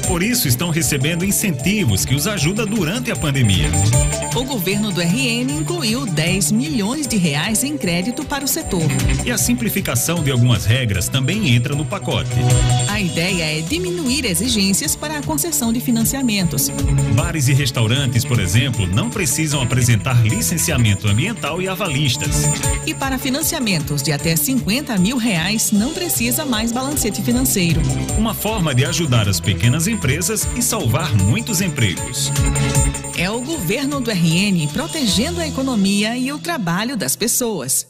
Por 0.08 0.24
isso 0.24 0.48
estão 0.48 0.70
recebendo 0.70 1.24
incentivos 1.24 2.04
que 2.04 2.16
os 2.16 2.26
ajuda 2.26 2.66
durante 2.66 3.12
a 3.12 3.16
pandemia. 3.16 3.70
O 4.34 4.44
governo 4.44 4.90
do 4.90 5.00
RN 5.00 5.50
incluiu 5.50 6.06
10 6.06 6.52
milhões 6.52 7.06
de 7.06 7.16
reais 7.16 7.62
em 7.62 7.76
crédito 7.76 8.24
para 8.24 8.44
o 8.44 8.48
setor. 8.48 8.82
E 9.24 9.30
a 9.30 9.36
simplificação 9.36 10.22
de 10.22 10.30
algumas 10.30 10.64
regras 10.64 11.06
também 11.06 11.54
entra 11.54 11.74
no 11.74 11.84
pacote. 11.92 12.30
A 12.88 12.98
ideia 12.98 13.58
é 13.58 13.60
diminuir 13.60 14.24
exigências 14.24 14.96
para 14.96 15.18
a 15.18 15.22
concessão 15.22 15.70
de 15.70 15.78
financiamentos. 15.78 16.70
Bares 17.14 17.48
e 17.48 17.52
restaurantes, 17.52 18.24
por 18.24 18.40
exemplo, 18.40 18.86
não 18.86 19.10
precisam 19.10 19.60
apresentar 19.60 20.24
licenciamento 20.26 21.06
ambiental 21.06 21.60
e 21.60 21.68
avalistas. 21.68 22.44
E 22.86 22.94
para 22.94 23.18
financiamentos 23.18 24.02
de 24.02 24.10
até 24.10 24.34
50 24.34 24.96
mil 24.96 25.18
reais, 25.18 25.70
não 25.70 25.92
precisa 25.92 26.46
mais 26.46 26.72
balancete 26.72 27.20
financeiro. 27.20 27.82
Uma 28.16 28.32
forma 28.32 28.74
de 28.74 28.86
ajudar 28.86 29.28
as 29.28 29.38
pequenas 29.38 29.86
empresas 29.86 30.48
e 30.56 30.62
salvar 30.62 31.14
muitos 31.14 31.60
empregos. 31.60 32.32
É 33.18 33.28
o 33.28 33.42
governo 33.42 34.00
do 34.00 34.10
RN 34.10 34.66
protegendo 34.72 35.42
a 35.42 35.46
economia 35.46 36.16
e 36.16 36.32
o 36.32 36.38
trabalho 36.38 36.96
das 36.96 37.14
pessoas. 37.14 37.86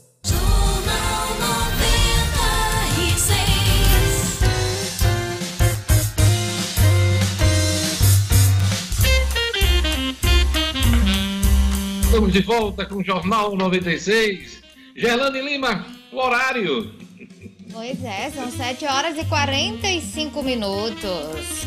Estamos 12.12 12.30
de 12.30 12.42
volta 12.42 12.84
com 12.84 12.96
o 12.96 13.02
Jornal 13.02 13.56
96. 13.56 14.62
Gerlane 14.94 15.40
Lima, 15.40 15.86
o 16.12 16.18
horário. 16.18 16.92
Pois 17.72 18.04
é, 18.04 18.30
são 18.30 18.50
7 18.50 18.84
horas 18.84 19.16
e 19.16 19.24
45 19.24 20.42
minutos. 20.42 21.66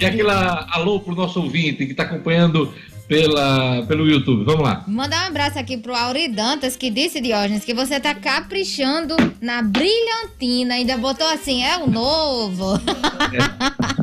E 0.00 0.06
aquela 0.06 0.66
alô 0.70 0.98
para 0.98 1.12
o 1.12 1.14
nosso 1.14 1.42
ouvinte 1.42 1.84
que 1.84 1.90
está 1.90 2.04
acompanhando 2.04 2.72
pela, 3.06 3.84
pelo 3.86 4.08
YouTube. 4.08 4.44
Vamos 4.44 4.62
lá. 4.62 4.84
Mandar 4.86 5.24
um 5.24 5.28
abraço 5.28 5.58
aqui 5.58 5.76
pro 5.76 5.94
Auri 5.94 6.28
Dantas, 6.28 6.76
que 6.76 6.90
disse, 6.90 7.20
Diógenes, 7.20 7.64
que 7.64 7.74
você 7.74 8.00
tá 8.00 8.14
caprichando 8.14 9.16
na 9.40 9.62
brilhantina. 9.62 10.74
Ainda 10.74 10.96
botou 10.96 11.26
assim, 11.28 11.62
é 11.62 11.76
o 11.78 11.90
novo. 11.90 12.80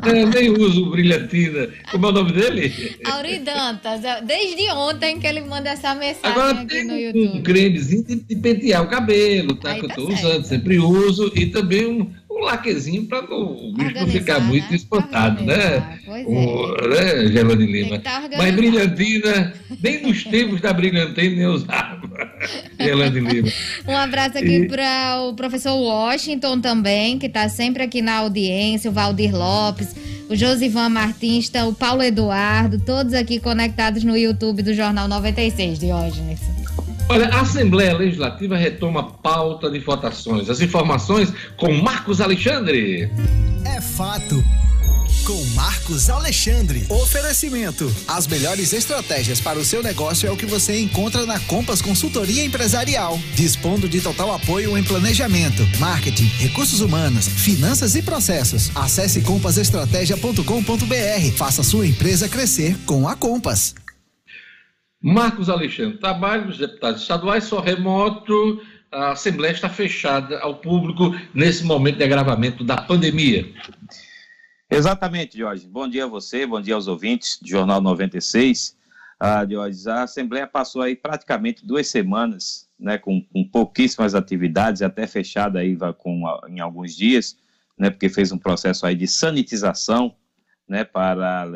É, 0.06 0.22
eu 0.22 0.28
nem 0.28 0.50
uso 0.50 0.90
brilhantina. 0.90 1.68
Como 1.92 2.06
é 2.06 2.10
o 2.10 2.12
nome 2.12 2.32
dele? 2.32 2.98
Auri 3.06 3.40
Dantas, 3.40 4.04
é, 4.04 4.22
desde 4.22 4.70
ontem 4.72 5.20
que 5.20 5.28
ele 5.28 5.42
manda 5.42 5.70
essa 5.70 5.94
mensagem 5.96 6.20
Agora 6.24 6.60
aqui 6.60 6.68
tem 6.68 6.86
no 6.86 6.94
um 6.94 6.98
YouTube. 6.98 7.42
cremezinho 7.42 8.04
de, 8.06 8.16
de 8.16 8.36
pentear 8.36 8.84
o 8.84 8.88
cabelo, 8.88 9.56
tá? 9.56 9.72
Aí 9.72 9.80
que 9.80 9.86
eu 9.86 9.90
tá 9.90 9.96
tô 9.96 10.08
certo. 10.08 10.26
usando, 10.26 10.44
sempre 10.46 10.80
uso. 10.80 11.32
E 11.36 11.48
também 11.48 11.86
um, 11.86 12.12
um 12.30 12.44
laquezinho 12.44 13.06
para 13.06 13.26
o 13.34 13.74
bicho 13.74 13.94
não 13.96 14.08
ficar 14.08 14.38
Organizar, 14.38 14.40
muito 14.42 14.70
né? 14.70 14.76
espantado, 14.76 15.44
né? 15.44 16.00
Pois 16.06 16.26
é. 16.26 16.30
O, 16.30 16.88
né, 16.88 17.28
Gelane 17.32 17.66
Lima? 17.66 18.00
Tá 18.00 18.30
Mas 18.38 18.56
brilhantina, 18.56 19.54
nem 19.82 20.04
nos 20.04 20.24
tempos 20.24 20.62
da 20.62 20.72
brilhantina 20.72 21.42
eu 21.42 21.52
usava. 21.52 22.02
Gelane 22.80 23.20
Lima. 23.20 23.50
Um 23.88 23.98
abraço 23.98 24.38
aqui 24.38 24.68
para 24.68 25.22
o 25.24 25.34
professor 25.34 25.76
Washington 25.76 26.62
também, 26.62 27.18
que 27.18 27.26
está 27.26 27.50
sempre 27.50 27.84
aqui 27.84 28.02
na 28.02 28.18
audiência, 28.18 28.92
o 28.92 28.94
Valdir 28.94 29.36
Lopes, 29.36 29.96
o 30.30 30.36
Josivan 30.36 30.90
Martins, 30.90 31.50
tá, 31.50 31.66
o 31.66 31.74
Paulo 31.74 32.04
Eduardo, 32.04 32.80
todos 32.80 33.14
aqui 33.14 33.40
conectados 33.40 34.04
no 34.04 34.16
YouTube 34.16 34.62
do 34.62 34.74
Jornal 34.74 35.08
96, 35.08 35.80
Diógenes. 35.80 36.40
Olha, 37.12 37.28
a 37.30 37.42
Assembleia 37.42 37.98
Legislativa 37.98 38.56
retoma 38.56 39.04
pauta 39.04 39.68
de 39.72 39.80
votações. 39.80 40.48
As 40.48 40.62
informações 40.62 41.34
com 41.58 41.74
Marcos 41.74 42.22
Alexandre. 42.22 43.10
É 43.66 43.82
fato. 43.82 44.36
Com 45.26 45.44
Marcos 45.56 46.08
Alexandre. 46.08 46.86
Oferecimento. 46.88 47.92
As 48.08 48.28
melhores 48.28 48.74
estratégias 48.74 49.42
para 49.42 49.58
o 49.58 49.66
seu 49.66 49.82
negócio 49.82 50.30
é 50.30 50.32
o 50.32 50.38
que 50.38 50.46
você 50.46 50.80
encontra 50.80 51.26
na 51.26 51.40
Compass 51.40 51.82
Consultoria 51.82 52.46
Empresarial. 52.46 53.18
Dispondo 53.34 53.90
de 53.90 54.02
total 54.02 54.32
apoio 54.32 54.78
em 54.78 54.84
planejamento, 54.84 55.64
marketing, 55.80 56.28
recursos 56.38 56.80
humanos, 56.80 57.28
finanças 57.28 57.96
e 57.96 58.04
processos. 58.04 58.70
Acesse 58.76 59.22
compassestratégia.com.br. 59.22 61.36
Faça 61.36 61.64
sua 61.64 61.88
empresa 61.88 62.30
crescer 62.30 62.78
com 62.86 63.08
a 63.08 63.16
Compass. 63.16 63.74
Marcos 65.02 65.50
Alexandre, 65.50 65.98
trabalho 65.98 66.48
dos 66.48 66.58
deputados 66.58 67.02
estaduais 67.02 67.46
só 67.46 67.62
remoto. 67.62 68.62
A 68.92 69.12
Assembleia 69.12 69.54
está 69.54 69.70
fechada 69.70 70.40
ao 70.40 70.56
público 70.56 71.16
nesse 71.34 71.64
momento 71.64 71.98
de 71.98 72.04
agravamento 72.04 72.64
da 72.64 72.82
pandemia. 72.82 73.50
Exatamente, 74.70 75.38
Jorge. 75.38 75.68
Bom 75.68 75.88
dia 75.88 76.04
a 76.04 76.08
você, 76.08 76.46
bom 76.46 76.60
dia 76.60 76.76
aos 76.76 76.88
ouvintes 76.88 77.40
do 77.42 77.48
Jornal 77.48 77.80
96. 77.80 78.78
Ah, 79.18 79.46
Jorge, 79.50 79.90
a 79.90 80.04
Assembleia 80.04 80.46
passou 80.46 80.82
aí 80.82 80.96
praticamente 80.96 81.66
duas 81.66 81.88
semanas, 81.88 82.70
né, 82.78 82.98
com, 82.98 83.22
com 83.22 83.48
pouquíssimas 83.48 84.16
atividades, 84.16 84.82
até 84.82 85.08
fechada 85.08 85.60
aí 85.60 85.78
com, 85.98 86.24
em 86.50 86.60
alguns 86.60 86.96
dias, 86.96 87.38
né, 87.78 87.90
porque 87.90 88.10
fez 88.10 88.32
um 88.32 88.38
processo 88.38 88.86
aí 88.86 88.96
de 88.96 89.08
sanitização, 89.08 90.16
né, 90.68 90.84
para 90.84 91.48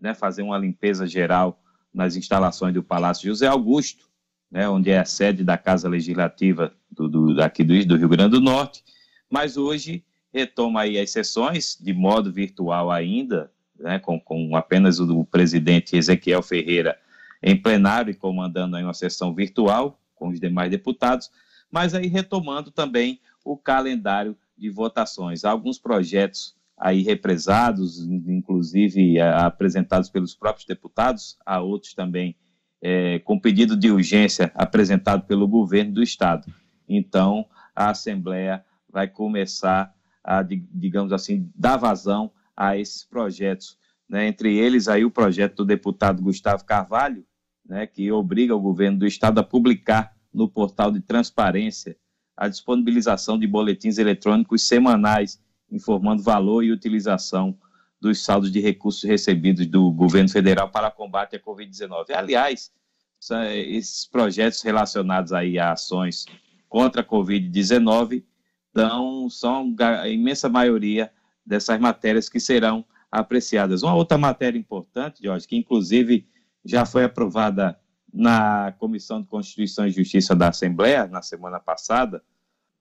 né, 0.00 0.14
fazer 0.14 0.42
uma 0.42 0.58
limpeza 0.58 1.06
geral 1.06 1.60
nas 1.92 2.16
instalações 2.16 2.74
do 2.74 2.82
Palácio 2.82 3.28
José 3.28 3.46
Augusto, 3.46 4.08
né, 4.50 4.68
onde 4.68 4.90
é 4.90 4.98
a 4.98 5.04
sede 5.04 5.44
da 5.44 5.56
Casa 5.56 5.88
Legislativa 5.88 6.72
do, 6.90 7.08
do, 7.08 7.34
daqui 7.34 7.62
do, 7.62 7.84
do 7.86 7.96
Rio 7.96 8.08
Grande 8.08 8.32
do 8.32 8.40
Norte. 8.40 8.82
Mas 9.28 9.56
hoje 9.56 10.04
retoma 10.32 10.82
aí 10.82 10.98
as 10.98 11.10
sessões 11.10 11.76
de 11.80 11.92
modo 11.92 12.32
virtual 12.32 12.90
ainda, 12.90 13.50
né, 13.78 13.98
com, 13.98 14.18
com 14.20 14.56
apenas 14.56 14.98
o, 14.98 15.24
presidente 15.24 15.96
Ezequiel 15.96 16.42
Ferreira 16.42 16.98
em 17.42 17.56
plenário 17.56 18.10
e 18.10 18.14
comandando 18.14 18.76
aí 18.76 18.84
uma 18.84 18.94
sessão 18.94 19.34
virtual 19.34 19.98
com 20.14 20.28
os 20.28 20.38
demais 20.38 20.70
deputados, 20.70 21.30
mas 21.70 21.94
aí 21.94 22.06
retomando 22.06 22.70
também 22.70 23.20
o 23.44 23.56
calendário 23.56 24.36
de 24.56 24.68
votações. 24.68 25.44
Alguns 25.44 25.78
projetos 25.78 26.54
aí 26.80 27.02
represados, 27.02 28.00
inclusive 28.00 29.20
apresentados 29.20 30.08
pelos 30.08 30.34
próprios 30.34 30.66
deputados, 30.66 31.36
há 31.44 31.60
outros 31.60 31.92
também 31.92 32.34
é, 32.82 33.18
com 33.18 33.38
pedido 33.38 33.76
de 33.76 33.90
urgência 33.90 34.50
apresentado 34.54 35.26
pelo 35.26 35.46
governo 35.46 35.92
do 35.92 36.02
estado. 36.02 36.50
Então, 36.88 37.44
a 37.76 37.90
Assembleia 37.90 38.64
vai 38.90 39.06
começar 39.06 39.94
a, 40.24 40.42
digamos 40.42 41.12
assim, 41.12 41.50
dar 41.54 41.76
vazão 41.76 42.32
a 42.56 42.78
esses 42.78 43.04
projetos. 43.04 43.76
Né? 44.08 44.26
Entre 44.26 44.56
eles, 44.56 44.88
aí 44.88 45.04
o 45.04 45.10
projeto 45.10 45.56
do 45.56 45.66
deputado 45.66 46.22
Gustavo 46.22 46.64
Carvalho, 46.64 47.26
né, 47.62 47.86
que 47.86 48.10
obriga 48.10 48.56
o 48.56 48.60
governo 48.60 49.00
do 49.00 49.06
estado 49.06 49.38
a 49.38 49.44
publicar 49.44 50.16
no 50.32 50.48
portal 50.48 50.90
de 50.90 51.00
transparência 51.00 51.94
a 52.34 52.48
disponibilização 52.48 53.38
de 53.38 53.46
boletins 53.46 53.98
eletrônicos 53.98 54.66
semanais 54.66 55.38
informando 55.70 56.22
valor 56.22 56.62
e 56.62 56.72
utilização 56.72 57.56
dos 58.00 58.24
saldos 58.24 58.50
de 58.50 58.60
recursos 58.60 59.04
recebidos 59.04 59.66
do 59.66 59.90
governo 59.90 60.28
federal 60.28 60.70
para 60.70 60.90
combate 60.90 61.36
à 61.36 61.40
Covid-19. 61.40 62.10
Aliás, 62.14 62.72
esses 63.52 64.06
projetos 64.06 64.62
relacionados 64.62 65.32
aí 65.32 65.58
a 65.58 65.72
ações 65.72 66.24
contra 66.68 67.02
a 67.02 67.04
Covid-19 67.04 68.24
então, 68.70 69.28
são 69.28 69.74
a 69.80 70.08
imensa 70.08 70.48
maioria 70.48 71.12
dessas 71.44 71.78
matérias 71.80 72.28
que 72.28 72.38
serão 72.38 72.84
apreciadas. 73.10 73.82
Uma 73.82 73.94
outra 73.94 74.16
matéria 74.16 74.58
importante, 74.58 75.24
Jorge, 75.24 75.46
que 75.46 75.56
inclusive 75.56 76.28
já 76.64 76.86
foi 76.86 77.04
aprovada 77.04 77.78
na 78.12 78.72
Comissão 78.78 79.20
de 79.20 79.28
Constituição 79.28 79.86
e 79.86 79.90
Justiça 79.90 80.34
da 80.34 80.48
Assembleia 80.48 81.06
na 81.06 81.22
semana 81.22 81.58
passada, 81.58 82.22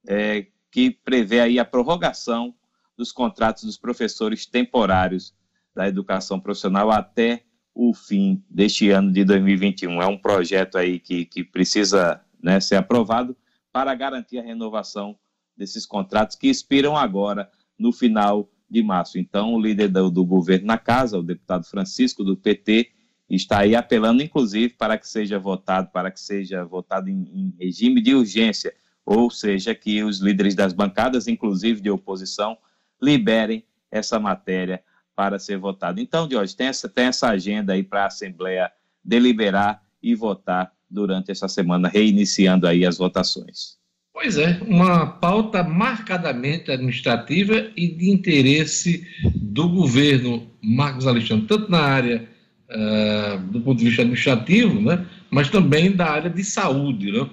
é, 0.08 0.48
que 0.72 0.92
prevê 0.92 1.40
aí 1.40 1.60
a 1.60 1.66
prorrogação 1.66 2.54
dos 3.00 3.14
contratos 3.14 3.64
dos 3.64 3.78
professores 3.78 4.46
temporários 4.46 5.34
da 5.74 5.88
educação 5.88 6.38
profissional 6.38 6.92
até 6.92 7.44
o 7.74 7.94
fim 7.94 8.44
deste 8.50 8.90
ano 8.90 9.10
de 9.10 9.24
2021. 9.24 10.02
É 10.02 10.06
um 10.06 10.18
projeto 10.18 10.78
aí 10.78 11.00
que, 11.00 11.24
que 11.24 11.42
precisa 11.42 12.20
né, 12.44 12.60
ser 12.60 12.76
aprovado 12.76 13.38
para 13.72 13.96
garantir 13.96 14.38
a 14.38 14.44
renovação 14.44 15.18
desses 15.56 15.86
contratos 15.86 16.36
que 16.36 16.50
expiram 16.50 16.98
agora 16.98 17.50
no 17.78 17.94
final 17.94 18.52
de 18.70 18.84
março. 18.84 19.18
Então, 19.18 19.54
o 19.54 19.62
líder 19.62 19.88
do, 19.88 20.12
do, 20.12 20.26
governo 20.26 20.68
na 20.68 20.78
casa, 20.78 21.18
o 21.18 21.24
deputado 21.24 21.64
Francisco 21.64 22.22
do 22.22 22.36
PT, 22.36 22.92
está 23.30 23.60
aí 23.60 23.78
apelando, 23.78 24.22
inclusive, 24.22 24.74
para 24.74 24.98
que 24.98 25.08
seja 25.08 25.40
votado, 25.40 25.90
para 25.94 26.12
que 26.12 26.20
seja 26.20 26.66
votado 26.66 27.08
em, 27.10 27.24
em 27.34 27.56
regime 27.58 28.02
de 28.02 28.14
urgência, 28.14 28.74
ou 29.06 29.32
seja, 29.32 29.74
que 29.74 30.04
os 30.04 30.20
líderes 30.20 30.54
das 30.54 30.74
bancadas, 30.74 31.30
inclusive 31.30 31.80
de 31.80 31.90
oposição, 31.90 32.58
liberem 33.02 33.64
essa 33.92 34.20
matéria 34.20 34.84
para 35.16 35.38
ser 35.38 35.58
votada. 35.58 36.00
Então, 36.00 36.30
Jorge, 36.30 36.56
tem 36.56 36.68
essa, 36.68 36.88
tem 36.88 37.06
essa 37.06 37.30
agenda 37.30 37.74
aí 37.74 37.84
para 37.84 38.04
a 38.04 38.08
Assembleia 38.08 38.72
deliberar 39.04 39.82
e 40.02 40.16
votar 40.16 40.72
durante 40.90 41.32
essa 41.32 41.48
semana, 41.48 41.90
reiniciando 41.90 42.68
aí 42.68 42.86
as 42.86 42.98
votações. 42.98 43.78
Pois 44.14 44.38
é, 44.38 44.60
uma 44.66 45.06
pauta 45.06 45.64
marcadamente 45.64 46.72
administrativa 46.72 47.72
e 47.76 47.88
de 47.88 48.10
interesse 48.10 49.08
do 49.36 49.70
governo 49.70 50.50
Marcos 50.62 51.08
Alexandre, 51.08 51.48
tanto 51.48 51.72
na 51.72 51.80
área 51.80 52.28
uh, 52.70 53.40
do 53.52 53.62
ponto 53.62 53.78
de 53.78 53.86
vista 53.86 54.02
administrativo, 54.02 54.82
né, 54.82 55.06
mas 55.30 55.50
também 55.50 55.92
da 55.92 56.10
área 56.10 56.30
de 56.30 56.44
saúde. 56.44 57.12
Né? 57.12 57.30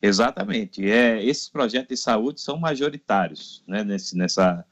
Exatamente. 0.00 0.84
É, 0.88 1.24
esses 1.24 1.48
projetos 1.48 1.88
de 1.88 1.96
saúde 1.96 2.40
são 2.40 2.58
majoritários 2.58 3.62
né, 3.66 3.82
nesse, 3.82 4.16
nessa, 4.16 4.64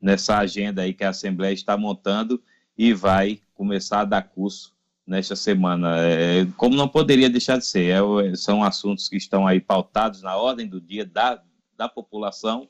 nessa 0.00 0.38
agenda 0.38 0.82
aí 0.82 0.94
que 0.94 1.04
a 1.04 1.10
Assembleia 1.10 1.52
está 1.52 1.76
montando 1.76 2.42
e 2.76 2.92
vai 2.92 3.40
começar 3.54 4.00
a 4.00 4.04
dar 4.04 4.22
curso 4.22 4.74
nesta 5.06 5.34
semana. 5.36 5.98
É, 5.98 6.46
como 6.56 6.76
não 6.76 6.88
poderia 6.88 7.30
deixar 7.30 7.58
de 7.58 7.66
ser, 7.66 7.94
é, 8.24 8.34
são 8.34 8.62
assuntos 8.62 9.08
que 9.08 9.16
estão 9.16 9.46
aí 9.46 9.60
pautados 9.60 10.22
na 10.22 10.36
ordem 10.36 10.68
do 10.68 10.80
dia 10.80 11.04
da, 11.04 11.42
da 11.76 11.88
população 11.88 12.68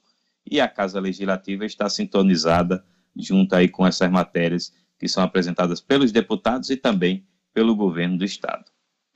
e 0.49 0.61
a 0.61 0.69
Casa 0.69 1.01
Legislativa 1.01 1.65
está 1.65 1.89
sintonizada 1.89 2.85
junto 3.17 3.55
aí 3.55 3.69
com 3.69 3.87
essas 3.87 4.11
matérias 4.11 4.73
que 4.99 5.09
são 5.09 5.23
apresentadas 5.23 5.81
pelos 5.81 6.13
deputados 6.13 6.71
e 6.71 6.77
também 6.77 7.27
pelo 7.53 7.75
governo 7.75 8.19
do 8.19 8.25
Estado. 8.25 8.65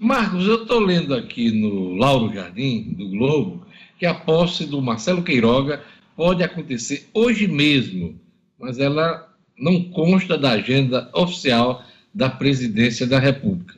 Marcos, 0.03 0.47
eu 0.47 0.63
estou 0.63 0.81
lendo 0.81 1.15
aqui 1.15 1.51
no 1.51 1.95
Lauro 1.95 2.33
Jardim, 2.33 2.95
do 2.97 3.07
Globo, 3.11 3.67
que 3.99 4.07
a 4.07 4.15
posse 4.15 4.65
do 4.65 4.81
Marcelo 4.81 5.23
Queiroga 5.23 5.83
pode 6.17 6.43
acontecer 6.43 7.07
hoje 7.13 7.47
mesmo, 7.47 8.19
mas 8.59 8.79
ela 8.79 9.31
não 9.59 9.85
consta 9.91 10.39
da 10.39 10.53
agenda 10.53 11.11
oficial 11.13 11.85
da 12.15 12.31
presidência 12.31 13.07
da 13.07 13.19
República. 13.19 13.75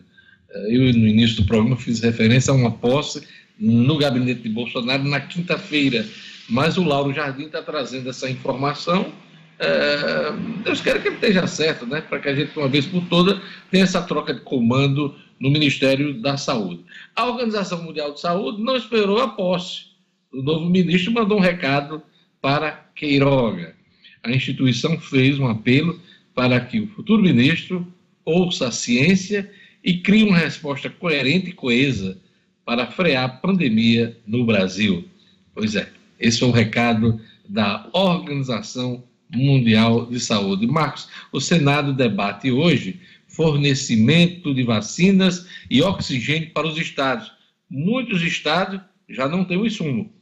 Eu, 0.68 0.82
no 0.92 1.08
início 1.08 1.42
do 1.42 1.44
programa, 1.44 1.76
fiz 1.76 1.98
referência 1.98 2.52
a 2.52 2.56
uma 2.56 2.70
posse 2.70 3.26
no 3.58 3.98
gabinete 3.98 4.42
de 4.42 4.48
Bolsonaro 4.48 5.02
na 5.02 5.20
quinta-feira, 5.20 6.06
mas 6.48 6.78
o 6.78 6.84
Lauro 6.84 7.12
Jardim 7.12 7.46
está 7.46 7.60
trazendo 7.60 8.08
essa 8.08 8.30
informação 8.30 9.12
É, 9.58 10.32
Deus 10.64 10.80
quer 10.80 11.00
que 11.00 11.08
ele 11.08 11.14
esteja 11.16 11.46
certo, 11.46 11.86
né? 11.86 12.00
Para 12.00 12.18
que 12.18 12.28
a 12.28 12.34
gente, 12.34 12.58
uma 12.58 12.68
vez 12.68 12.86
por 12.86 13.04
toda, 13.06 13.40
tenha 13.70 13.84
essa 13.84 14.02
troca 14.02 14.34
de 14.34 14.40
comando 14.40 15.14
no 15.38 15.50
Ministério 15.50 16.20
da 16.20 16.36
Saúde. 16.36 16.84
A 17.14 17.26
Organização 17.26 17.82
Mundial 17.82 18.12
de 18.12 18.20
Saúde 18.20 18.62
não 18.62 18.76
esperou 18.76 19.20
a 19.20 19.28
posse. 19.28 19.86
O 20.32 20.42
novo 20.42 20.66
ministro 20.66 21.12
mandou 21.12 21.38
um 21.38 21.40
recado 21.40 22.02
para 22.40 22.72
Queiroga. 22.94 23.74
A 24.22 24.30
instituição 24.30 24.98
fez 24.98 25.38
um 25.38 25.48
apelo 25.48 26.00
para 26.34 26.60
que 26.60 26.80
o 26.80 26.88
futuro 26.88 27.22
ministro 27.22 27.86
ouça 28.24 28.68
a 28.68 28.72
ciência 28.72 29.50
e 29.84 29.98
crie 29.98 30.22
uma 30.22 30.38
resposta 30.38 30.88
coerente 30.88 31.50
e 31.50 31.52
coesa 31.52 32.16
para 32.64 32.86
frear 32.86 33.24
a 33.24 33.28
pandemia 33.28 34.16
no 34.26 34.44
Brasil. 34.44 35.08
Pois 35.54 35.74
é, 35.74 35.90
esse 36.18 36.38
foi 36.38 36.48
o 36.48 36.52
recado 36.52 37.20
da 37.48 37.88
Organização 37.92 39.02
Mundial 39.34 40.06
de 40.06 40.20
Saúde. 40.20 40.66
Marcos, 40.66 41.08
o 41.32 41.40
Senado 41.40 41.92
debate 41.92 42.50
hoje 42.50 43.00
fornecimento 43.32 44.54
de 44.54 44.62
vacinas 44.62 45.46
e 45.70 45.82
oxigênio 45.82 46.52
para 46.52 46.66
os 46.66 46.78
estados. 46.78 47.32
Muitos 47.68 48.22
estados 48.22 48.80
já 49.08 49.26
não 49.28 49.44
têm 49.44 49.56
o 49.56 49.66
insumo. 49.66 50.12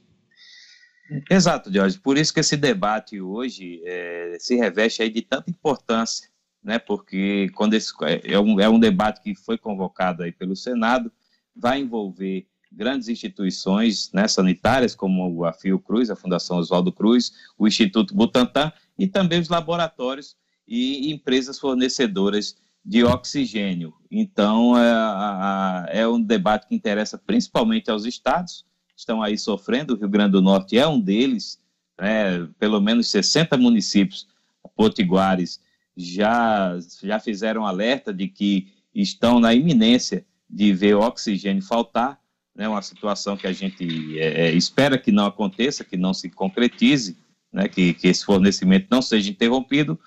Exato, 1.28 1.72
Jorge. 1.72 1.98
Por 1.98 2.16
isso 2.16 2.32
que 2.32 2.38
esse 2.38 2.56
debate 2.56 3.20
hoje 3.20 3.82
é, 3.84 4.36
se 4.38 4.54
reveste 4.54 5.02
aí 5.02 5.10
de 5.10 5.22
tanta 5.22 5.50
importância, 5.50 6.28
né? 6.62 6.78
Porque 6.78 7.50
quando 7.54 7.74
esse, 7.74 7.92
é, 8.22 8.38
um, 8.38 8.60
é 8.60 8.68
um 8.68 8.78
debate 8.78 9.20
que 9.20 9.34
foi 9.34 9.58
convocado 9.58 10.22
aí 10.22 10.30
pelo 10.30 10.54
Senado, 10.54 11.10
vai 11.54 11.80
envolver 11.80 12.46
grandes 12.70 13.08
instituições 13.08 14.12
né, 14.12 14.28
sanitárias, 14.28 14.94
como 14.94 15.44
a 15.44 15.52
Fiocruz, 15.52 16.08
a 16.08 16.14
Fundação 16.14 16.58
Oswaldo 16.58 16.92
Cruz, 16.92 17.32
o 17.58 17.66
Instituto 17.66 18.14
Butantan 18.14 18.72
e 19.00 19.08
também 19.08 19.40
os 19.40 19.48
laboratórios 19.48 20.36
e 20.68 21.10
empresas 21.10 21.58
fornecedoras 21.58 22.54
de 22.84 23.02
oxigênio. 23.02 23.94
Então, 24.10 24.76
é, 24.76 26.00
é, 26.00 26.06
um 26.06 26.20
debate 26.20 26.68
que 26.68 26.74
interessa 26.74 27.16
principalmente 27.16 27.90
aos 27.90 28.04
estados, 28.04 28.66
estão 28.94 29.22
aí 29.22 29.38
sofrendo, 29.38 29.94
o 29.94 29.96
Rio 29.96 30.08
Grande 30.08 30.32
do 30.32 30.42
Norte 30.42 30.78
é 30.78 30.86
um 30.86 31.00
deles, 31.00 31.58
né, 31.98 32.46
pelo 32.58 32.78
menos 32.78 33.08
60 33.08 33.56
municípios 33.56 34.28
potiguares 34.76 35.60
já, 35.96 36.78
já 37.02 37.18
fizeram 37.18 37.66
alerta 37.66 38.12
de 38.12 38.28
que 38.28 38.68
estão 38.94 39.40
na 39.40 39.54
iminência 39.54 40.26
de 40.48 40.74
ver 40.74 40.94
oxigênio 40.94 41.62
faltar, 41.62 42.20
né, 42.54 42.68
uma 42.68 42.82
situação 42.82 43.34
que 43.34 43.46
a 43.46 43.52
gente 43.52 44.18
é, 44.18 44.48
é, 44.48 44.52
espera 44.52 44.98
que 44.98 45.10
não 45.10 45.24
aconteça, 45.24 45.84
que 45.84 45.96
não 45.96 46.12
se 46.12 46.28
concretize, 46.28 47.16
né, 47.52 47.68
que, 47.68 47.94
que 47.94 48.08
esse 48.08 48.24
fornecimento 48.24 48.86
não 48.90 49.02
seja 49.02 49.30
interrompido, 49.30 49.98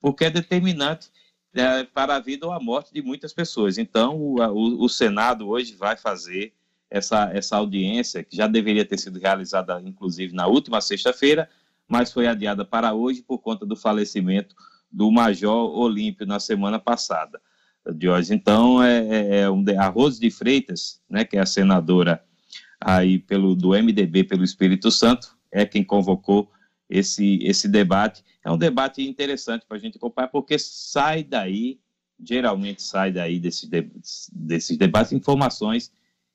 porque 0.00 0.24
é 0.24 0.30
determinante 0.30 1.10
é, 1.54 1.84
para 1.84 2.16
a 2.16 2.20
vida 2.20 2.46
ou 2.46 2.52
a 2.52 2.60
morte 2.60 2.92
de 2.92 3.02
muitas 3.02 3.32
pessoas. 3.32 3.78
Então, 3.78 4.16
o, 4.16 4.40
o, 4.40 4.84
o, 4.84 4.88
Senado 4.88 5.48
hoje 5.48 5.74
vai 5.74 5.96
fazer 5.96 6.52
essa, 6.90 7.30
essa 7.32 7.56
audiência, 7.56 8.22
que 8.22 8.36
já 8.36 8.46
deveria 8.46 8.84
ter 8.84 8.98
sido 8.98 9.18
realizada, 9.18 9.80
inclusive, 9.84 10.34
na 10.34 10.46
última 10.46 10.80
sexta-feira, 10.80 11.48
mas 11.88 12.12
foi 12.12 12.26
adiada 12.26 12.64
para 12.64 12.92
hoje 12.92 13.22
por 13.22 13.38
conta 13.38 13.64
do 13.64 13.76
falecimento 13.76 14.54
do 14.90 15.10
Major 15.10 15.76
Olímpio 15.76 16.26
na 16.26 16.40
semana 16.40 16.78
passada. 16.78 17.40
Diógenes. 17.94 18.30
Então, 18.30 18.82
é, 18.82 18.98
é, 19.06 19.38
é 19.40 19.50
um, 19.50 19.64
a 19.78 19.88
Rose 19.88 20.20
de 20.20 20.30
Freitas, 20.30 21.00
né, 21.08 21.24
que 21.24 21.36
é 21.36 21.40
a 21.40 21.46
senadora 21.46 22.22
aí 22.80 23.18
pelo, 23.18 23.54
do 23.54 23.70
MDB 23.70 24.24
pelo 24.24 24.42
Espírito 24.42 24.90
Santo, 24.90 25.36
é 25.52 25.64
quem 25.64 25.84
convocou 25.84 26.50
esse, 26.88 27.38
esse 27.42 27.68
debate. 27.68 28.24
É 28.44 28.50
um 28.50 28.58
debate 28.58 29.02
interessante 29.02 29.66
para 29.66 29.76
a 29.76 29.80
gente 29.80 29.96
acompanhar, 29.96 30.28
porque 30.28 30.58
sai 30.58 31.24
daí, 31.24 31.80
geralmente 32.22 32.82
sai 32.82 33.12
daí 33.12 33.38
desses, 33.38 33.68
desses 34.32 34.76
debates, 34.76 35.12
informações 35.12 35.92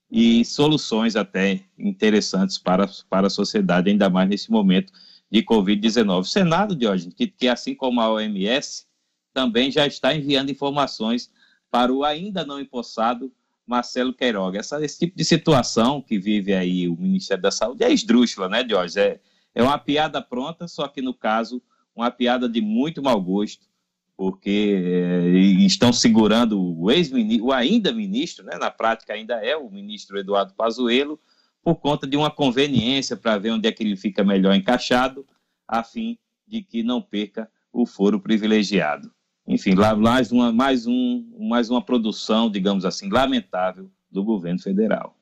e 0.09 0.43
soluções 0.43 1.15
até 1.15 1.61
interessantes 1.79 2.57
para, 2.57 2.89
para 3.09 3.27
a 3.27 3.29
sociedade, 3.29 3.89
ainda 3.89 4.09
mais 4.09 4.27
nesse 4.27 4.51
momento 4.51 4.91
de 5.31 5.41
Covid-19. 5.41 6.19
O 6.19 6.23
Senado, 6.25 6.75
Diógenes, 6.75 7.13
que, 7.13 7.27
que 7.27 7.47
assim 7.47 7.73
como 7.73 8.01
a 8.01 8.11
OMS, 8.11 8.85
também 9.33 9.71
já 9.71 9.87
está 9.87 10.13
enviando 10.13 10.51
informações 10.51 11.31
para 11.69 11.93
o 11.93 12.03
ainda 12.03 12.45
não 12.45 12.59
empossado 12.59 13.31
Marcelo 13.65 14.13
Queiroga. 14.13 14.59
Essa, 14.59 14.83
esse 14.83 14.99
tipo 14.99 15.15
de 15.15 15.23
situação 15.23 16.01
que 16.01 16.19
vive 16.19 16.53
aí 16.53 16.89
o 16.89 16.97
Ministério 16.97 17.41
da 17.41 17.51
Saúde 17.51 17.85
é 17.85 17.93
esdrúxula, 17.93 18.49
né, 18.49 18.67
Jorge? 18.67 18.99
É, 18.99 19.19
é 19.53 19.61
uma 19.61 19.77
piada 19.77 20.21
pronta, 20.21 20.67
só 20.67 20.87
que 20.87 21.01
no 21.01 21.13
caso, 21.13 21.61
uma 21.95 22.09
piada 22.09 22.47
de 22.47 22.61
muito 22.61 23.01
mau 23.01 23.21
gosto, 23.21 23.67
porque 24.15 24.81
é, 24.83 25.27
estão 25.65 25.91
segurando 25.91 26.61
o 26.61 26.91
ex-ministro, 26.91 27.47
o 27.47 27.51
ainda 27.51 27.91
ministro, 27.91 28.45
né, 28.45 28.57
na 28.57 28.69
prática 28.69 29.13
ainda 29.13 29.35
é 29.35 29.55
o 29.55 29.69
ministro 29.69 30.17
Eduardo 30.17 30.53
Pazuello, 30.53 31.19
por 31.63 31.75
conta 31.75 32.07
de 32.07 32.17
uma 32.17 32.31
conveniência 32.31 33.15
para 33.15 33.37
ver 33.37 33.51
onde 33.51 33.67
é 33.67 33.71
que 33.71 33.83
ele 33.83 33.95
fica 33.95 34.23
melhor 34.23 34.55
encaixado, 34.55 35.25
a 35.67 35.83
fim 35.83 36.17
de 36.47 36.61
que 36.61 36.83
não 36.83 37.01
perca 37.01 37.49
o 37.71 37.85
foro 37.85 38.19
privilegiado 38.19 39.11
enfim, 39.47 39.73
lá, 39.73 39.95
mais, 39.95 40.31
uma, 40.31 40.51
mais, 40.51 40.85
um, 40.87 41.25
mais 41.37 41.69
uma 41.69 41.81
produção, 41.81 42.49
digamos 42.49 42.85
assim, 42.85 43.09
lamentável 43.09 43.91
do 44.09 44.23
governo 44.23 44.59
federal. 44.61 45.17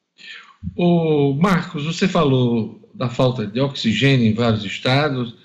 O 0.75 1.33
Marcos, 1.33 1.85
você 1.85 2.07
falou 2.07 2.89
da 2.93 3.09
falta 3.09 3.47
de 3.47 3.59
oxigênio 3.59 4.27
em 4.27 4.33
vários 4.33 4.63
estados, 4.65 5.35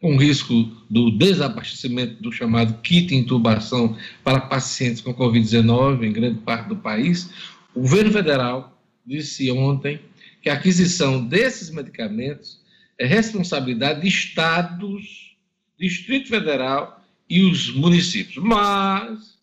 com 0.00 0.16
risco 0.16 0.52
do 0.90 1.10
desabastecimento 1.10 2.22
do 2.22 2.30
chamado 2.30 2.80
kit 2.82 3.14
intubação 3.14 3.96
para 4.22 4.40
pacientes 4.40 5.00
com 5.00 5.14
Covid-19 5.14 6.02
em 6.02 6.12
grande 6.12 6.40
parte 6.40 6.68
do 6.68 6.76
país. 6.76 7.30
O 7.74 7.80
governo 7.80 8.12
federal 8.12 8.78
disse 9.06 9.50
ontem 9.50 10.00
que 10.42 10.50
a 10.50 10.54
aquisição 10.54 11.24
desses 11.24 11.70
medicamentos 11.70 12.60
é 12.98 13.06
responsabilidade 13.06 14.02
de 14.02 14.08
estados, 14.08 15.36
Distrito 15.78 16.28
Federal 16.28 17.02
e 17.28 17.42
os 17.42 17.74
municípios, 17.74 18.44
mas 18.44 19.38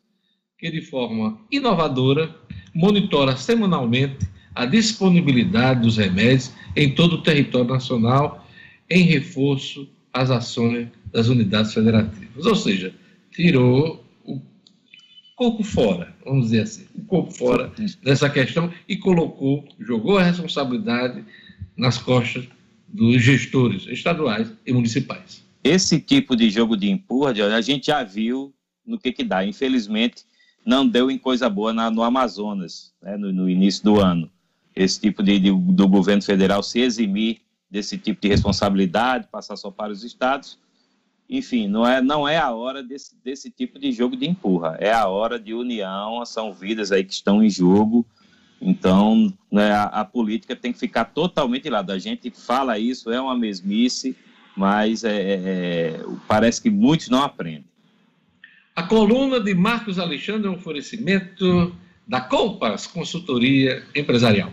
que 0.58 0.70
de 0.70 0.82
forma 0.82 1.40
inovadora 1.52 2.36
monitora 2.74 3.36
semanalmente 3.36 4.31
a 4.54 4.66
disponibilidade 4.66 5.82
dos 5.82 5.98
remédios 5.98 6.52
em 6.76 6.94
todo 6.94 7.14
o 7.14 7.22
território 7.22 7.68
nacional 7.68 8.48
em 8.90 9.04
reforço 9.04 9.88
às 10.14 10.30
ações 10.30 10.88
das 11.12 11.28
unidades 11.28 11.74
federativas. 11.74 12.46
Ou 12.46 12.56
seja, 12.56 12.94
tirou 13.32 14.06
o 14.26 14.42
corpo 15.36 15.64
fora, 15.64 16.14
vamos 16.26 16.46
dizer 16.46 16.62
assim, 16.62 16.86
o 16.96 17.02
corpo 17.06 17.32
fora 17.32 17.72
dessa 18.04 18.30
questão 18.30 18.72
e 18.88 18.98
colocou, 18.98 19.68
jogou 19.80 20.18
a 20.18 20.24
responsabilidade 20.24 21.24
nas 21.78 21.98
costas 21.98 22.48
dos 22.88 23.22
gestores 23.22 23.88
estaduais 23.88 24.52
e 24.66 24.74
municipais. 24.74 25.46
Esse 25.64 26.00
tipo 26.00 26.36
de 26.36 26.50
jogo 26.50 26.76
de 26.76 26.90
empurra, 26.90 27.32
a 27.32 27.62
gente 27.62 27.88
já 27.88 28.04
viu 28.04 28.54
no 28.86 29.00
que 29.00 29.12
que 29.12 29.24
dá. 29.24 29.46
Infelizmente, 29.46 30.26
não 30.66 30.88
deu 30.88 31.10
em 31.10 31.18
coisa 31.18 31.50
boa 31.50 31.74
na, 31.74 31.90
no 31.90 32.04
Amazonas, 32.04 32.94
né, 33.02 33.18
no, 33.18 33.32
no, 33.32 33.50
início 33.50 33.84
do 33.84 34.00
ano. 34.00 34.30
Esse 34.84 35.00
tipo 35.00 35.22
de, 35.24 35.40
de, 35.40 35.52
do 35.52 35.88
governo 35.88 36.22
federal 36.22 36.62
se 36.64 36.80
eximir 36.80 37.42
desse 37.70 37.98
tipo 37.98 38.22
de 38.22 38.28
responsabilidade, 38.28 39.28
passar 39.32 39.56
só 39.56 39.72
para 39.72 39.92
os 39.92 40.04
estados. 40.04 40.58
Enfim, 41.30 41.68
não 41.68 41.88
é, 41.88 42.02
não 42.02 42.28
é 42.28 42.38
a 42.38 42.52
hora 42.52 42.84
desse, 42.84 43.16
desse 43.24 43.50
tipo 43.50 43.80
de 43.80 43.92
jogo 43.92 44.18
de 44.18 44.28
empurra. 44.28 44.76
É 44.80 44.92
a 44.92 45.08
hora 45.08 45.40
de 45.40 45.54
união, 45.54 46.26
são 46.26 46.54
vidas 46.54 46.92
aí 46.92 47.04
que 47.04 47.14
estão 47.14 47.44
em 47.44 47.50
jogo. 47.50 48.06
Então, 48.62 49.34
né, 49.52 49.72
a, 49.72 49.84
a 49.84 50.06
política 50.06 50.56
tem 50.56 50.74
que 50.74 50.80
ficar 50.80 51.06
totalmente 51.06 51.64
de 51.64 51.70
lado. 51.70 51.92
A 51.92 51.98
gente 51.98 52.30
fala 52.30 52.78
isso, 52.78 53.10
é 53.10 53.20
uma 53.20 53.36
mesmice 53.36 54.16
mas 54.56 55.04
é, 55.04 55.10
é, 55.10 55.34
é, 55.34 56.06
parece 56.28 56.62
que 56.62 56.70
muitos 56.70 57.10
não 57.10 57.24
aprendem. 57.24 57.66
A 58.76 58.84
coluna 58.84 59.40
de 59.40 59.54
Marcos 59.54 60.00
Alexandre 60.00 60.48
é 60.48 60.50
um 60.50 60.56
oferecimento 60.56 61.76
da 62.08 62.22
Compass 62.22 62.88
Consultoria 62.88 63.84
Empresarial. 63.96 64.52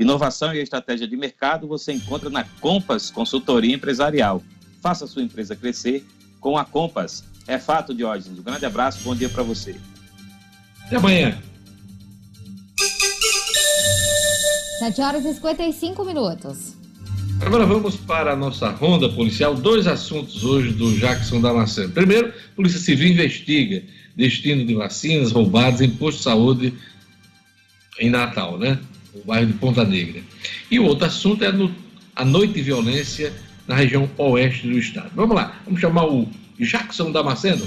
Inovação 0.00 0.54
e 0.54 0.58
estratégia 0.62 1.06
de 1.06 1.14
mercado 1.14 1.68
você 1.68 1.92
encontra 1.92 2.30
na 2.30 2.42
Compass 2.58 3.10
Consultoria 3.10 3.74
Empresarial. 3.74 4.42
Faça 4.80 5.06
sua 5.06 5.22
empresa 5.22 5.54
crescer 5.54 6.06
com 6.40 6.56
a 6.56 6.64
Compass. 6.64 7.22
É 7.46 7.58
fato, 7.58 7.92
Diógenes. 7.92 8.38
Um 8.38 8.42
grande 8.42 8.64
abraço, 8.64 9.04
bom 9.04 9.14
dia 9.14 9.28
para 9.28 9.42
você. 9.42 9.76
Até 10.86 10.96
amanhã. 10.96 11.38
7 14.78 15.02
horas 15.02 15.24
e 15.26 15.34
55 15.34 16.02
minutos. 16.02 16.74
Agora 17.42 17.66
vamos 17.66 17.96
para 17.96 18.32
a 18.32 18.36
nossa 18.36 18.70
ronda 18.70 19.06
policial. 19.10 19.54
Dois 19.54 19.86
assuntos 19.86 20.44
hoje 20.44 20.72
do 20.72 20.96
Jackson 20.96 21.42
Damasceno. 21.42 21.92
Primeiro, 21.92 22.32
Polícia 22.56 22.80
Civil 22.80 23.12
investiga 23.12 23.82
destino 24.16 24.64
de 24.64 24.74
vacinas 24.74 25.30
roubadas 25.30 25.82
em 25.82 25.90
posto 25.90 26.18
de 26.18 26.24
saúde 26.24 26.74
em 27.98 28.08
Natal, 28.08 28.58
né? 28.58 28.78
O 29.14 29.26
bairro 29.26 29.46
de 29.46 29.52
Ponta 29.54 29.84
Negra. 29.84 30.22
E 30.70 30.78
o 30.78 30.84
outro 30.84 31.06
assunto 31.06 31.44
é 31.44 31.50
no, 31.50 31.74
a 32.14 32.24
noite 32.24 32.54
de 32.54 32.62
violência 32.62 33.32
na 33.66 33.74
região 33.74 34.08
oeste 34.18 34.66
do 34.66 34.78
estado. 34.78 35.10
Vamos 35.14 35.34
lá, 35.34 35.60
vamos 35.64 35.80
chamar 35.80 36.06
o 36.06 36.28
Jackson 36.58 37.10
Damasceno. 37.10 37.66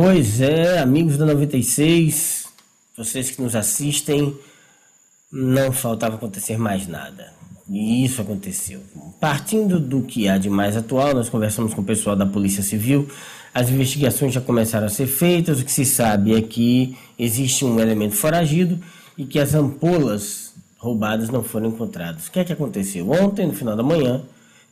Pois 0.00 0.40
é, 0.40 0.78
amigos 0.78 1.18
da 1.18 1.26
96, 1.26 2.46
vocês 2.96 3.32
que 3.32 3.42
nos 3.42 3.56
assistem, 3.56 4.32
não 5.32 5.72
faltava 5.72 6.14
acontecer 6.14 6.56
mais 6.56 6.86
nada. 6.86 7.32
E 7.68 8.04
isso 8.04 8.22
aconteceu. 8.22 8.80
Partindo 9.18 9.80
do 9.80 10.02
que 10.02 10.28
há 10.28 10.38
de 10.38 10.48
mais 10.48 10.76
atual, 10.76 11.14
nós 11.14 11.28
conversamos 11.28 11.74
com 11.74 11.80
o 11.80 11.84
pessoal 11.84 12.14
da 12.14 12.24
Polícia 12.24 12.62
Civil, 12.62 13.08
as 13.52 13.70
investigações 13.70 14.32
já 14.32 14.40
começaram 14.40 14.86
a 14.86 14.88
ser 14.88 15.08
feitas, 15.08 15.60
o 15.60 15.64
que 15.64 15.72
se 15.72 15.84
sabe 15.84 16.32
é 16.32 16.42
que 16.42 16.96
existe 17.18 17.64
um 17.64 17.80
elemento 17.80 18.14
foragido 18.14 18.78
e 19.16 19.26
que 19.26 19.40
as 19.40 19.52
ampolas 19.52 20.52
roubadas 20.78 21.28
não 21.28 21.42
foram 21.42 21.70
encontradas. 21.70 22.28
O 22.28 22.30
que 22.30 22.38
é 22.38 22.44
que 22.44 22.52
aconteceu? 22.52 23.10
Ontem, 23.10 23.48
no 23.48 23.52
final 23.52 23.74
da 23.74 23.82
manhã, 23.82 24.22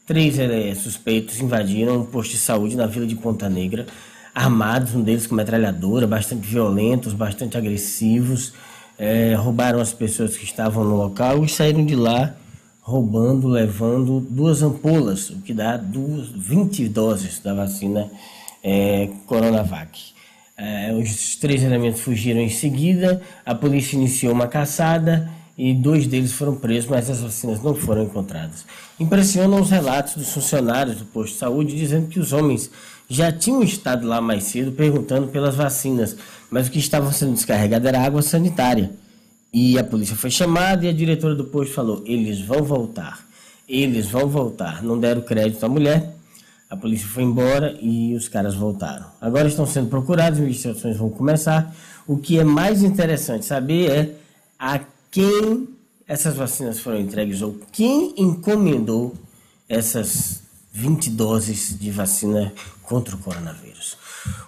três 0.07 0.39
é, 0.39 0.73
suspeitos 0.77 1.41
invadiram 1.41 1.97
um 1.97 2.05
posto 2.07 2.31
de 2.31 2.39
saúde 2.39 2.77
na 2.77 2.87
vila 2.87 3.09
de 3.09 3.17
Ponta 3.17 3.49
Negra, 3.49 3.89
armados, 4.37 4.95
um 4.95 5.01
deles 5.03 5.27
com 5.27 5.35
metralhadora, 5.35 6.07
bastante 6.07 6.47
violentos, 6.47 7.15
bastante 7.15 7.57
agressivos, 7.57 8.53
é, 8.99 9.35
roubaram 9.35 9.81
as 9.81 9.95
pessoas 9.95 10.37
que 10.37 10.45
estavam 10.45 10.85
no 10.85 10.95
local 10.95 11.43
e 11.43 11.49
saíram 11.49 11.87
de 11.87 11.97
lá 11.97 12.35
roubando, 12.83 13.49
levando 13.49 14.21
duas 14.21 14.63
ampolas, 14.63 15.31
o 15.31 15.41
que 15.41 15.55
dá 15.55 15.79
duas, 15.79 16.29
20 16.29 16.87
doses 16.89 17.41
da 17.41 17.55
vacina 17.55 18.11
é, 18.63 19.09
Coronavac. 19.27 19.99
É, 20.55 20.93
os 20.93 21.37
três 21.37 21.63
elementos 21.63 22.03
fugiram 22.03 22.41
em 22.41 22.51
seguida, 22.51 23.23
a 23.45 23.55
polícia 23.55 23.97
iniciou 23.97 24.35
uma 24.35 24.47
caçada 24.47 25.31
e 25.57 25.73
dois 25.73 26.07
deles 26.07 26.33
foram 26.33 26.55
presos, 26.55 26.91
mas 26.91 27.09
as 27.09 27.23
vacinas 27.23 27.63
não 27.63 27.75
foram 27.75 28.03
encontradas. 28.03 28.67
Impressionam 29.01 29.61
os 29.61 29.71
relatos 29.71 30.15
dos 30.15 30.31
funcionários 30.33 30.97
do 30.97 31.07
posto 31.07 31.33
de 31.33 31.39
saúde 31.39 31.75
dizendo 31.75 32.09
que 32.09 32.21
os 32.21 32.35
homens 32.35 32.71
já 33.09 33.31
tinham 33.31 33.63
estado 33.63 34.07
lá 34.07 34.21
mais 34.21 34.45
cedo 34.45 34.73
perguntando 34.73 35.29
pelas 35.29 35.55
vacinas, 35.55 36.17
mas 36.51 36.67
o 36.67 36.71
que 36.71 36.79
estava 36.79 37.13
sendo 37.13 37.35
descarregado 37.35 37.87
era 37.87 38.01
água 38.01 38.23
sanitária. 38.23 38.91
E 39.53 39.79
a 39.79 39.85
polícia 39.85 40.17
foi 40.17 40.31
chamada 40.31 40.85
e 40.85 40.89
a 40.89 40.93
diretora 40.93 41.35
do 41.35 41.45
posto 41.45 41.73
falou: 41.75 42.03
eles 42.05 42.41
vão 42.41 42.63
voltar, 42.63 43.27
eles 43.69 44.07
vão 44.07 44.29
voltar. 44.29 44.83
Não 44.83 44.99
deram 44.99 45.23
crédito 45.23 45.65
à 45.65 45.69
mulher, 45.69 46.15
a 46.69 46.77
polícia 46.77 47.07
foi 47.07 47.23
embora 47.23 47.79
e 47.81 48.15
os 48.15 48.29
caras 48.29 48.55
voltaram. 48.55 49.07
Agora 49.21 49.47
estão 49.47 49.67
sendo 49.67 49.89
procurados, 49.89 50.39
investigações 50.39 50.97
vão 50.97 51.09
começar. 51.09 51.75
O 52.07 52.17
que 52.17 52.39
é 52.39 52.45
mais 52.45 52.83
interessante 52.83 53.47
saber 53.47 53.91
é 53.91 54.15
a 54.59 54.81
quem 55.11 55.69
essas 56.07 56.37
vacinas 56.37 56.79
foram 56.79 57.01
entregues 57.01 57.43
ou 57.43 57.59
quem 57.73 58.15
encomendou 58.17 59.15
essas 59.69 60.43
20 60.77 61.09
doses 61.11 61.75
de 61.79 61.91
vacina 61.91 62.53
contra 62.83 63.17
o 63.17 63.19
coronavírus. 63.19 63.97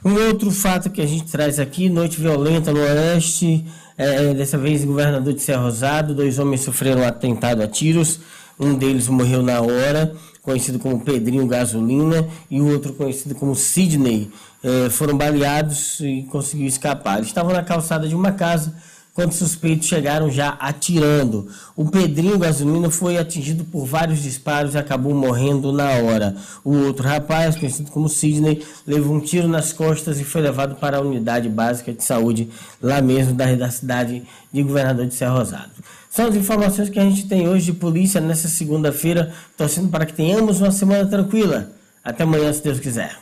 Um 0.04 0.12
outro 0.26 0.50
fato 0.50 0.90
que 0.90 1.00
a 1.00 1.06
gente 1.06 1.24
traz 1.30 1.58
aqui, 1.58 1.88
noite 1.88 2.20
violenta 2.20 2.70
no 2.70 2.80
Oeste, 2.80 3.64
é, 3.96 4.34
dessa 4.34 4.58
vez 4.58 4.84
governador 4.84 5.32
de 5.32 5.40
Serra 5.40 5.62
Rosado, 5.62 6.14
dois 6.14 6.38
homens 6.38 6.60
sofreram 6.60 7.00
um 7.00 7.06
atentado 7.06 7.62
a 7.62 7.66
tiros, 7.66 8.20
um 8.60 8.74
deles 8.74 9.08
morreu 9.08 9.42
na 9.42 9.62
hora, 9.62 10.14
conhecido 10.42 10.78
como 10.78 11.00
Pedrinho 11.00 11.46
Gasolina, 11.46 12.28
e 12.50 12.60
o 12.60 12.70
outro 12.70 12.92
conhecido 12.92 13.34
como 13.34 13.54
Sidney, 13.54 14.30
é, 14.62 14.90
foram 14.90 15.16
baleados 15.16 15.98
e 16.00 16.26
conseguiu 16.30 16.66
escapar. 16.66 17.16
Eles 17.16 17.28
estavam 17.28 17.54
na 17.54 17.62
calçada 17.62 18.06
de 18.06 18.14
uma 18.14 18.32
casa, 18.32 18.74
quando 19.18 19.32
suspeitos 19.32 19.88
chegaram 19.88 20.30
já 20.30 20.50
atirando. 20.60 21.48
O 21.74 21.86
Pedrinho 21.86 22.38
Gasolina 22.38 22.88
foi 22.88 23.18
atingido 23.18 23.64
por 23.64 23.84
vários 23.84 24.22
disparos 24.22 24.74
e 24.74 24.78
acabou 24.78 25.12
morrendo 25.12 25.72
na 25.72 25.88
hora. 25.88 26.36
O 26.64 26.72
outro 26.84 27.02
rapaz, 27.08 27.56
conhecido 27.56 27.90
como 27.90 28.08
Sidney, 28.08 28.64
levou 28.86 29.16
um 29.16 29.18
tiro 29.18 29.48
nas 29.48 29.72
costas 29.72 30.20
e 30.20 30.24
foi 30.24 30.40
levado 30.40 30.76
para 30.76 30.98
a 30.98 31.00
unidade 31.00 31.48
básica 31.48 31.92
de 31.92 32.04
saúde 32.04 32.48
lá 32.80 33.02
mesmo 33.02 33.34
da, 33.34 33.52
da 33.56 33.68
cidade 33.72 34.22
de 34.52 34.62
Governador 34.62 35.04
de 35.08 35.14
Serra 35.14 35.32
Rosado. 35.32 35.72
São 36.08 36.28
as 36.28 36.36
informações 36.36 36.88
que 36.88 37.00
a 37.00 37.02
gente 37.02 37.26
tem 37.26 37.48
hoje 37.48 37.64
de 37.64 37.72
polícia 37.72 38.20
nessa 38.20 38.46
segunda-feira, 38.46 39.32
torcendo 39.56 39.88
para 39.88 40.06
que 40.06 40.12
tenhamos 40.12 40.60
uma 40.60 40.70
semana 40.70 41.04
tranquila. 41.04 41.72
Até 42.04 42.22
amanhã, 42.22 42.52
se 42.52 42.62
Deus 42.62 42.78
quiser. 42.78 43.18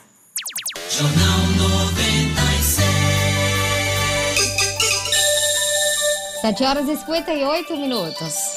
Jornal 0.91 1.76
7 6.47 6.63
horas 6.63 6.87
e 6.87 6.95
58 6.95 7.75
minutos. 7.75 8.55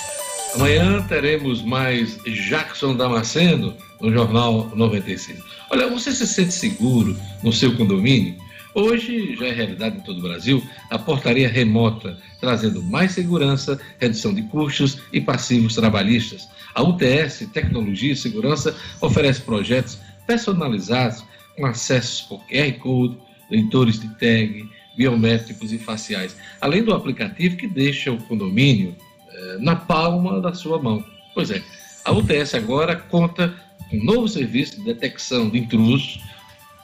Amanhã 0.55 1.03
teremos 1.09 1.61
mais 1.61 2.23
Jackson 2.23 2.95
Damasceno 2.95 3.75
no 4.01 4.13
Jornal 4.13 4.71
96. 4.77 5.43
Olha, 5.71 5.89
você 5.89 6.13
se 6.13 6.25
sente 6.25 6.53
seguro 6.53 7.17
no 7.43 7.53
seu 7.53 7.77
condomínio? 7.77 8.37
Hoje 8.77 9.35
já 9.35 9.47
é 9.47 9.51
realidade 9.51 9.97
em 9.97 10.03
todo 10.03 10.21
o 10.21 10.23
Brasil 10.23 10.63
a 10.89 11.01
portaria 11.01 11.49
remota, 11.49 12.17
trazendo 12.41 12.81
mais 12.81 13.11
segurança, 13.11 13.81
redução 13.99 14.33
de 14.33 14.43
custos 14.45 14.99
e 15.13 15.21
passivos 15.21 15.75
trabalhistas. 15.75 16.49
A 16.77 16.85
UTS 16.85 17.49
Tecnologia 17.53 18.13
e 18.13 18.17
Segurança 18.17 18.73
oferece 19.01 19.41
projetos 19.41 19.99
personalizados 20.29 21.25
com 21.57 21.67
acessos 21.67 22.21
por 22.21 22.41
QR 22.47 22.73
Code, 22.79 23.19
leitores 23.51 23.99
de 23.99 24.09
tag, 24.11 24.71
biométricos 24.97 25.73
e 25.73 25.79
faciais, 25.79 26.37
além 26.61 26.83
do 26.83 26.95
aplicativo 26.95 27.57
que 27.57 27.67
deixa 27.67 28.13
o 28.13 28.23
condomínio 28.25 28.95
eh, 29.33 29.57
na 29.61 29.77
palma 29.77 30.41
da 30.41 30.53
sua 30.53 30.81
mão. 30.81 31.05
Pois 31.35 31.51
é, 31.51 31.63
a 32.05 32.13
UTS 32.13 32.55
agora 32.55 32.97
conta 32.97 33.55
com 33.89 33.97
um 33.97 34.05
novo 34.05 34.29
serviço 34.29 34.77
de 34.77 34.85
detecção 34.85 35.49
de 35.49 35.59
intrusos, 35.59 36.21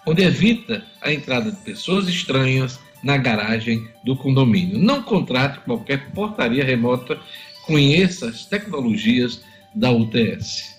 onde 0.06 0.22
evita 0.22 0.84
a 1.00 1.12
entrada 1.12 1.50
de 1.50 1.56
pessoas 1.58 2.08
estranhas 2.08 2.78
na 3.02 3.16
garagem 3.16 3.88
do 4.04 4.16
condomínio. 4.16 4.78
Não 4.78 5.02
contrate 5.02 5.60
qualquer 5.60 6.10
portaria 6.10 6.64
remota, 6.64 7.18
conheça 7.64 8.28
as 8.28 8.44
tecnologias 8.46 9.42
da 9.74 9.90
UTS. 9.90 10.76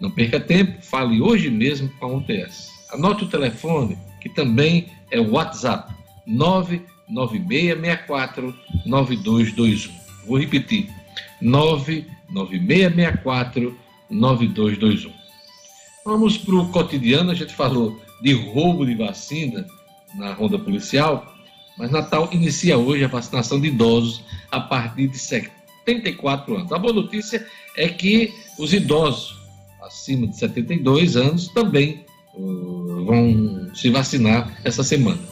Não 0.00 0.10
perca 0.10 0.40
tempo, 0.40 0.82
fale 0.82 1.20
hoje 1.20 1.48
mesmo 1.50 1.88
com 2.00 2.06
a 2.06 2.16
UTS. 2.16 2.70
Anote 2.92 3.24
o 3.24 3.28
telefone, 3.28 3.96
que 4.20 4.28
também 4.28 4.88
é 5.10 5.20
o 5.20 5.32
WhatsApp 5.32 5.92
99664 6.26 8.54
9221. 8.86 9.92
Vou 10.26 10.38
repetir: 10.38 10.88
99664 11.40 13.78
9221. 14.10 15.12
Vamos 16.04 16.36
para 16.36 16.56
o 16.56 16.68
cotidiano, 16.68 17.30
a 17.30 17.34
gente 17.34 17.54
falou 17.54 17.98
de 18.20 18.32
roubo 18.32 18.84
de 18.84 18.94
vacina 18.94 19.66
na 20.14 20.32
ronda 20.32 20.58
policial, 20.58 21.34
mas 21.78 21.90
Natal 21.90 22.28
inicia 22.32 22.76
hoje 22.76 23.04
a 23.04 23.08
vacinação 23.08 23.60
de 23.60 23.68
idosos 23.68 24.22
a 24.50 24.60
partir 24.60 25.08
de 25.08 25.18
74 25.18 26.56
anos. 26.56 26.72
A 26.72 26.78
boa 26.78 26.92
notícia 26.92 27.46
é 27.76 27.88
que 27.88 28.34
os 28.58 28.74
idosos 28.74 29.40
acima 29.82 30.26
de 30.26 30.36
72 30.36 31.16
anos 31.16 31.48
também 31.48 32.04
uh, 32.34 33.04
vão 33.04 33.70
se 33.74 33.90
vacinar 33.90 34.60
essa 34.64 34.84
semana. 34.84 35.31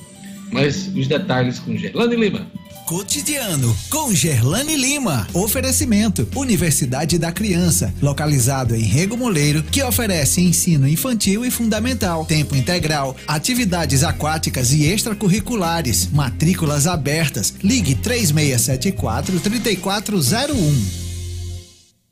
Mas 0.50 0.88
os 0.88 1.06
detalhes 1.06 1.58
com 1.58 1.76
Gerlane 1.76 2.16
Lima. 2.16 2.46
Cotidiano 2.90 3.76
com 3.88 4.12
Gerlane 4.12 4.74
Lima. 4.74 5.24
Oferecimento: 5.32 6.28
Universidade 6.34 7.18
da 7.18 7.30
Criança, 7.30 7.94
localizado 8.02 8.74
em 8.74 8.82
Rego 8.82 9.16
Moleiro, 9.16 9.62
que 9.62 9.80
oferece 9.80 10.40
ensino 10.40 10.88
infantil 10.88 11.46
e 11.46 11.52
fundamental, 11.52 12.24
tempo 12.24 12.56
integral, 12.56 13.14
atividades 13.28 14.02
aquáticas 14.02 14.72
e 14.72 14.86
extracurriculares, 14.86 16.10
matrículas 16.10 16.88
abertas. 16.88 17.54
Ligue 17.62 17.94
3674 17.94 19.38
3401. 19.38 21.10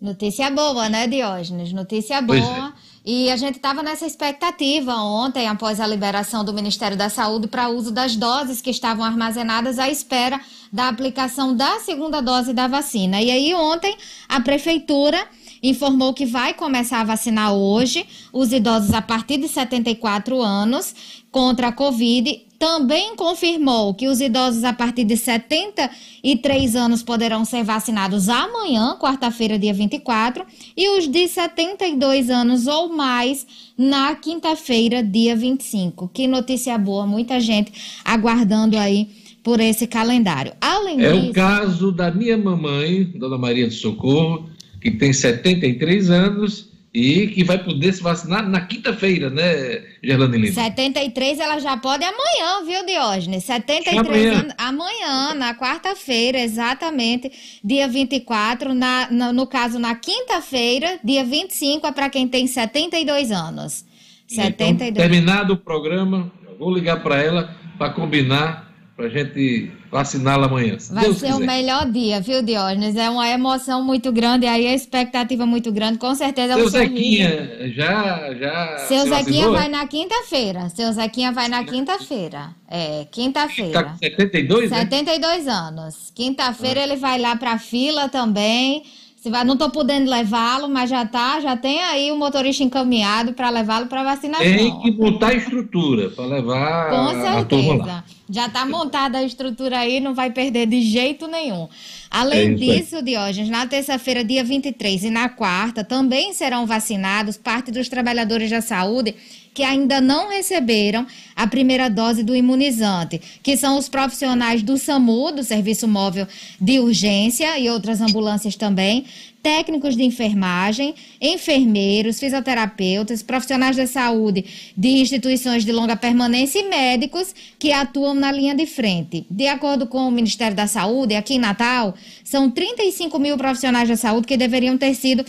Notícia 0.00 0.48
boa, 0.48 0.88
né, 0.88 1.08
Diógenes? 1.08 1.72
Notícia 1.72 2.22
boa. 2.22 2.72
E 3.04 3.30
a 3.30 3.36
gente 3.36 3.56
estava 3.56 3.82
nessa 3.82 4.06
expectativa 4.06 4.94
ontem, 4.96 5.46
após 5.48 5.80
a 5.80 5.86
liberação 5.86 6.44
do 6.44 6.52
Ministério 6.52 6.96
da 6.96 7.08
Saúde 7.08 7.48
para 7.48 7.68
uso 7.68 7.90
das 7.90 8.16
doses 8.16 8.60
que 8.60 8.70
estavam 8.70 9.04
armazenadas 9.04 9.78
à 9.78 9.88
espera 9.88 10.40
da 10.72 10.88
aplicação 10.88 11.56
da 11.56 11.78
segunda 11.80 12.20
dose 12.20 12.52
da 12.52 12.66
vacina. 12.66 13.22
E 13.22 13.30
aí, 13.30 13.54
ontem, 13.54 13.96
a 14.28 14.40
Prefeitura 14.40 15.26
informou 15.62 16.14
que 16.14 16.26
vai 16.26 16.54
começar 16.54 17.00
a 17.00 17.04
vacinar 17.04 17.52
hoje 17.52 18.06
os 18.32 18.52
idosos 18.52 18.92
a 18.92 19.02
partir 19.02 19.38
de 19.38 19.48
74 19.48 20.40
anos 20.40 20.94
contra 21.30 21.68
a 21.68 21.72
Covid. 21.72 22.46
Também 22.58 23.14
confirmou 23.14 23.94
que 23.94 24.08
os 24.08 24.20
idosos 24.20 24.64
a 24.64 24.72
partir 24.72 25.04
de 25.04 25.16
73 25.16 26.74
anos 26.74 27.04
poderão 27.04 27.44
ser 27.44 27.62
vacinados 27.62 28.28
amanhã, 28.28 28.96
quarta-feira, 28.98 29.56
dia 29.56 29.72
24, 29.72 30.44
e 30.76 30.98
os 30.98 31.06
de 31.06 31.28
72 31.28 32.30
anos 32.30 32.66
ou 32.66 32.88
mais 32.88 33.46
na 33.76 34.12
quinta-feira, 34.16 35.04
dia 35.04 35.36
25. 35.36 36.10
Que 36.12 36.26
notícia 36.26 36.76
boa, 36.76 37.06
muita 37.06 37.38
gente 37.38 37.72
aguardando 38.04 38.76
aí 38.76 39.08
por 39.40 39.60
esse 39.60 39.86
calendário. 39.86 40.52
Além 40.60 41.00
é 41.00 41.12
disso, 41.12 41.30
o 41.30 41.32
caso 41.32 41.92
da 41.92 42.10
minha 42.10 42.36
mamãe, 42.36 43.04
Dona 43.04 43.38
Maria 43.38 43.68
de 43.68 43.74
Socorro, 43.74 44.50
que 44.80 44.90
tem 44.90 45.12
73 45.12 46.10
anos 46.10 46.68
e 46.94 47.26
que 47.28 47.44
vai 47.44 47.62
poder 47.62 47.92
se 47.92 48.02
vacinar 48.02 48.48
na 48.48 48.62
quinta-feira, 48.62 49.28
né, 49.28 49.82
Gerlane 50.02 50.38
Lima? 50.38 50.54
73 50.54 51.38
ela 51.38 51.58
já 51.58 51.76
pode 51.76 52.02
amanhã, 52.02 52.64
viu, 52.66 52.86
Diógenes? 52.86 53.44
73 53.44 53.98
Amanhã. 54.06 54.40
anos 54.40 54.54
amanhã, 54.56 55.34
na 55.34 55.54
quarta-feira, 55.54 56.38
exatamente, 56.40 57.30
dia 57.62 57.86
24, 57.86 58.72
na, 58.74 59.08
na- 59.10 59.32
no 59.32 59.46
caso 59.46 59.78
na 59.78 59.94
quinta-feira, 59.94 60.98
dia 61.04 61.24
25 61.24 61.86
é 61.86 61.92
para 61.92 62.08
quem 62.08 62.26
tem 62.26 62.46
72 62.46 63.30
anos. 63.30 63.84
Então, 64.30 64.44
72. 64.44 64.94
terminado 64.94 65.52
o 65.54 65.56
programa, 65.56 66.32
vou 66.58 66.72
ligar 66.72 67.02
para 67.02 67.22
ela 67.22 67.54
para 67.78 67.90
combinar 67.90 68.72
para 68.96 69.06
a 69.06 69.08
gente 69.08 69.70
vaciná-la 69.90 70.46
amanhã. 70.46 70.76
Vai 70.90 71.04
Deus 71.04 71.18
ser 71.18 71.32
o 71.32 71.38
quiser. 71.38 71.46
melhor 71.46 71.90
dia, 71.90 72.20
viu, 72.20 72.42
Diógenes? 72.42 72.96
É 72.96 73.08
uma 73.10 73.28
emoção 73.28 73.82
muito 73.84 74.10
grande, 74.12 74.46
aí 74.46 74.66
a 74.66 74.74
expectativa 74.74 75.46
muito 75.46 75.70
grande, 75.72 75.98
com 75.98 76.14
certeza 76.14 76.54
Seu 76.54 76.66
o 76.66 76.70
sorriso- 76.70 76.92
Zequinha 76.94 77.72
já, 77.74 78.34
já. 78.34 78.78
Seu 78.86 79.02
se 79.04 79.08
Zequinha 79.08 79.50
vai 79.50 79.68
na 79.68 79.86
quinta-feira. 79.86 80.68
Seu 80.70 80.92
Zequinha 80.92 81.32
vai 81.32 81.48
na 81.48 81.64
quinta-feira. 81.64 82.50
É, 82.70 83.00
Tá 83.04 83.08
quinta-feira. 83.10 83.84
com 83.84 83.98
72, 83.98 84.70
né? 84.70 84.78
72 84.80 85.48
anos. 85.48 86.12
Quinta-feira 86.14 86.80
ele 86.82 86.96
vai 86.96 87.18
lá 87.18 87.36
pra 87.36 87.58
fila 87.58 88.08
também. 88.08 88.82
Se 89.16 89.30
vai, 89.30 89.42
não 89.42 89.56
tô 89.56 89.68
podendo 89.68 90.08
levá-lo, 90.08 90.68
mas 90.68 90.88
já 90.88 91.04
tá, 91.04 91.40
já 91.40 91.56
tem 91.56 91.82
aí 91.82 92.12
o 92.12 92.16
motorista 92.16 92.62
encaminhado 92.62 93.32
para 93.32 93.50
levá-lo 93.50 93.86
para 93.86 94.04
vacinação. 94.04 94.44
Tem 94.44 94.78
que 94.80 94.92
montar 94.92 95.30
a 95.30 95.34
estrutura 95.34 96.10
para 96.10 96.24
levar 96.26 96.88
Com 96.90 96.96
a, 96.96 97.38
a 97.40 97.44
turma 97.44 97.84
lá. 97.84 98.04
Já 98.30 98.46
está 98.46 98.66
montada 98.66 99.18
a 99.18 99.22
estrutura 99.22 99.78
aí, 99.78 100.00
não 100.00 100.14
vai 100.14 100.30
perder 100.30 100.66
de 100.66 100.82
jeito 100.82 101.26
nenhum. 101.26 101.68
Além 102.10 102.52
É 102.52 102.54
disso, 102.54 103.02
Diógenes, 103.02 103.50
na 103.50 103.66
terça-feira, 103.66 104.24
dia 104.24 104.44
23 104.44 105.04
e 105.04 105.10
na 105.10 105.28
quarta, 105.28 105.82
também 105.82 106.32
serão 106.32 106.66
vacinados 106.66 107.36
parte 107.36 107.70
dos 107.70 107.88
trabalhadores 107.88 108.50
da 108.50 108.60
saúde 108.60 109.14
que 109.58 109.62
ainda 109.64 110.00
não 110.00 110.28
receberam 110.28 111.04
a 111.34 111.44
primeira 111.44 111.90
dose 111.90 112.22
do 112.22 112.36
imunizante, 112.36 113.20
que 113.42 113.56
são 113.56 113.76
os 113.76 113.88
profissionais 113.88 114.62
do 114.62 114.78
SAMU, 114.78 115.32
do 115.32 115.42
Serviço 115.42 115.88
Móvel 115.88 116.28
de 116.60 116.78
Urgência, 116.78 117.58
e 117.58 117.68
outras 117.68 118.00
ambulâncias 118.00 118.54
também, 118.54 119.04
técnicos 119.42 119.96
de 119.96 120.02
enfermagem, 120.02 120.94
enfermeiros, 121.20 122.18
fisioterapeutas, 122.18 123.22
profissionais 123.22 123.76
da 123.76 123.86
saúde 123.86 124.44
de 124.76 124.88
instituições 124.88 125.64
de 125.64 125.72
longa 125.72 125.96
permanência 125.96 126.58
e 126.58 126.68
médicos 126.68 127.34
que 127.58 127.72
atuam 127.72 128.14
na 128.14 128.32
linha 128.32 128.54
de 128.54 128.66
frente. 128.66 129.26
De 129.30 129.46
acordo 129.46 129.86
com 129.86 130.06
o 130.06 130.10
Ministério 130.10 130.56
da 130.56 130.66
Saúde, 130.66 131.14
aqui 131.14 131.34
em 131.34 131.38
Natal, 131.38 131.94
são 132.24 132.50
35 132.50 133.18
mil 133.18 133.36
profissionais 133.36 133.88
da 133.88 133.96
saúde 133.96 134.26
que 134.26 134.36
deveriam 134.36 134.76
ter 134.76 134.94
sido, 134.94 135.24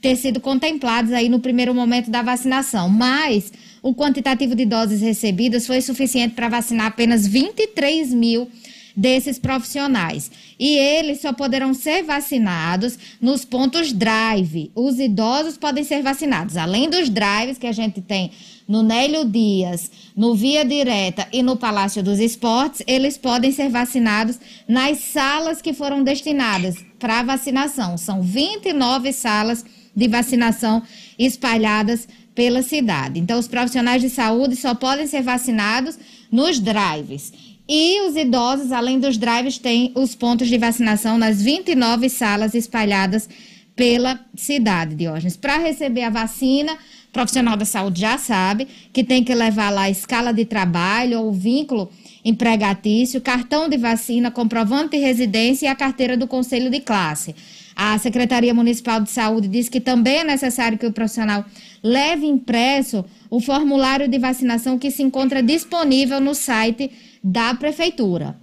ter 0.00 0.16
sido 0.16 0.38
contemplados 0.40 1.12
aí 1.12 1.28
no 1.28 1.40
primeiro 1.40 1.74
momento 1.74 2.10
da 2.10 2.22
vacinação, 2.22 2.88
mas 2.88 3.52
o 3.82 3.94
quantitativo 3.94 4.54
de 4.54 4.66
doses 4.66 5.00
recebidas 5.00 5.66
foi 5.66 5.80
suficiente 5.80 6.34
para 6.34 6.48
vacinar 6.48 6.86
apenas 6.86 7.26
23 7.26 8.12
mil 8.12 8.48
desses 8.96 9.38
profissionais. 9.38 10.30
E 10.58 10.76
eles 10.76 11.20
só 11.20 11.32
poderão 11.32 11.74
ser 11.74 12.02
vacinados 12.02 12.98
nos 13.20 13.44
pontos 13.44 13.92
drive. 13.92 14.70
Os 14.74 14.98
idosos 14.98 15.58
podem 15.58 15.84
ser 15.84 16.02
vacinados, 16.02 16.56
além 16.56 16.88
dos 16.88 17.10
drives 17.10 17.58
que 17.58 17.66
a 17.66 17.72
gente 17.72 18.00
tem 18.00 18.30
no 18.66 18.82
Nélio 18.82 19.24
Dias, 19.24 19.90
no 20.16 20.34
Via 20.34 20.64
Direta 20.64 21.28
e 21.32 21.42
no 21.42 21.56
Palácio 21.56 22.02
dos 22.02 22.18
Esportes, 22.18 22.82
eles 22.86 23.16
podem 23.16 23.52
ser 23.52 23.68
vacinados 23.68 24.40
nas 24.66 24.98
salas 24.98 25.62
que 25.62 25.72
foram 25.72 26.02
destinadas 26.02 26.74
para 26.98 27.22
vacinação. 27.22 27.96
São 27.96 28.22
29 28.22 29.12
salas 29.12 29.64
de 29.94 30.08
vacinação 30.08 30.82
espalhadas 31.18 32.08
pela 32.34 32.60
cidade. 32.60 33.20
Então, 33.20 33.38
os 33.38 33.48
profissionais 33.48 34.02
de 34.02 34.10
saúde 34.10 34.56
só 34.56 34.74
podem 34.74 35.06
ser 35.06 35.22
vacinados 35.22 35.98
nos 36.30 36.58
drives. 36.58 37.32
E 37.68 38.00
os 38.02 38.16
idosos, 38.16 38.70
além 38.70 39.00
dos 39.00 39.18
drives, 39.18 39.58
têm 39.58 39.92
os 39.94 40.14
pontos 40.14 40.48
de 40.48 40.56
vacinação 40.56 41.18
nas 41.18 41.42
29 41.42 42.08
salas 42.08 42.54
espalhadas 42.54 43.28
pela 43.74 44.20
cidade, 44.34 44.94
Diógenes. 44.94 45.36
Para 45.36 45.58
receber 45.58 46.02
a 46.02 46.10
vacina, 46.10 46.72
o 46.72 47.12
profissional 47.12 47.56
da 47.56 47.64
saúde 47.64 48.00
já 48.00 48.16
sabe 48.16 48.68
que 48.92 49.04
tem 49.04 49.22
que 49.22 49.34
levar 49.34 49.70
lá 49.70 49.82
a 49.82 49.90
escala 49.90 50.32
de 50.32 50.44
trabalho 50.44 51.20
ou 51.20 51.32
vínculo 51.32 51.90
empregatício, 52.24 53.20
cartão 53.20 53.68
de 53.68 53.76
vacina, 53.76 54.30
comprovante 54.30 54.96
de 54.96 55.02
residência 55.02 55.66
e 55.66 55.68
a 55.68 55.74
carteira 55.74 56.16
do 56.16 56.26
conselho 56.26 56.70
de 56.70 56.80
classe. 56.80 57.34
A 57.74 57.98
Secretaria 57.98 58.54
Municipal 58.54 59.00
de 59.02 59.10
Saúde 59.10 59.48
diz 59.48 59.68
que 59.68 59.80
também 59.80 60.20
é 60.20 60.24
necessário 60.24 60.78
que 60.78 60.86
o 60.86 60.92
profissional 60.92 61.44
leve 61.82 62.26
impresso 62.26 63.04
o 63.28 63.38
formulário 63.38 64.08
de 64.08 64.18
vacinação 64.18 64.78
que 64.78 64.90
se 64.90 65.02
encontra 65.02 65.42
disponível 65.42 66.18
no 66.18 66.34
site 66.34 66.90
da 67.22 67.54
Prefeitura. 67.54 68.36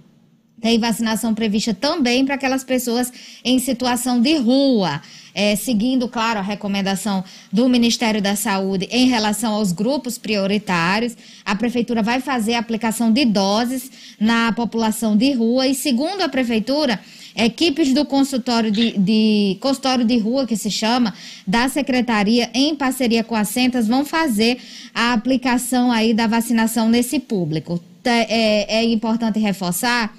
Tem 0.64 0.78
vacinação 0.78 1.34
prevista 1.34 1.74
também 1.74 2.24
para 2.24 2.36
aquelas 2.36 2.64
pessoas 2.64 3.12
em 3.44 3.58
situação 3.58 4.18
de 4.18 4.38
rua, 4.38 5.02
é, 5.34 5.54
seguindo, 5.56 6.08
claro, 6.08 6.38
a 6.38 6.42
recomendação 6.42 7.22
do 7.52 7.68
Ministério 7.68 8.22
da 8.22 8.34
Saúde 8.34 8.88
em 8.90 9.06
relação 9.06 9.52
aos 9.52 9.72
grupos 9.72 10.16
prioritários. 10.16 11.16
A 11.44 11.54
Prefeitura 11.54 12.02
vai 12.02 12.18
fazer 12.18 12.54
a 12.54 12.60
aplicação 12.60 13.12
de 13.12 13.26
doses 13.26 13.90
na 14.18 14.52
população 14.52 15.14
de 15.14 15.32
rua 15.32 15.66
e, 15.66 15.74
segundo 15.74 16.22
a 16.22 16.30
Prefeitura, 16.30 16.98
equipes 17.36 17.92
do 17.92 18.06
consultório 18.06 18.70
de, 18.70 18.96
de 18.96 19.58
consultório 19.60 20.04
de 20.06 20.16
rua, 20.16 20.46
que 20.46 20.56
se 20.56 20.70
chama, 20.70 21.12
da 21.46 21.68
Secretaria, 21.68 22.48
em 22.54 22.74
parceria 22.74 23.22
com 23.22 23.34
a 23.34 23.44
Centas, 23.44 23.86
vão 23.86 24.02
fazer 24.02 24.56
a 24.94 25.12
aplicação 25.12 25.92
aí 25.92 26.14
da 26.14 26.26
vacinação 26.26 26.88
nesse 26.88 27.18
público. 27.18 27.82
É, 28.10 28.78
é 28.80 28.84
importante 28.84 29.38
reforçar 29.38 30.14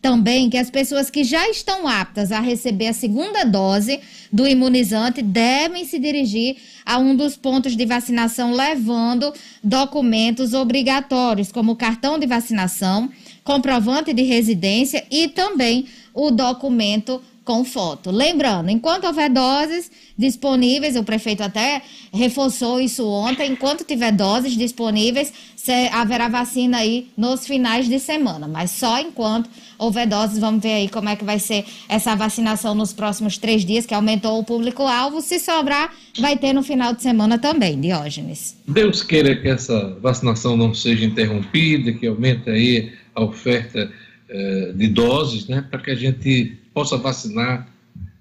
também 0.00 0.48
que 0.48 0.56
as 0.56 0.70
pessoas 0.70 1.10
que 1.10 1.22
já 1.24 1.48
estão 1.48 1.86
aptas 1.86 2.32
a 2.32 2.40
receber 2.40 2.86
a 2.86 2.92
segunda 2.92 3.44
dose 3.44 4.00
do 4.32 4.46
imunizante 4.46 5.20
devem 5.20 5.84
se 5.84 5.98
dirigir 5.98 6.56
a 6.86 6.98
um 6.98 7.14
dos 7.14 7.36
pontos 7.36 7.76
de 7.76 7.84
vacinação 7.84 8.52
levando 8.52 9.32
documentos 9.62 10.54
obrigatórios, 10.54 11.52
como 11.52 11.76
cartão 11.76 12.18
de 12.18 12.26
vacinação, 12.26 13.10
comprovante 13.44 14.14
de 14.14 14.22
residência 14.22 15.04
e 15.10 15.28
também 15.28 15.86
o 16.14 16.30
documento 16.30 17.22
com 17.50 17.64
foto. 17.64 18.12
Lembrando, 18.12 18.70
enquanto 18.70 19.06
houver 19.06 19.28
doses 19.28 19.90
disponíveis, 20.16 20.94
o 20.94 21.02
prefeito 21.02 21.42
até 21.42 21.82
reforçou 22.12 22.80
isso 22.80 23.04
ontem, 23.04 23.50
enquanto 23.50 23.84
tiver 23.84 24.12
doses 24.12 24.56
disponíveis, 24.56 25.32
haverá 25.90 26.28
vacina 26.28 26.78
aí 26.78 27.08
nos 27.16 27.48
finais 27.48 27.88
de 27.88 27.98
semana, 27.98 28.46
mas 28.46 28.70
só 28.70 29.00
enquanto 29.00 29.50
houver 29.76 30.06
doses, 30.06 30.38
vamos 30.38 30.62
ver 30.62 30.74
aí 30.74 30.88
como 30.88 31.08
é 31.08 31.16
que 31.16 31.24
vai 31.24 31.40
ser 31.40 31.64
essa 31.88 32.14
vacinação 32.14 32.72
nos 32.72 32.92
próximos 32.92 33.36
três 33.36 33.64
dias, 33.64 33.84
que 33.84 33.94
aumentou 33.94 34.38
o 34.38 34.44
público-alvo. 34.44 35.20
Se 35.20 35.40
sobrar, 35.40 35.92
vai 36.20 36.36
ter 36.36 36.52
no 36.52 36.62
final 36.62 36.94
de 36.94 37.02
semana 37.02 37.36
também, 37.36 37.80
Diógenes. 37.80 38.56
Deus 38.68 39.02
queira 39.02 39.34
que 39.34 39.48
essa 39.48 39.98
vacinação 40.00 40.56
não 40.56 40.72
seja 40.72 41.04
interrompida, 41.04 41.92
que 41.94 42.06
aumente 42.06 42.48
aí 42.48 42.92
a 43.12 43.24
oferta 43.24 43.90
eh, 44.28 44.72
de 44.76 44.86
doses, 44.86 45.48
né, 45.48 45.64
para 45.68 45.80
que 45.80 45.90
a 45.90 45.96
gente 45.96 46.59
possa 46.72 46.96
vacinar 46.96 47.68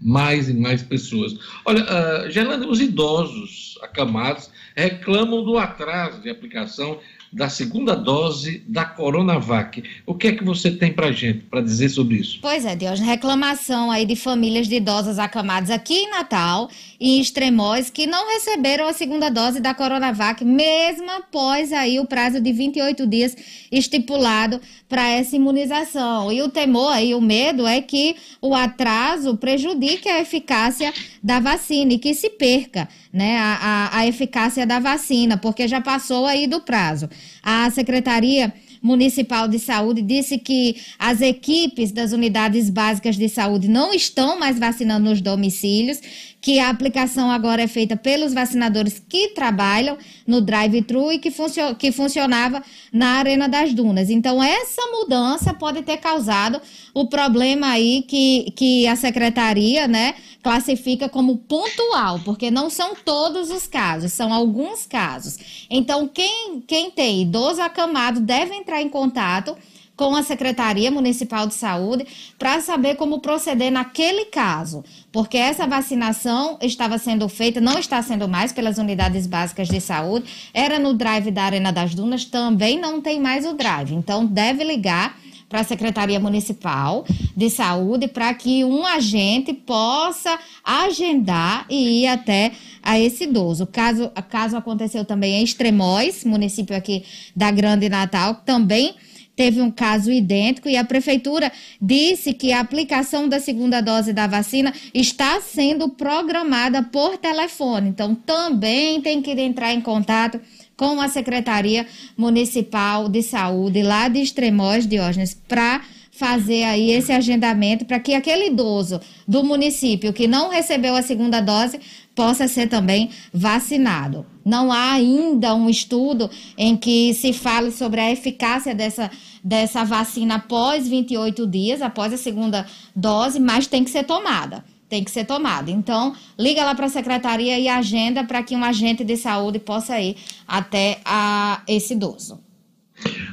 mais 0.01 0.49
e 0.49 0.53
mais 0.53 0.81
pessoas. 0.81 1.37
Olha, 1.65 1.83
uh, 1.83 2.31
Gerlando, 2.31 2.69
os 2.69 2.79
idosos 2.79 3.77
acamados 3.81 4.49
reclamam 4.75 5.43
do 5.43 5.57
atraso 5.57 6.21
de 6.21 6.29
aplicação 6.29 6.99
da 7.31 7.49
segunda 7.49 7.95
dose 7.95 8.63
da 8.67 8.85
Coronavac. 8.85 9.83
O 10.05 10.13
que 10.13 10.27
é 10.27 10.31
que 10.31 10.43
você 10.43 10.71
tem 10.71 10.91
para 10.91 11.11
gente 11.11 11.39
para 11.45 11.61
dizer 11.61 11.89
sobre 11.89 12.17
isso? 12.17 12.39
Pois 12.41 12.65
é, 12.65 12.75
Deus, 12.75 12.99
reclamação 12.99 13.91
aí 13.91 14.05
de 14.05 14.15
famílias 14.15 14.67
de 14.67 14.75
idosos 14.75 15.19
acamados 15.19 15.69
aqui 15.69 15.93
em 15.93 16.09
Natal 16.09 16.69
e 16.99 17.17
em 17.17 17.21
Extremóis 17.21 17.89
que 17.89 18.05
não 18.07 18.33
receberam 18.33 18.87
a 18.87 18.93
segunda 18.93 19.29
dose 19.29 19.59
da 19.59 19.73
Coronavac, 19.73 20.43
mesmo 20.43 21.09
após 21.11 21.71
aí 21.71 21.99
o 21.99 22.05
prazo 22.05 22.41
de 22.41 22.51
28 22.51 23.07
dias 23.07 23.35
estipulado 23.71 24.59
para 24.87 25.07
essa 25.07 25.35
imunização. 25.35 26.31
E 26.31 26.41
o 26.41 26.49
temor 26.49 26.91
aí, 26.91 27.13
o 27.13 27.21
medo 27.21 27.65
é 27.67 27.81
que 27.81 28.15
o 28.41 28.55
atraso 28.55 29.37
prejudique 29.37 29.59
prejudique 29.69 30.09
a 30.09 30.21
eficácia 30.21 30.93
da 31.21 31.39
vacina 31.39 31.93
e 31.93 31.99
que 31.99 32.13
se 32.13 32.29
perca 32.29 32.87
né, 33.11 33.37
a, 33.37 33.89
a, 33.91 33.97
a 33.99 34.07
eficácia 34.07 34.65
da 34.65 34.79
vacina, 34.79 35.37
porque 35.37 35.67
já 35.67 35.81
passou 35.81 36.25
aí 36.25 36.47
do 36.47 36.61
prazo. 36.61 37.09
A 37.43 37.69
Secretaria 37.71 38.53
Municipal 38.81 39.47
de 39.47 39.59
Saúde 39.59 40.01
disse 40.01 40.37
que 40.37 40.77
as 40.97 41.19
equipes 41.19 41.91
das 41.91 42.13
unidades 42.13 42.69
básicas 42.69 43.17
de 43.17 43.27
saúde 43.27 43.67
não 43.67 43.93
estão 43.93 44.39
mais 44.39 44.57
vacinando 44.57 45.09
nos 45.09 45.19
domicílios, 45.19 45.99
que 46.41 46.59
a 46.59 46.69
aplicação 46.69 47.29
agora 47.29 47.61
é 47.61 47.67
feita 47.67 47.97
pelos 47.97 48.33
vacinadores 48.33 49.01
que 49.07 49.29
trabalham 49.29 49.97
no 50.25 50.39
drive-thru 50.39 51.11
e 51.11 51.19
que, 51.19 51.31
funcio 51.31 51.75
que 51.75 51.91
funcionava 51.91 52.63
na 52.91 53.17
Arena 53.17 53.49
das 53.49 53.73
Dunas. 53.73 54.09
Então, 54.09 54.41
essa 54.41 54.81
mudança 54.91 55.53
pode 55.53 55.81
ter 55.81 55.97
causado 55.97 56.61
o 56.93 57.07
problema 57.07 57.67
aí 57.67 58.03
que, 58.07 58.51
que 58.55 58.87
a 58.87 58.95
secretaria, 58.95 59.87
né, 59.87 60.15
classifica 60.41 61.09
como 61.09 61.37
pontual, 61.37 62.19
porque 62.23 62.49
não 62.49 62.69
são 62.69 62.95
todos 62.95 63.51
os 63.51 63.67
casos, 63.67 64.13
são 64.13 64.33
alguns 64.33 64.85
casos. 64.85 65.65
Então, 65.69 66.07
quem, 66.07 66.61
quem 66.65 66.89
tem 66.89 67.21
idoso 67.21 67.61
acamado 67.61 68.21
deve 68.21 68.55
entrar 68.55 68.81
em 68.81 68.89
contato 68.89 69.57
com 69.99 70.15
a 70.15 70.23
Secretaria 70.23 70.89
Municipal 70.89 71.45
de 71.45 71.53
Saúde 71.53 72.07
para 72.37 72.61
saber 72.61 72.95
como 72.95 73.19
proceder 73.19 73.69
naquele 73.69 74.27
caso, 74.27 74.81
porque 75.11 75.37
essa 75.37 75.67
vacinação 75.67 76.57
estava 76.61 76.97
sendo 76.97 77.27
feita, 77.27 77.59
não 77.59 77.77
está 77.77 78.01
sendo 78.01 78.25
mais 78.25 78.53
pelas 78.53 78.77
unidades 78.77 79.27
básicas 79.27 79.67
de 79.67 79.81
saúde, 79.81 80.25
era 80.53 80.79
no 80.79 80.93
drive 80.93 81.31
da 81.31 81.43
Arena 81.43 81.73
das 81.73 81.93
Dunas, 81.93 82.23
também 82.23 82.79
não 82.79 83.01
tem 83.01 83.19
mais 83.19 83.45
o 83.45 83.51
drive. 83.51 83.93
Então, 83.93 84.25
deve 84.25 84.63
ligar 84.63 85.19
para 85.49 85.59
a 85.59 85.63
Secretaria 85.65 86.17
Municipal 86.17 87.03
de 87.35 87.49
Saúde 87.49 88.07
para 88.07 88.33
que 88.33 88.63
um 88.63 88.85
agente 88.85 89.51
possa 89.51 90.39
agendar 90.63 91.65
e 91.69 92.03
ir 92.03 92.07
até 92.07 92.53
a 92.81 92.97
esse 92.97 93.25
idoso. 93.25 93.67
Caso, 93.67 94.09
caso 94.29 94.55
aconteceu 94.55 95.03
também 95.03 95.41
em 95.41 95.43
Extremóis, 95.43 96.23
município 96.23 96.73
aqui 96.73 97.03
da 97.35 97.51
Grande 97.51 97.89
Natal, 97.89 98.35
também 98.45 98.95
teve 99.39 99.61
um 99.61 99.71
caso 99.71 100.11
idêntico 100.11 100.67
e 100.67 100.75
a 100.75 100.83
prefeitura 100.83 101.49
disse 101.81 102.33
que 102.33 102.51
a 102.51 102.59
aplicação 102.59 103.29
da 103.29 103.39
segunda 103.39 103.79
dose 103.79 104.11
da 104.11 104.27
vacina 104.27 104.73
está 104.93 105.39
sendo 105.39 105.87
programada 105.87 106.83
por 106.83 107.17
telefone. 107.17 107.87
Então 107.87 108.13
também 108.13 108.99
tem 108.99 109.21
que 109.21 109.31
entrar 109.31 109.73
em 109.73 109.79
contato 109.79 110.41
com 110.75 110.99
a 110.99 111.07
Secretaria 111.07 111.87
Municipal 112.17 113.07
de 113.07 113.23
Saúde 113.23 113.81
lá 113.81 114.09
de 114.09 114.19
Extremóis, 114.19 114.85
Diógenes, 114.85 115.39
para 115.47 115.85
fazer 116.11 116.65
aí 116.65 116.91
esse 116.91 117.13
agendamento 117.13 117.85
para 117.85 117.97
que 117.97 118.13
aquele 118.13 118.47
idoso 118.47 118.99
do 119.25 119.41
município 119.41 120.11
que 120.11 120.27
não 120.27 120.49
recebeu 120.49 120.93
a 120.97 121.01
segunda 121.01 121.39
dose 121.39 121.79
possa 122.19 122.49
ser 122.49 122.67
também 122.67 123.11
vacinado. 123.33 124.25
Não 124.43 124.73
há 124.73 124.91
ainda 124.91 125.55
um 125.55 125.69
estudo 125.69 126.29
em 126.57 126.75
que 126.75 127.13
se 127.13 127.31
fale 127.31 127.71
sobre 127.71 128.01
a 128.01 128.11
eficácia 128.11 128.75
dessa, 128.75 129.09
dessa 129.41 129.85
vacina 129.85 130.35
após 130.35 130.85
28 130.85 131.47
dias, 131.47 131.81
após 131.81 132.11
a 132.11 132.17
segunda 132.17 132.65
dose, 132.93 133.39
mas 133.39 133.67
tem 133.67 133.85
que 133.85 133.89
ser 133.89 134.03
tomada 134.03 134.65
tem 134.89 135.03
que 135.03 135.11
ser 135.11 135.23
tomada. 135.23 135.69
Então, 135.69 136.15
liga 136.37 136.65
lá 136.65 136.73
para 136.73 136.87
a 136.87 136.89
secretaria 136.89 137.59
e 137.59 137.67
agenda 137.67 138.23
para 138.23 138.41
que 138.41 138.55
um 138.55 138.63
agente 138.63 139.03
de 139.03 139.15
saúde 139.15 139.59
possa 139.59 140.01
ir 140.01 140.15
até 140.47 140.99
a 141.05 141.61
esse 141.67 141.93
idoso. 141.93 142.39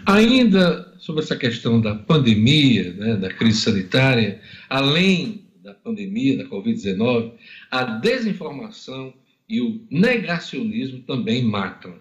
Ainda 0.05 0.93
sobre 0.99 1.23
essa 1.23 1.35
questão 1.35 1.81
da 1.81 1.95
pandemia, 1.95 2.93
né, 2.93 3.17
da 3.17 3.33
crise 3.33 3.63
sanitária, 3.63 4.39
além 4.69 5.46
da 5.67 5.75
pandemia, 5.75 6.39
da 6.39 6.45
Covid-19, 6.45 7.33
a 7.73 7.83
desinformação 7.83 9.13
e 9.49 9.61
o 9.61 9.85
negacionismo 9.91 11.01
também 11.03 11.45
matam. 11.45 11.99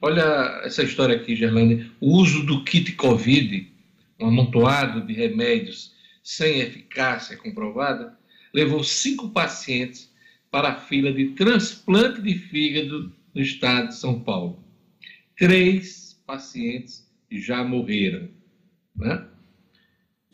Olha 0.00 0.60
essa 0.62 0.84
história 0.84 1.16
aqui, 1.16 1.34
Gerlane. 1.34 1.90
O 2.00 2.16
uso 2.16 2.46
do 2.46 2.62
kit 2.62 2.92
Covid, 2.92 3.68
um 4.20 4.28
amontoado 4.28 5.04
de 5.04 5.12
remédios 5.12 5.92
sem 6.22 6.60
eficácia 6.60 7.36
comprovada, 7.36 8.16
levou 8.52 8.84
cinco 8.84 9.28
pacientes 9.30 10.12
para 10.48 10.68
a 10.68 10.76
fila 10.76 11.12
de 11.12 11.30
transplante 11.30 12.22
de 12.22 12.34
fígado 12.34 13.12
no 13.34 13.42
estado 13.42 13.88
de 13.88 13.96
São 13.96 14.20
Paulo. 14.20 14.62
Três 15.36 16.22
pacientes 16.24 17.10
já 17.28 17.64
morreram. 17.64 18.28
Né? 18.94 19.26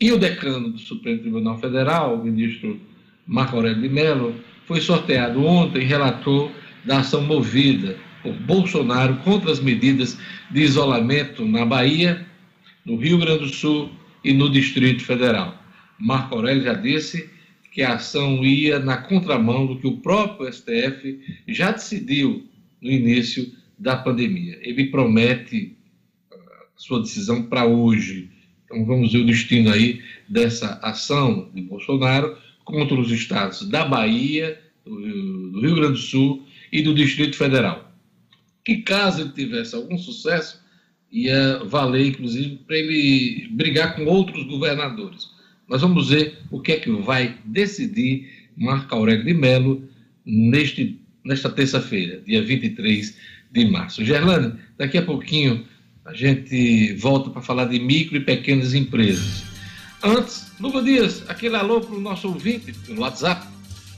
E 0.01 0.11
o 0.11 0.17
decano 0.17 0.71
do 0.71 0.79
Supremo 0.79 1.19
Tribunal 1.19 1.59
Federal, 1.59 2.15
o 2.15 2.23
ministro 2.23 2.81
Marco 3.27 3.57
Aurélio 3.57 3.83
de 3.83 3.87
Mello, 3.87 4.33
foi 4.65 4.81
sorteado 4.81 5.45
ontem 5.45 5.85
relator 5.85 6.51
da 6.83 7.01
ação 7.01 7.21
movida 7.21 7.99
por 8.23 8.33
Bolsonaro 8.33 9.17
contra 9.17 9.51
as 9.51 9.59
medidas 9.59 10.17
de 10.49 10.61
isolamento 10.61 11.45
na 11.45 11.63
Bahia, 11.67 12.25
no 12.83 12.95
Rio 12.95 13.19
Grande 13.19 13.41
do 13.45 13.49
Sul 13.49 13.91
e 14.23 14.33
no 14.33 14.49
Distrito 14.49 15.03
Federal. 15.03 15.55
Marco 15.99 16.33
Aurélio 16.33 16.63
já 16.63 16.73
disse 16.73 17.29
que 17.71 17.83
a 17.83 17.93
ação 17.93 18.43
ia 18.43 18.79
na 18.79 18.97
contramão 18.97 19.67
do 19.67 19.77
que 19.77 19.85
o 19.85 19.97
próprio 19.97 20.51
STF 20.51 21.19
já 21.47 21.71
decidiu 21.73 22.49
no 22.81 22.89
início 22.89 23.51
da 23.77 23.97
pandemia. 23.97 24.57
Ele 24.63 24.85
promete 24.87 25.77
ah, 26.33 26.37
sua 26.75 27.01
decisão 27.01 27.43
para 27.43 27.65
hoje. 27.65 28.30
Então 28.71 28.85
vamos 28.85 29.11
ver 29.11 29.19
o 29.19 29.25
destino 29.25 29.69
aí 29.69 30.01
dessa 30.29 30.79
ação 30.81 31.49
de 31.53 31.61
Bolsonaro 31.61 32.37
contra 32.63 32.97
os 32.99 33.11
estados 33.11 33.67
da 33.67 33.83
Bahia, 33.83 34.59
do 34.85 35.59
Rio 35.59 35.75
Grande 35.75 35.93
do 35.93 35.97
Sul 35.97 36.47
e 36.71 36.81
do 36.81 36.95
Distrito 36.95 37.35
Federal. 37.35 37.91
Que 38.63 38.77
caso 38.77 39.21
ele 39.21 39.31
tivesse 39.31 39.75
algum 39.75 39.97
sucesso, 39.97 40.61
ia 41.11 41.61
valer, 41.65 42.07
inclusive, 42.07 42.61
para 42.65 42.77
ele 42.77 43.49
brigar 43.51 43.95
com 43.95 44.05
outros 44.05 44.45
governadores. 44.45 45.29
Nós 45.67 45.81
vamos 45.81 46.09
ver 46.09 46.37
o 46.49 46.61
que 46.61 46.71
é 46.71 46.79
que 46.79 46.89
vai 46.89 47.37
decidir 47.43 48.49
Marco 48.55 48.95
Aurélio 48.95 49.25
de 49.25 49.33
Mello 49.33 49.83
neste, 50.25 50.97
nesta 51.25 51.49
terça-feira, 51.49 52.21
dia 52.25 52.41
23 52.41 53.17
de 53.51 53.65
março. 53.65 54.05
Gerlane, 54.05 54.53
daqui 54.77 54.97
a 54.97 55.01
pouquinho 55.01 55.65
a 56.05 56.13
gente 56.13 56.93
volta 56.95 57.29
para 57.29 57.41
falar 57.41 57.65
de 57.65 57.79
micro 57.79 58.17
e 58.17 58.19
pequenas 58.19 58.73
empresas. 58.73 59.43
Antes, 60.03 60.47
Luva 60.59 60.81
Dias, 60.81 61.23
aquele 61.27 61.55
alô 61.55 61.81
para 61.81 61.95
o 61.95 62.01
nosso 62.01 62.27
ouvinte 62.27 62.73
pelo 62.73 63.01
WhatsApp 63.01 63.47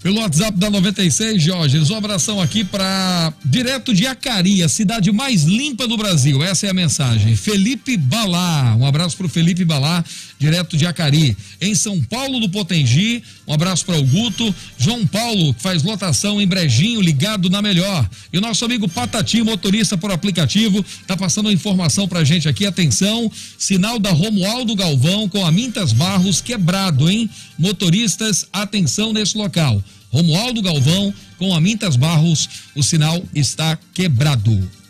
pelo 0.04 0.20
WhatsApp 0.20 0.60
da 0.60 0.70
96, 0.70 1.42
Jorge. 1.42 1.80
Um 1.80 1.96
abração 1.96 2.42
aqui 2.42 2.66
para 2.66 3.34
direto 3.46 3.94
de 3.94 4.06
Acari, 4.06 4.62
a 4.62 4.68
cidade 4.68 5.10
mais 5.14 5.46
limpa 5.46 5.88
do 5.88 5.96
Brasil. 5.96 6.44
Essa 6.44 6.68
é 6.68 6.70
a 6.70 6.74
mensagem. 6.74 7.38
Felipe 7.38 7.96
Balá. 7.96 8.76
Um 8.78 8.86
abraço 8.86 9.16
para 9.16 9.28
o 9.28 9.30
Felipe 9.30 9.64
Balá, 9.64 10.04
direto 10.44 10.76
de 10.76 10.86
Acari. 10.86 11.38
Em 11.62 11.74
São 11.74 12.02
Paulo 12.02 12.38
do 12.42 12.50
Potengi, 12.50 13.24
um 13.48 13.54
abraço 13.54 13.86
para 13.86 13.98
o 13.98 14.04
Guto. 14.04 14.54
João 14.78 15.08
Paulo, 15.08 15.54
que 15.54 15.62
faz 15.62 15.84
lotação 15.84 16.42
em 16.42 16.46
Brejinho, 16.46 17.00
ligado 17.00 17.50
na 17.50 17.62
melhor. 17.62 18.10
E 18.32 18.38
o 18.38 18.42
nosso 18.42 18.66
amigo 18.66 18.90
Patati, 18.90 19.42
motorista 19.42 19.98
por 19.98 20.12
aplicativo, 20.12 20.84
tá 21.08 21.16
passando 21.16 21.50
informação 21.50 22.10
pra 22.10 22.26
gente 22.26 22.50
aqui. 22.50 22.66
Atenção, 22.66 23.32
sinal 23.58 23.98
da 23.98 24.12
Romualdo 24.12 24.76
Galvão 24.76 25.30
com 25.30 25.46
a 25.46 25.52
Mintas 25.52 25.94
Barros 25.94 26.42
quebrado, 26.42 27.10
hein? 27.10 27.30
Motoristas, 27.58 28.46
atenção 28.52 29.14
nesse 29.14 29.38
local. 29.38 29.82
Romualdo 30.12 30.62
Galvão 30.62 31.14
com 31.38 31.56
Amintas 31.56 31.96
Barros, 31.96 32.50
o 32.76 32.84
sinal 32.84 33.24
está 33.34 33.78
quebrado. 33.94 34.83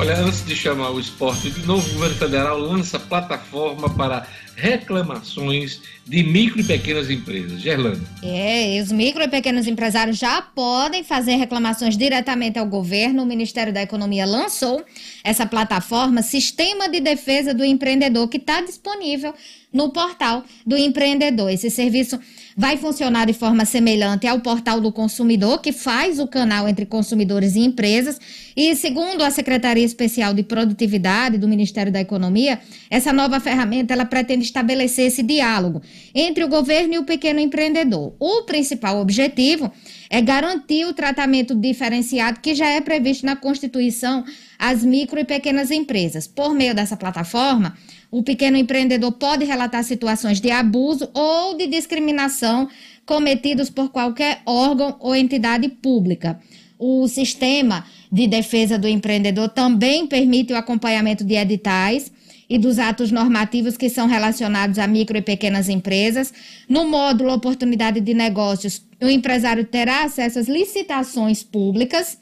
Olha, 0.00 0.16
antes 0.16 0.46
de 0.46 0.54
chamar 0.54 0.90
o 0.90 1.00
esporte, 1.00 1.50
de 1.50 1.66
novo 1.66 1.84
o 1.90 1.94
governo 1.94 2.14
federal 2.14 2.56
lança 2.56 3.00
plataforma 3.00 3.90
para 3.90 4.24
reclamações 4.58 5.80
de 6.04 6.22
micro 6.24 6.60
e 6.60 6.64
pequenas 6.64 7.08
empresas. 7.08 7.60
Gerlando. 7.60 8.00
É, 8.22 8.80
os 8.82 8.90
micro 8.90 9.22
e 9.22 9.28
pequenos 9.28 9.68
empresários 9.68 10.18
já 10.18 10.42
podem 10.42 11.04
fazer 11.04 11.36
reclamações 11.36 11.96
diretamente 11.96 12.58
ao 12.58 12.66
governo. 12.66 13.22
O 13.22 13.26
Ministério 13.26 13.72
da 13.72 13.82
Economia 13.82 14.26
lançou 14.26 14.84
essa 15.22 15.46
plataforma 15.46 16.22
Sistema 16.22 16.88
de 16.88 17.00
Defesa 17.00 17.54
do 17.54 17.64
Empreendedor, 17.64 18.28
que 18.28 18.38
está 18.38 18.60
disponível 18.60 19.32
no 19.72 19.90
portal 19.90 20.44
do 20.66 20.76
empreendedor. 20.76 21.50
Esse 21.50 21.70
serviço 21.70 22.18
vai 22.56 22.76
funcionar 22.76 23.26
de 23.26 23.32
forma 23.32 23.64
semelhante 23.64 24.26
ao 24.26 24.40
portal 24.40 24.80
do 24.80 24.90
consumidor, 24.90 25.60
que 25.60 25.72
faz 25.72 26.18
o 26.18 26.26
canal 26.26 26.68
entre 26.68 26.86
consumidores 26.86 27.54
e 27.54 27.60
empresas. 27.60 28.18
E, 28.56 28.74
segundo 28.74 29.22
a 29.22 29.30
Secretaria 29.30 29.84
Especial 29.84 30.34
de 30.34 30.42
Produtividade 30.42 31.38
do 31.38 31.46
Ministério 31.46 31.92
da 31.92 32.00
Economia, 32.00 32.58
essa 32.90 33.12
nova 33.12 33.38
ferramenta 33.38 33.92
ela 33.92 34.04
pretende 34.04 34.42
estabelecer 34.48 35.06
esse 35.06 35.22
diálogo 35.22 35.80
entre 36.14 36.44
o 36.44 36.48
governo 36.48 36.94
e 36.94 36.98
o 36.98 37.04
pequeno 37.04 37.40
empreendedor. 37.40 38.14
O 38.18 38.42
principal 38.42 39.00
objetivo 39.00 39.70
é 40.10 40.20
garantir 40.20 40.84
o 40.86 40.94
tratamento 40.94 41.54
diferenciado 41.54 42.40
que 42.40 42.54
já 42.54 42.68
é 42.68 42.80
previsto 42.80 43.24
na 43.24 43.36
Constituição 43.36 44.24
às 44.58 44.82
micro 44.82 45.20
e 45.20 45.24
pequenas 45.24 45.70
empresas. 45.70 46.26
Por 46.26 46.54
meio 46.54 46.74
dessa 46.74 46.96
plataforma, 46.96 47.76
o 48.10 48.22
pequeno 48.22 48.56
empreendedor 48.56 49.12
pode 49.12 49.44
relatar 49.44 49.84
situações 49.84 50.40
de 50.40 50.50
abuso 50.50 51.08
ou 51.14 51.56
de 51.56 51.66
discriminação 51.66 52.68
cometidos 53.04 53.70
por 53.70 53.90
qualquer 53.90 54.40
órgão 54.44 54.96
ou 55.00 55.14
entidade 55.14 55.68
pública. 55.68 56.40
O 56.78 57.08
sistema 57.08 57.84
de 58.10 58.26
defesa 58.26 58.78
do 58.78 58.86
empreendedor 58.86 59.48
também 59.48 60.06
permite 60.06 60.52
o 60.52 60.56
acompanhamento 60.56 61.24
de 61.24 61.34
editais 61.34 62.10
e 62.48 62.58
dos 62.58 62.78
atos 62.78 63.10
normativos 63.10 63.76
que 63.76 63.90
são 63.90 64.06
relacionados 64.06 64.78
a 64.78 64.86
micro 64.86 65.18
e 65.18 65.22
pequenas 65.22 65.68
empresas. 65.68 66.32
No 66.68 66.88
módulo 66.88 67.32
Oportunidade 67.32 68.00
de 68.00 68.14
Negócios, 68.14 68.82
o 69.00 69.08
empresário 69.08 69.64
terá 69.64 70.04
acesso 70.04 70.38
às 70.38 70.48
licitações 70.48 71.42
públicas 71.42 72.18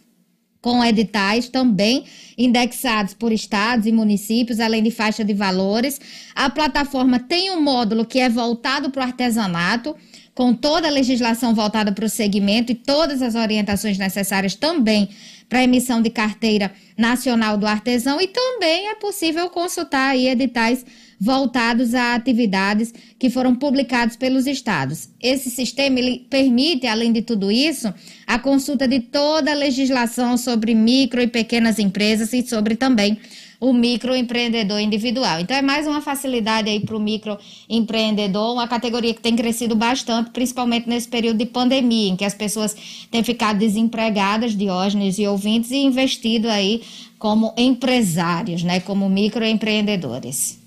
com 0.66 0.84
editais 0.84 1.48
também 1.48 2.04
indexados 2.36 3.14
por 3.14 3.30
estados 3.30 3.86
e 3.86 3.92
municípios, 3.92 4.58
além 4.58 4.82
de 4.82 4.90
faixa 4.90 5.24
de 5.24 5.32
valores. 5.32 6.00
A 6.34 6.50
plataforma 6.50 7.20
tem 7.20 7.52
um 7.52 7.60
módulo 7.60 8.04
que 8.04 8.18
é 8.18 8.28
voltado 8.28 8.90
para 8.90 9.02
o 9.02 9.04
artesanato, 9.04 9.94
com 10.36 10.52
toda 10.52 10.86
a 10.86 10.90
legislação 10.90 11.54
voltada 11.54 11.90
para 11.90 12.04
o 12.04 12.10
segmento 12.10 12.70
e 12.70 12.74
todas 12.74 13.22
as 13.22 13.34
orientações 13.34 13.96
necessárias 13.96 14.54
também 14.54 15.08
para 15.48 15.64
emissão 15.64 16.02
de 16.02 16.10
carteira 16.10 16.70
nacional 16.96 17.56
do 17.56 17.66
artesão 17.66 18.20
e 18.20 18.28
também 18.28 18.88
é 18.88 18.94
possível 18.96 19.48
consultar 19.48 20.10
aí 20.10 20.28
editais 20.28 20.84
voltados 21.18 21.94
a 21.94 22.14
atividades 22.14 22.92
que 23.18 23.30
foram 23.30 23.54
publicados 23.54 24.16
pelos 24.16 24.46
estados. 24.46 25.08
Esse 25.22 25.48
sistema 25.48 25.98
ele 25.98 26.26
permite, 26.28 26.86
além 26.86 27.14
de 27.14 27.22
tudo 27.22 27.50
isso, 27.50 27.92
a 28.26 28.38
consulta 28.38 28.86
de 28.86 29.00
toda 29.00 29.52
a 29.52 29.54
legislação 29.54 30.36
sobre 30.36 30.74
micro 30.74 31.22
e 31.22 31.26
pequenas 31.26 31.78
empresas 31.78 32.34
e 32.34 32.46
sobre 32.46 32.76
também 32.76 33.18
o 33.60 33.72
microempreendedor 33.72 34.80
individual. 34.80 35.40
Então 35.40 35.56
é 35.56 35.62
mais 35.62 35.86
uma 35.86 36.00
facilidade 36.00 36.68
aí 36.68 36.80
para 36.80 36.96
o 36.96 37.00
microempreendedor, 37.00 38.52
uma 38.52 38.68
categoria 38.68 39.14
que 39.14 39.20
tem 39.20 39.34
crescido 39.34 39.74
bastante, 39.74 40.30
principalmente 40.30 40.88
nesse 40.88 41.08
período 41.08 41.38
de 41.38 41.46
pandemia, 41.46 42.10
em 42.10 42.16
que 42.16 42.24
as 42.24 42.34
pessoas 42.34 42.76
têm 43.10 43.24
ficado 43.24 43.58
desempregadas, 43.58 44.56
Diógenes 44.56 45.18
e 45.18 45.26
ouvintes, 45.26 45.70
e 45.70 45.76
investido 45.76 46.48
aí 46.48 46.82
como 47.18 47.54
empresários, 47.56 48.62
né, 48.62 48.80
como 48.80 49.08
microempreendedores. 49.08 50.60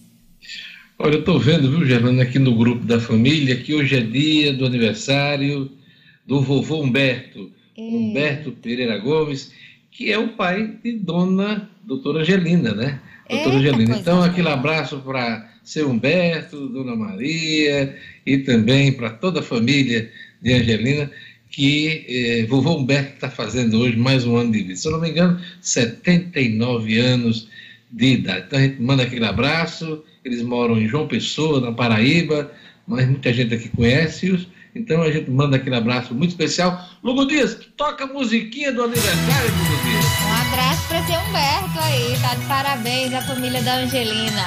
Olha, 0.97 1.13
eu 1.13 1.19
estou 1.19 1.39
vendo, 1.39 1.69
viu, 1.71 1.85
Germano, 1.85 2.19
aqui 2.21 2.39
no 2.39 2.55
grupo 2.55 2.83
da 2.85 2.99
família, 2.99 3.55
que 3.55 3.73
hoje 3.73 3.95
é 3.95 4.01
dia 4.01 4.51
do 4.51 4.65
aniversário 4.65 5.71
do 6.25 6.41
vovô 6.41 6.81
Humberto, 6.81 7.49
é. 7.77 7.81
Humberto 7.81 8.51
Pereira 8.51 8.97
Gomes, 8.97 9.51
que 9.99 10.13
é 10.13 10.17
o 10.17 10.29
pai 10.29 10.77
de 10.81 10.93
dona 10.93 11.69
doutora 11.83 12.21
Angelina, 12.21 12.73
né? 12.73 13.01
Doutora 13.29 13.57
Eita, 13.57 13.69
Angelina. 13.69 13.97
Então, 13.97 14.23
aquele 14.23 14.47
abraço 14.47 14.99
para 14.99 15.51
seu 15.61 15.89
Humberto, 15.89 16.69
dona 16.69 16.95
Maria 16.95 17.97
e 18.25 18.37
também 18.37 18.93
para 18.93 19.09
toda 19.09 19.41
a 19.41 19.43
família 19.43 20.09
de 20.41 20.53
Angelina, 20.53 21.11
que 21.49 22.05
eh, 22.07 22.45
vovô 22.45 22.77
Humberto 22.77 23.15
está 23.15 23.29
fazendo 23.29 23.77
hoje 23.77 23.97
mais 23.97 24.25
um 24.25 24.37
ano 24.37 24.53
de 24.53 24.59
vida. 24.59 24.75
Se 24.77 24.87
eu 24.87 24.93
não 24.93 25.01
me 25.01 25.09
engano, 25.09 25.37
79 25.59 26.97
anos 26.97 27.49
de 27.91 28.13
idade. 28.13 28.45
Então, 28.47 28.57
a 28.57 28.61
gente 28.61 28.81
manda 28.81 29.03
aquele 29.03 29.25
abraço. 29.25 30.01
Eles 30.23 30.41
moram 30.41 30.79
em 30.79 30.87
João 30.87 31.09
Pessoa, 31.09 31.59
na 31.59 31.73
Paraíba, 31.73 32.49
mas 32.87 33.05
muita 33.05 33.33
gente 33.33 33.53
aqui 33.53 33.67
conhece-os 33.67 34.47
então 34.75 35.01
a 35.01 35.11
gente 35.11 35.29
manda 35.29 35.57
aquele 35.57 35.75
abraço 35.75 36.13
muito 36.13 36.29
especial. 36.31 36.79
Lugo 37.03 37.25
Dias, 37.25 37.57
toca 37.75 38.03
a 38.03 38.07
musiquinha 38.07 38.71
do 38.71 38.83
aniversário, 38.83 39.51
Lugo 39.57 39.83
Dias. 39.83 40.05
Um 40.21 40.33
abraço 40.47 40.87
para 40.87 41.03
seu 41.05 41.19
Humberto 41.19 41.79
aí, 41.79 42.17
tá 42.21 42.35
de 42.35 42.45
parabéns 42.45 43.13
a 43.13 43.21
família 43.21 43.61
da 43.61 43.75
Angelina. 43.77 44.43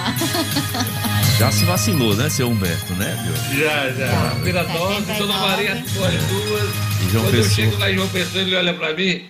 Já 1.38 1.50
se 1.50 1.64
vacinou, 1.64 2.14
né, 2.14 2.28
seu 2.28 2.46
Humberto, 2.48 2.92
né? 2.94 3.16
Já, 3.56 3.90
já. 3.90 4.28
A 4.28 4.30
primeira 4.34 4.64
dose, 4.64 5.12
Dona 5.18 5.38
Maria 5.38 5.76
ficou 5.76 6.04
as 6.06 6.14
duas. 6.26 6.70
E 7.00 7.08
João 7.10 7.24
Quando 7.24 7.32
Pessoa. 7.32 7.38
eu 7.38 7.44
chego 7.70 7.78
lá 7.78 7.90
em 7.90 7.94
João 7.94 8.08
Pessoa, 8.08 8.42
ele 8.42 8.54
olha 8.54 8.74
para 8.74 8.94
mim. 8.94 9.24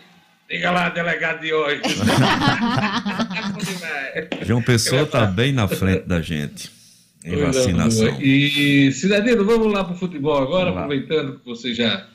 Diga 0.50 0.70
lá, 0.72 0.88
delegado 0.90 1.40
de 1.40 1.54
hoje. 1.54 1.80
João 4.44 4.60
Pessoa 4.60 5.06
tá 5.06 5.24
bem 5.24 5.52
na 5.52 5.66
frente 5.66 6.06
da 6.06 6.20
gente 6.20 6.70
em 7.24 7.36
vacinação. 7.36 8.20
E, 8.20 8.90
Cidadino, 8.92 9.44
vamos 9.44 9.72
lá 9.72 9.84
para 9.84 9.94
o 9.94 9.98
futebol 9.98 10.36
agora, 10.36 10.70
aproveitando 10.70 11.38
que 11.38 11.46
você 11.46 11.74
já, 11.74 12.06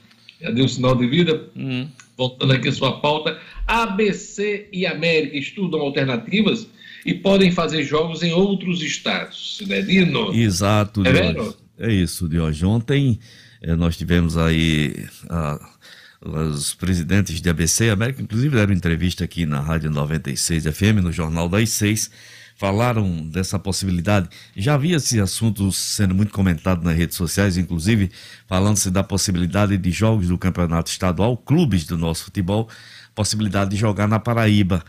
já 0.41 0.51
deu 0.51 0.66
um 0.66 0.68
sinal 0.68 0.95
de 0.95 1.08
vida. 1.08 1.49
Hum. 1.55 1.88
Voltando 2.18 2.53
aqui 2.53 2.70
a 2.70 2.72
sua 2.72 2.99
pauta. 2.99 3.39
ABC 3.68 4.68
e 4.72 4.86
América 4.86 5.38
estudam 5.38 5.82
alternativas 5.82 6.68
e 7.05 7.14
podem 7.14 7.51
fazer 7.51 7.84
jogos 7.84 8.24
em 8.24 8.34
outros 8.34 8.82
estados. 8.82 9.58
Cidadino. 9.58 10.34
Exato, 10.34 11.05
é, 11.05 11.32
Diogo. 11.32 11.55
é 11.80 11.93
isso, 11.93 12.28
Diogo. 12.28 12.68
Ontem 12.68 13.20
eh, 13.62 13.76
nós 13.76 13.95
tivemos 13.97 14.36
aí 14.38 15.05
ah, 15.30 15.60
os 16.22 16.74
presidentes 16.74 17.39
de 17.39 17.49
ABC 17.49 17.86
e 17.86 17.89
América, 17.89 18.22
inclusive 18.22 18.55
deram 18.55 18.74
entrevista 18.74 19.24
aqui 19.24 19.45
na 19.45 19.60
Rádio 19.60 19.91
96 19.91 20.64
FM, 20.66 21.01
no 21.03 21.12
Jornal 21.12 21.47
das 21.47 21.70
Seis 21.70 22.10
falaram 22.58 23.28
dessa 23.30 23.60
possibilidade. 23.60 24.28
Já 24.55 24.74
havia 24.74 24.97
esse 24.97 25.20
assunto 25.22 25.72
sendo 25.72 26.16
muito 26.16 26.34
comentado 26.34 26.84
nas 26.84 26.97
redes 26.97 27.16
sociais, 27.16 27.55
inclusive 27.55 28.12
falando-se 28.47 28.89
da 28.89 29.03
possibilidade 29.03 29.78
de 29.78 29.91
jogos 29.91 30.28
do 30.28 30.38
campeonato 30.38 30.89
estadual, 30.89 31.38
clubes 31.38 31.86
do 31.86 31.97
nosso 31.97 32.26
futebol, 32.26 32.68
possibilidade 33.14 33.70
de 33.70 33.78
jogar 33.78 34.08
na 34.08 34.20
Paraíba. 34.20 34.84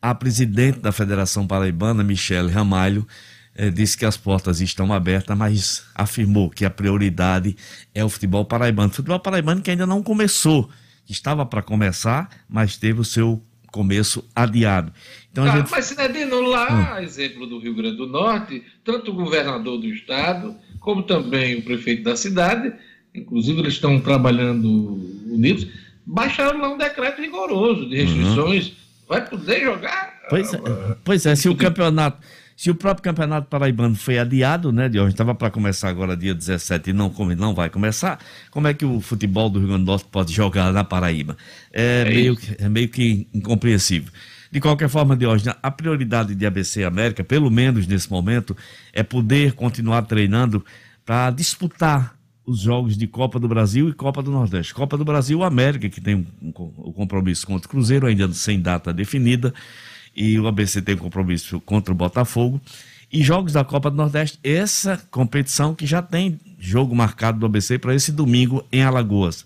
A 0.00 0.14
presidente 0.14 0.80
da 0.80 0.90
Federação 0.90 1.46
Paraibana, 1.46 2.02
Michele 2.02 2.50
Ramalho, 2.50 3.06
eh, 3.54 3.70
disse 3.70 3.96
que 3.96 4.04
as 4.04 4.16
portas 4.16 4.60
estão 4.60 4.92
abertas, 4.92 5.38
mas 5.38 5.84
afirmou 5.94 6.50
que 6.50 6.64
a 6.64 6.70
prioridade 6.70 7.56
é 7.94 8.04
o 8.04 8.08
futebol 8.08 8.44
paraibano. 8.44 8.90
O 8.90 8.94
futebol 8.94 9.20
paraibano 9.20 9.62
que 9.62 9.70
ainda 9.70 9.86
não 9.86 10.02
começou, 10.02 10.68
estava 11.08 11.46
para 11.46 11.62
começar, 11.62 12.28
mas 12.48 12.76
teve 12.76 13.00
o 13.00 13.04
seu 13.04 13.40
começo 13.72 14.22
adiado. 14.36 14.92
Então, 15.32 15.44
ah, 15.44 15.56
gente... 15.56 15.70
Mas, 15.70 15.86
Sinedino, 15.86 16.42
lá, 16.42 16.98
hum. 16.98 17.02
exemplo 17.02 17.46
do 17.46 17.58
Rio 17.58 17.74
Grande 17.74 17.96
do 17.96 18.06
Norte, 18.06 18.62
tanto 18.84 19.10
o 19.10 19.14
governador 19.14 19.78
do 19.78 19.86
estado, 19.86 20.54
como 20.78 21.02
também 21.02 21.58
o 21.58 21.62
prefeito 21.62 22.04
da 22.04 22.14
cidade, 22.14 22.72
inclusive 23.14 23.58
eles 23.60 23.74
estão 23.74 23.98
trabalhando 23.98 24.68
unidos, 25.26 25.66
baixaram 26.06 26.60
lá 26.60 26.68
um 26.68 26.78
decreto 26.78 27.20
rigoroso 27.20 27.88
de 27.88 27.96
restrições. 27.96 28.68
Uhum. 28.68 28.74
Vai 29.08 29.28
poder 29.28 29.60
jogar? 29.62 30.12
Pois 30.28 30.54
é, 30.54 30.58
pois 31.02 31.26
é 31.26 31.34
se 31.34 31.48
o 31.48 31.56
campeonato. 31.56 32.18
Se 32.62 32.70
o 32.70 32.76
próprio 32.76 33.02
campeonato 33.02 33.48
paraibano 33.48 33.96
foi 33.96 34.20
adiado, 34.20 34.70
né, 34.70 34.88
de 34.88 35.00
hoje, 35.00 35.14
estava 35.14 35.34
para 35.34 35.50
começar 35.50 35.88
agora 35.88 36.16
dia 36.16 36.32
17 36.32 36.90
e 36.90 36.92
não, 36.92 37.12
não 37.36 37.56
vai 37.56 37.68
começar, 37.68 38.20
como 38.52 38.68
é 38.68 38.72
que 38.72 38.84
o 38.84 39.00
futebol 39.00 39.50
do 39.50 39.58
Rio 39.58 39.66
Grande 39.66 39.82
do 39.82 39.86
Norte 39.88 40.06
pode 40.08 40.32
jogar 40.32 40.72
na 40.72 40.84
Paraíba? 40.84 41.36
É, 41.72 42.02
é 42.02 42.04
meio, 42.04 42.38
é 42.58 42.68
meio 42.68 42.88
que 42.88 43.26
incompreensível. 43.34 44.12
De 44.48 44.60
qualquer 44.60 44.88
forma, 44.88 45.16
Diógenes, 45.16 45.56
a 45.60 45.70
prioridade 45.72 46.36
de 46.36 46.46
ABC 46.46 46.84
América, 46.84 47.24
pelo 47.24 47.50
menos 47.50 47.84
nesse 47.84 48.08
momento, 48.08 48.56
é 48.92 49.02
poder 49.02 49.54
continuar 49.54 50.02
treinando 50.02 50.64
para 51.04 51.32
disputar 51.32 52.14
os 52.46 52.60
jogos 52.60 52.96
de 52.96 53.08
Copa 53.08 53.40
do 53.40 53.48
Brasil 53.48 53.88
e 53.88 53.92
Copa 53.92 54.22
do 54.22 54.30
Nordeste. 54.30 54.72
Copa 54.72 54.96
do 54.96 55.04
Brasil, 55.04 55.42
América, 55.42 55.88
que 55.88 56.00
tem 56.00 56.14
o 56.14 56.26
um, 56.44 56.88
um 56.90 56.92
compromisso 56.92 57.44
contra 57.44 57.66
o 57.66 57.68
Cruzeiro, 57.68 58.06
ainda 58.06 58.32
sem 58.32 58.60
data 58.60 58.92
definida, 58.92 59.52
e 60.14 60.38
o 60.38 60.46
ABC 60.46 60.82
tem 60.82 60.96
compromisso 60.96 61.60
contra 61.60 61.92
o 61.92 61.96
Botafogo. 61.96 62.60
E 63.12 63.22
jogos 63.22 63.52
da 63.52 63.62
Copa 63.62 63.90
do 63.90 63.96
Nordeste, 63.96 64.38
essa 64.42 64.96
competição 65.10 65.74
que 65.74 65.86
já 65.86 66.00
tem 66.00 66.40
jogo 66.58 66.94
marcado 66.94 67.38
do 67.38 67.46
ABC 67.46 67.78
para 67.78 67.94
esse 67.94 68.10
domingo 68.10 68.64
em 68.72 68.82
Alagoas. 68.82 69.44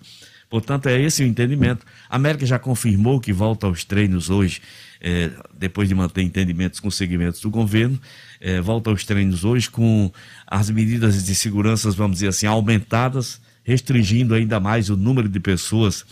Portanto, 0.49 0.89
é 0.89 1.01
esse 1.01 1.25
o 1.25 1.27
entendimento. 1.27 1.85
A 2.09 2.15
América 2.15 2.47
já 2.47 2.59
confirmou 2.59 3.21
que 3.21 3.33
volta 3.33 3.67
aos 3.67 3.85
treinos 3.85 4.31
hoje, 4.31 4.63
é, 5.01 5.31
depois 5.59 5.89
de 5.89 5.95
manter 5.95 6.23
entendimentos 6.23 6.79
com 6.79 6.91
segmentos 6.91 7.41
do 7.41 7.51
governo, 7.51 8.01
é, 8.41 8.61
volta 8.61 8.91
aos 8.91 9.05
treinos 9.05 9.45
hoje 9.45 9.69
com 9.69 10.13
as 10.47 10.71
medidas 10.71 11.25
de 11.25 11.35
segurança, 11.35 11.91
vamos 11.91 12.19
dizer 12.19 12.29
assim, 12.29 12.47
aumentadas, 12.47 13.41
restringindo 13.65 14.33
ainda 14.33 14.61
mais 14.61 14.89
o 14.91 14.97
número 14.97 15.29
de 15.29 15.41
pessoas 15.41 16.07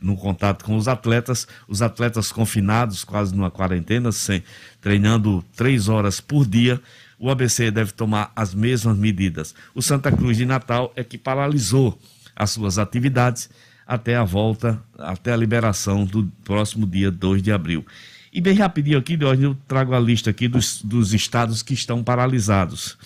no 0.00 0.16
contato 0.16 0.64
com 0.64 0.76
os 0.76 0.88
atletas, 0.88 1.46
os 1.68 1.82
atletas 1.82 2.32
confinados, 2.32 3.04
quase 3.04 3.34
numa 3.34 3.50
quarentena, 3.50 4.12
sem, 4.12 4.42
treinando 4.80 5.44
três 5.56 5.88
horas 5.88 6.20
por 6.20 6.46
dia. 6.46 6.80
O 7.18 7.30
ABC 7.30 7.70
deve 7.70 7.92
tomar 7.92 8.32
as 8.34 8.54
mesmas 8.54 8.96
medidas. 8.96 9.54
O 9.74 9.82
Santa 9.82 10.10
Cruz 10.10 10.36
de 10.36 10.46
Natal 10.46 10.92
é 10.96 11.04
que 11.04 11.18
paralisou 11.18 11.98
as 12.34 12.50
suas 12.50 12.78
atividades 12.78 13.50
até 13.86 14.16
a 14.16 14.24
volta, 14.24 14.82
até 14.98 15.32
a 15.32 15.36
liberação 15.36 16.04
do 16.04 16.30
próximo 16.44 16.86
dia 16.86 17.10
2 17.10 17.42
de 17.42 17.52
abril. 17.52 17.84
E 18.32 18.40
bem 18.40 18.54
rapidinho 18.54 18.96
aqui, 18.96 19.18
eu 19.20 19.56
trago 19.66 19.92
a 19.92 19.98
lista 19.98 20.30
aqui 20.30 20.46
dos, 20.46 20.80
dos 20.82 21.12
estados 21.12 21.62
que 21.62 21.74
estão 21.74 22.02
paralisados. 22.02 22.96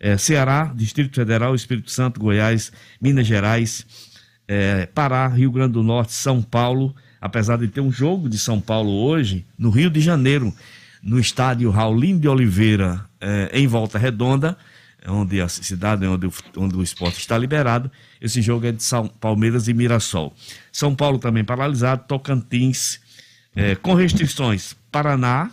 É, 0.00 0.16
Ceará, 0.16 0.72
Distrito 0.74 1.14
Federal, 1.14 1.54
Espírito 1.54 1.90
Santo, 1.90 2.18
Goiás, 2.18 2.72
Minas 2.98 3.26
Gerais, 3.26 3.86
é, 4.52 4.86
Pará, 4.86 5.28
Rio 5.28 5.52
Grande 5.52 5.74
do 5.74 5.82
Norte, 5.84 6.12
São 6.12 6.42
Paulo, 6.42 6.92
apesar 7.20 7.56
de 7.56 7.68
ter 7.68 7.80
um 7.80 7.92
jogo 7.92 8.28
de 8.28 8.36
São 8.36 8.60
Paulo 8.60 8.90
hoje, 8.90 9.46
no 9.56 9.70
Rio 9.70 9.88
de 9.88 10.00
Janeiro, 10.00 10.52
no 11.00 11.20
estádio 11.20 11.70
Raulinho 11.70 12.18
de 12.18 12.26
Oliveira, 12.26 13.06
é, 13.20 13.48
em 13.52 13.68
Volta 13.68 13.96
Redonda, 13.96 14.58
onde 15.06 15.40
a 15.40 15.46
cidade 15.46 16.04
onde 16.04 16.26
o, 16.26 16.32
onde 16.56 16.74
o 16.74 16.82
esporte 16.82 17.20
está 17.20 17.38
liberado. 17.38 17.88
Esse 18.20 18.42
jogo 18.42 18.66
é 18.66 18.72
de 18.72 18.82
São 18.82 19.06
Palmeiras 19.06 19.68
e 19.68 19.72
Mirassol. 19.72 20.34
São 20.72 20.96
Paulo 20.96 21.20
também 21.20 21.44
paralisado, 21.44 22.02
Tocantins 22.08 23.00
é, 23.54 23.76
com 23.76 23.94
restrições. 23.94 24.74
Paraná, 24.90 25.52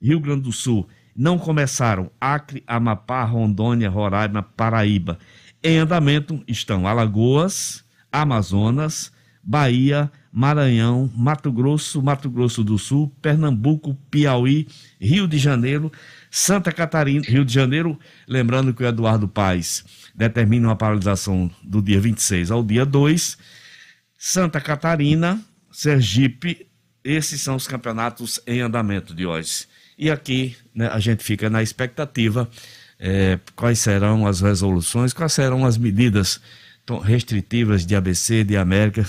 Rio 0.00 0.20
Grande 0.20 0.42
do 0.42 0.52
Sul 0.52 0.88
não 1.16 1.36
começaram. 1.36 2.12
Acre, 2.20 2.62
Amapá, 2.64 3.24
Rondônia, 3.24 3.90
Roraima, 3.90 4.44
Paraíba. 4.44 5.18
Em 5.64 5.78
andamento 5.78 6.44
estão 6.46 6.86
Alagoas, 6.86 7.84
Amazonas, 8.22 9.12
Bahia, 9.42 10.10
Maranhão, 10.32 11.10
Mato 11.14 11.52
Grosso, 11.52 12.02
Mato 12.02 12.28
Grosso 12.28 12.64
do 12.64 12.78
Sul, 12.78 13.14
Pernambuco, 13.22 13.94
Piauí, 14.10 14.66
Rio 15.00 15.28
de 15.28 15.38
Janeiro, 15.38 15.90
Santa 16.30 16.72
Catarina, 16.72 17.24
Rio 17.26 17.44
de 17.44 17.52
Janeiro, 17.52 17.98
lembrando 18.26 18.74
que 18.74 18.82
o 18.82 18.86
Eduardo 18.86 19.28
Paes 19.28 19.84
determina 20.14 20.68
uma 20.68 20.76
paralisação 20.76 21.50
do 21.62 21.80
dia 21.80 22.00
26 22.00 22.50
ao 22.50 22.62
dia 22.62 22.84
2, 22.84 23.38
Santa 24.18 24.60
Catarina, 24.60 25.40
Sergipe, 25.70 26.66
esses 27.04 27.40
são 27.40 27.54
os 27.54 27.68
campeonatos 27.68 28.40
em 28.46 28.60
andamento 28.60 29.14
de 29.14 29.24
hoje. 29.24 29.66
E 29.96 30.10
aqui 30.10 30.56
né, 30.74 30.88
a 30.88 30.98
gente 30.98 31.22
fica 31.22 31.48
na 31.48 31.62
expectativa 31.62 32.50
é, 32.98 33.38
quais 33.54 33.78
serão 33.78 34.26
as 34.26 34.40
resoluções, 34.40 35.12
quais 35.12 35.32
serão 35.32 35.64
as 35.64 35.78
medidas 35.78 36.40
restritivas 36.94 37.84
de 37.84 37.96
ABC, 37.96 38.44
de 38.44 38.56
América, 38.56 39.08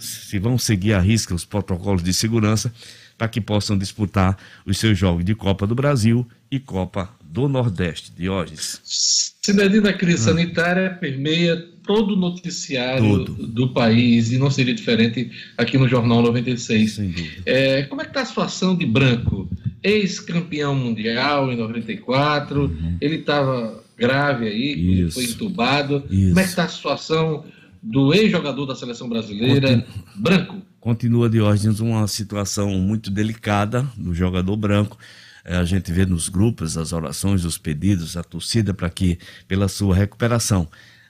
se 0.00 0.38
vão 0.38 0.58
seguir 0.58 0.94
a 0.94 1.00
risca 1.00 1.34
os 1.34 1.44
protocolos 1.44 2.02
de 2.02 2.12
segurança 2.12 2.72
para 3.18 3.28
que 3.28 3.40
possam 3.40 3.76
disputar 3.76 4.38
os 4.64 4.78
seus 4.78 4.96
jogos 4.96 5.24
de 5.24 5.34
Copa 5.34 5.66
do 5.66 5.74
Brasil 5.74 6.26
e 6.50 6.58
Copa 6.60 7.10
do 7.22 7.48
Nordeste. 7.48 8.12
Diógenes. 8.16 8.80
Cidadania 8.84 9.80
da 9.80 9.92
crise 9.92 10.22
hum. 10.22 10.34
sanitária 10.34 10.90
permeia 10.90 11.56
todo 11.84 12.14
o 12.14 12.16
noticiário 12.16 13.24
do 13.24 13.72
país 13.72 14.30
e 14.30 14.38
não 14.38 14.50
seria 14.50 14.74
diferente 14.74 15.30
aqui 15.56 15.76
no 15.76 15.88
Jornal 15.88 16.22
96. 16.22 17.00
É, 17.44 17.82
como 17.84 18.00
é 18.00 18.04
que 18.04 18.10
está 18.10 18.22
a 18.22 18.26
situação 18.26 18.76
de 18.76 18.86
Branco? 18.86 19.48
Ex-campeão 19.82 20.74
mundial 20.74 21.50
em 21.50 21.56
94, 21.56 22.62
uhum. 22.62 22.96
ele 23.00 23.16
estava 23.16 23.82
grave 23.98 24.46
aí, 24.46 25.02
Isso. 25.02 25.14
foi 25.14 25.24
entubado. 25.24 26.04
Isso. 26.10 26.28
Como 26.28 26.40
é 26.40 26.42
que 26.42 26.48
está 26.48 26.64
a 26.64 26.68
situação 26.68 27.44
do 27.82 28.12
ex-jogador 28.14 28.66
da 28.66 28.74
seleção 28.74 29.08
brasileira, 29.08 29.68
Continu... 29.68 30.04
Branco? 30.16 30.62
Continua, 30.80 31.28
Diógenes, 31.28 31.80
uma 31.80 32.06
situação 32.06 32.70
muito 32.70 33.10
delicada 33.10 33.86
do 33.96 34.14
jogador 34.14 34.56
branco. 34.56 34.98
É, 35.44 35.56
a 35.56 35.64
gente 35.64 35.90
vê 35.92 36.04
nos 36.04 36.28
grupos 36.28 36.76
as 36.76 36.92
orações, 36.92 37.44
os 37.44 37.58
pedidos, 37.58 38.16
a 38.16 38.22
torcida 38.22 38.74
para 38.74 38.90
que 38.90 39.18
pela 39.46 39.68
sua 39.68 39.94
recuperação. 39.94 40.68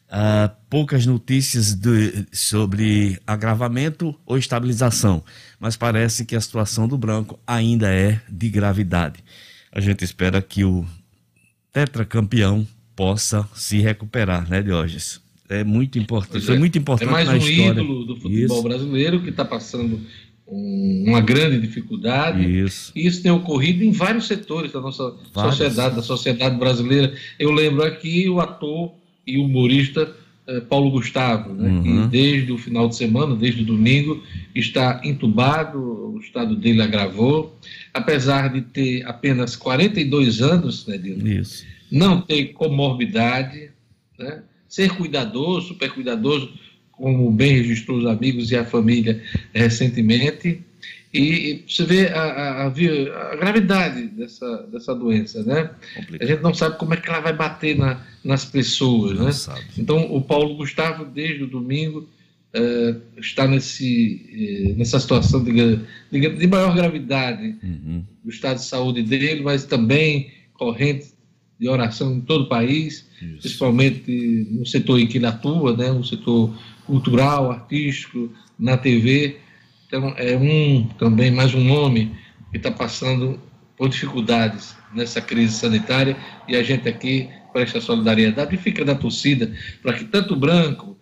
Uh, 0.08 0.50
poucas 0.70 1.04
notícias 1.04 1.74
de, 1.74 2.24
sobre 2.32 3.20
agravamento 3.26 4.14
ou 4.24 4.38
estabilização, 4.38 5.22
mas 5.60 5.76
parece 5.76 6.24
que 6.24 6.34
a 6.34 6.40
situação 6.40 6.88
do 6.88 6.96
branco 6.96 7.38
ainda 7.46 7.92
é 7.92 8.18
de 8.26 8.48
gravidade. 8.48 9.22
A 9.70 9.80
gente 9.80 10.02
espera 10.02 10.40
que 10.40 10.64
o 10.64 10.86
tetracampeão 11.70 12.66
possa 12.98 13.48
se 13.54 13.78
recuperar, 13.78 14.50
né, 14.50 14.60
Diógenes? 14.60 15.20
É 15.48 15.62
muito 15.62 16.00
importante. 16.00 16.44
Foi 16.44 16.56
é, 16.56 16.58
muito 16.58 16.76
importante. 16.76 17.08
É 17.08 17.12
mais 17.12 17.28
um 17.28 17.36
história. 17.36 17.70
ídolo 17.70 18.04
do 18.04 18.16
futebol 18.16 18.56
isso. 18.56 18.62
brasileiro 18.64 19.22
que 19.22 19.30
está 19.30 19.44
passando 19.44 20.00
um, 20.44 21.04
uma 21.06 21.20
grande 21.20 21.60
dificuldade. 21.60 22.44
Isso. 22.44 22.90
E 22.96 23.06
isso 23.06 23.22
tem 23.22 23.30
ocorrido 23.30 23.84
em 23.84 23.92
vários 23.92 24.26
setores 24.26 24.72
da 24.72 24.80
nossa 24.80 25.14
vários. 25.32 25.54
sociedade, 25.54 25.94
da 25.94 26.02
sociedade 26.02 26.58
brasileira. 26.58 27.14
Eu 27.38 27.52
lembro 27.52 27.84
aqui 27.84 28.28
o 28.28 28.40
ator 28.40 28.90
e 29.24 29.38
humorista 29.38 30.12
eh, 30.48 30.60
Paulo 30.60 30.90
Gustavo, 30.90 31.54
né, 31.54 31.68
uhum. 31.68 31.82
que 31.82 32.08
desde 32.08 32.50
o 32.50 32.58
final 32.58 32.88
de 32.88 32.96
semana, 32.96 33.36
desde 33.36 33.62
o 33.62 33.64
domingo, 33.64 34.20
está 34.56 35.00
entubado, 35.04 35.78
o 35.78 36.18
estado 36.18 36.56
dele 36.56 36.82
agravou, 36.82 37.56
apesar 37.94 38.52
de 38.52 38.62
ter 38.62 39.06
apenas 39.06 39.54
42 39.54 40.42
anos, 40.42 40.84
né, 40.84 40.98
Dino? 40.98 41.26
Isso 41.28 41.77
não 41.90 42.20
ter 42.20 42.52
comorbidade, 42.52 43.70
né? 44.18 44.42
ser 44.68 44.90
cuidadoso, 44.90 45.68
super 45.68 45.90
cuidadoso, 45.90 46.52
como 46.92 47.30
bem 47.30 47.52
registrou 47.52 47.98
os 47.98 48.06
amigos 48.06 48.50
e 48.50 48.56
a 48.56 48.64
família 48.64 49.22
recentemente. 49.52 50.62
E 51.14 51.64
você 51.66 51.84
vê 51.84 52.08
a, 52.08 52.20
a, 52.20 52.66
a, 52.66 53.36
gravidade 53.36 54.08
dessa, 54.08 54.66
dessa 54.70 54.94
doença, 54.94 55.42
né? 55.42 55.70
Complicado. 55.94 56.22
A 56.22 56.30
gente 56.30 56.42
não 56.42 56.52
sabe 56.52 56.76
como 56.76 56.92
é 56.92 56.98
que 56.98 57.08
ela 57.08 57.20
vai 57.20 57.32
bater 57.32 57.78
na, 57.78 58.02
nas 58.22 58.44
pessoas, 58.44 59.16
não 59.16 59.24
né? 59.24 59.32
Sabe. 59.32 59.64
Então, 59.78 60.12
o 60.12 60.20
Paulo 60.20 60.56
Gustavo, 60.56 61.06
desde 61.06 61.44
o 61.44 61.46
domingo, 61.46 62.06
uh, 62.54 63.00
está 63.16 63.46
nesse, 63.46 64.70
uh, 64.74 64.78
nessa 64.78 65.00
situação 65.00 65.42
de, 65.42 65.78
de, 66.10 66.28
de 66.28 66.46
maior 66.46 66.74
gravidade 66.74 67.56
uhum. 67.62 68.04
do 68.22 68.30
estado 68.30 68.56
de 68.56 68.64
saúde 68.64 69.02
dele, 69.02 69.40
mas 69.42 69.64
também 69.64 70.30
corrente 70.52 71.06
de 71.58 71.68
oração 71.68 72.14
em 72.14 72.20
todo 72.20 72.44
o 72.44 72.48
país, 72.48 73.08
Isso. 73.20 73.40
principalmente 73.40 74.46
no 74.50 74.64
setor 74.64 75.00
em 75.00 75.06
que 75.06 75.18
ele 75.18 75.26
atua, 75.26 75.76
né, 75.76 75.90
no 75.90 76.04
setor 76.04 76.56
cultural, 76.86 77.50
artístico, 77.50 78.32
na 78.58 78.76
TV. 78.76 79.38
Então, 79.86 80.14
é 80.16 80.36
um 80.36 80.86
também, 80.98 81.30
mais 81.30 81.54
um 81.54 81.64
nome 81.64 82.14
que 82.50 82.58
está 82.58 82.70
passando 82.70 83.40
por 83.76 83.88
dificuldades 83.88 84.76
nessa 84.94 85.20
crise 85.20 85.54
sanitária 85.54 86.16
e 86.48 86.56
a 86.56 86.62
gente 86.62 86.88
aqui 86.88 87.28
presta 87.52 87.80
solidariedade 87.80 88.54
e 88.54 88.58
fica 88.58 88.84
na 88.84 88.94
torcida 88.94 89.52
para 89.82 89.94
que 89.94 90.04
tanto 90.04 90.34
o 90.34 90.36
Branco 90.36 90.98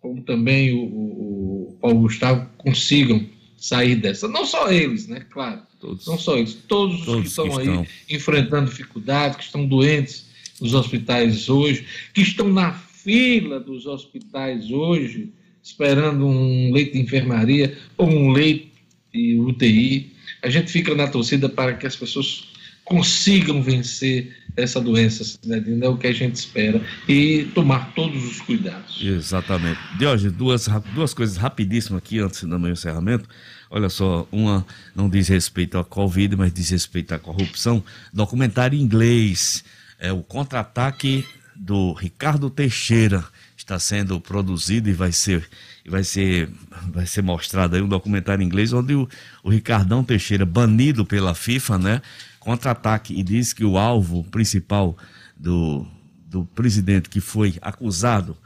como 0.00 0.22
também 0.22 0.72
o, 0.72 0.84
o, 0.84 1.68
o 1.70 1.78
Paulo 1.80 2.00
Gustavo 2.00 2.48
consigam 2.56 3.26
sair 3.56 3.96
dessa. 3.96 4.28
Não 4.28 4.46
só 4.46 4.70
eles, 4.70 5.08
né? 5.08 5.26
Claro. 5.30 5.62
Todos. 5.78 6.06
Não 6.06 6.18
só 6.18 6.36
eles. 6.36 6.54
Todos, 6.54 7.04
todos 7.04 7.22
que 7.22 7.28
estão 7.28 7.48
que 7.48 7.60
aí 7.60 7.66
estão. 7.68 7.86
enfrentando 8.10 8.70
dificuldades, 8.70 9.36
que 9.36 9.44
estão 9.44 9.66
doentes 9.66 10.26
nos 10.60 10.74
hospitais 10.74 11.48
hoje, 11.48 11.86
que 12.12 12.22
estão 12.22 12.48
na 12.48 12.72
fila 12.72 13.60
dos 13.60 13.86
hospitais 13.86 14.70
hoje, 14.70 15.32
esperando 15.62 16.26
um 16.26 16.72
leito 16.72 16.92
de 16.94 17.00
enfermaria 17.00 17.78
ou 17.96 18.08
um 18.08 18.30
leito 18.32 18.68
de 19.12 19.38
UTI. 19.38 20.12
A 20.42 20.50
gente 20.50 20.70
fica 20.70 20.94
na 20.94 21.08
torcida 21.08 21.48
para 21.48 21.74
que 21.74 21.86
as 21.86 21.96
pessoas 21.96 22.48
consigam 22.88 23.62
vencer 23.62 24.34
essa 24.56 24.80
doença, 24.80 25.38
né? 25.44 25.62
é 25.82 25.88
o 25.88 25.96
que 25.96 26.06
a 26.06 26.12
gente 26.12 26.34
espera, 26.34 26.82
e 27.06 27.44
tomar 27.54 27.92
todos 27.94 28.24
os 28.24 28.40
cuidados. 28.40 29.00
Exatamente. 29.02 29.78
Diogo, 29.98 30.30
duas, 30.32 30.68
duas 30.94 31.14
coisas 31.14 31.36
rapidíssimas 31.36 31.98
aqui 31.98 32.18
antes 32.18 32.42
do 32.42 32.58
meu 32.58 32.72
encerramento. 32.72 33.28
Olha 33.70 33.88
só, 33.88 34.26
uma 34.32 34.66
não 34.94 35.08
diz 35.08 35.28
respeito 35.28 35.76
à 35.78 35.84
Covid, 35.84 36.36
mas 36.36 36.52
diz 36.52 36.70
respeito 36.70 37.14
à 37.14 37.18
corrupção. 37.18 37.84
Documentário 38.12 38.78
em 38.78 38.82
inglês, 38.82 39.64
é 39.98 40.12
o 40.12 40.22
contra-ataque 40.22 41.24
do 41.54 41.92
Ricardo 41.92 42.48
Teixeira 42.48 43.24
está 43.56 43.78
sendo 43.78 44.18
produzido 44.20 44.88
e 44.88 44.92
vai 44.92 45.12
ser 45.12 45.46
vai 45.86 46.04
ser 46.04 46.48
vai 46.90 47.04
ser 47.04 47.22
mostrado 47.22 47.76
aí 47.76 47.82
um 47.82 47.88
documentário 47.88 48.42
em 48.42 48.46
inglês 48.46 48.72
onde 48.72 48.94
o, 48.94 49.08
o 49.42 49.50
Ricardão 49.50 50.04
Teixeira 50.04 50.46
banido 50.46 51.04
pela 51.04 51.34
FIFA, 51.34 51.78
né, 51.78 52.02
contra-ataque 52.38 53.12
e 53.12 53.22
diz 53.22 53.52
que 53.52 53.64
o 53.64 53.76
alvo 53.76 54.24
principal 54.24 54.96
do, 55.36 55.86
do 56.26 56.44
presidente 56.46 57.08
que 57.08 57.20
foi 57.20 57.58
acusado 57.60 58.36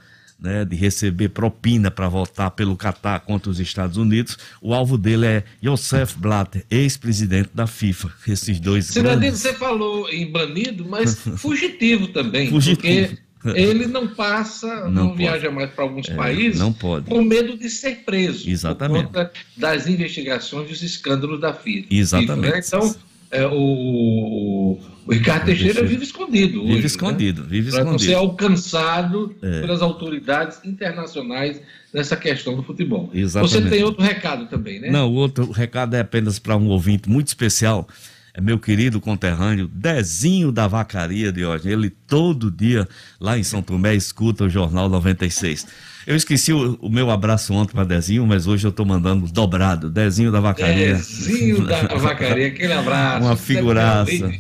né, 0.43 0.65
de 0.65 0.75
receber 0.75 1.29
propina 1.29 1.91
para 1.91 2.09
votar 2.09 2.51
pelo 2.51 2.77
Catar 2.77 3.21
contra 3.21 3.49
os 3.49 3.61
Estados 3.61 3.97
Unidos, 3.97 4.37
o 4.61 4.75
alvo 4.75 4.99
dele 4.99 5.27
é 5.27 5.45
Joseph 5.63 6.17
Blatter, 6.17 6.65
ex-presidente 6.69 7.51
da 7.55 7.67
FIFA. 7.67 8.11
Esses 8.27 8.59
dois. 8.59 8.87
Cidadino, 8.87 9.21
grandes... 9.21 9.41
você 9.41 9.55
falou 9.55 10.09
em 10.11 10.31
banido, 10.31 10.85
mas 10.89 11.15
fugitivo 11.39 12.09
também. 12.09 12.51
Fugitivo. 12.51 13.17
Porque 13.41 13.59
ele 13.59 13.87
não 13.87 14.09
passa, 14.09 14.83
não, 14.89 15.07
não 15.07 15.15
viaja 15.15 15.51
mais 15.51 15.71
para 15.71 15.85
alguns 15.85 16.09
é, 16.09 16.15
países 16.15 16.59
não 16.59 16.73
pode. 16.73 17.07
com 17.07 17.23
medo 17.23 17.57
de 17.57 17.71
ser 17.71 18.05
preso. 18.05 18.49
Exatamente. 18.49 19.07
Por 19.07 19.13
conta 19.13 19.33
das 19.57 19.87
investigações 19.87 20.71
e 20.71 20.73
os 20.73 20.83
escândalos 20.83 21.41
da 21.41 21.55
FIFA. 21.55 21.87
Exatamente. 21.91 22.53
Né? 22.53 22.63
Então, 22.67 22.95
é, 23.33 23.47
o, 23.47 24.79
o 25.07 25.13
Ricardo 25.13 25.47
Teixeira 25.47 25.83
vive 25.83 26.05
escondido. 26.05 26.61
Vive 26.61 26.73
hoje, 26.73 26.81
né? 26.81 26.87
escondido, 26.87 27.43
né? 27.43 27.49
vive 27.49 27.69
escondido. 27.71 27.85
Para 27.85 27.93
não 27.93 27.99
ser 27.99 28.15
alcançado 28.15 29.35
é. 29.41 29.61
pelas 29.63 29.81
autoridades 29.81 30.59
internacionais 30.65 31.61
nessa 31.93 32.15
questão 32.15 32.55
do 32.55 32.63
futebol. 32.63 33.11
Exatamente. 33.15 33.65
Você 33.65 33.71
tem 33.71 33.83
outro 33.83 34.03
recado 34.03 34.47
também, 34.47 34.81
né? 34.81 34.91
Não, 34.91 35.11
o 35.11 35.15
outro 35.15 35.51
recado 35.51 35.95
é 35.95 36.01
apenas 36.01 36.39
para 36.39 36.57
um 36.57 36.69
ouvinte 36.69 37.09
muito 37.09 37.29
especial. 37.29 37.89
É 38.35 38.41
meu 38.41 38.59
querido 38.59 38.99
conterrâneo, 38.99 39.69
Dezinho 39.69 40.51
da 40.51 40.67
Vacaria 40.67 41.31
de 41.31 41.45
hoje. 41.45 41.69
Ele 41.69 41.91
todo 41.91 42.51
dia 42.51 42.89
lá 43.21 43.39
em 43.39 43.43
São 43.43 43.61
Tomé 43.61 43.95
escuta 43.95 44.45
o 44.45 44.49
Jornal 44.49 44.89
96. 44.89 45.67
Eu 46.07 46.17
esqueci 46.17 46.51
o, 46.51 46.79
o 46.81 46.89
meu 46.89 47.11
abraço 47.11 47.53
ontem 47.53 47.75
para 47.75 47.85
Dezinho, 47.85 48.27
mas 48.27 48.47
hoje 48.47 48.67
eu 48.67 48.71
estou 48.71 48.87
mandando 48.87 49.31
dobrado. 49.31 49.91
Dezinho 49.91 50.33
da 50.33 50.41
Vacaria. 50.41 50.95
Dezinho 50.95 51.67
da 51.67 51.83
Vacaria, 51.83 52.49
aquele 52.49 52.73
abraço. 52.73 53.27
Uma 53.27 53.37
figuraça. 53.37 54.33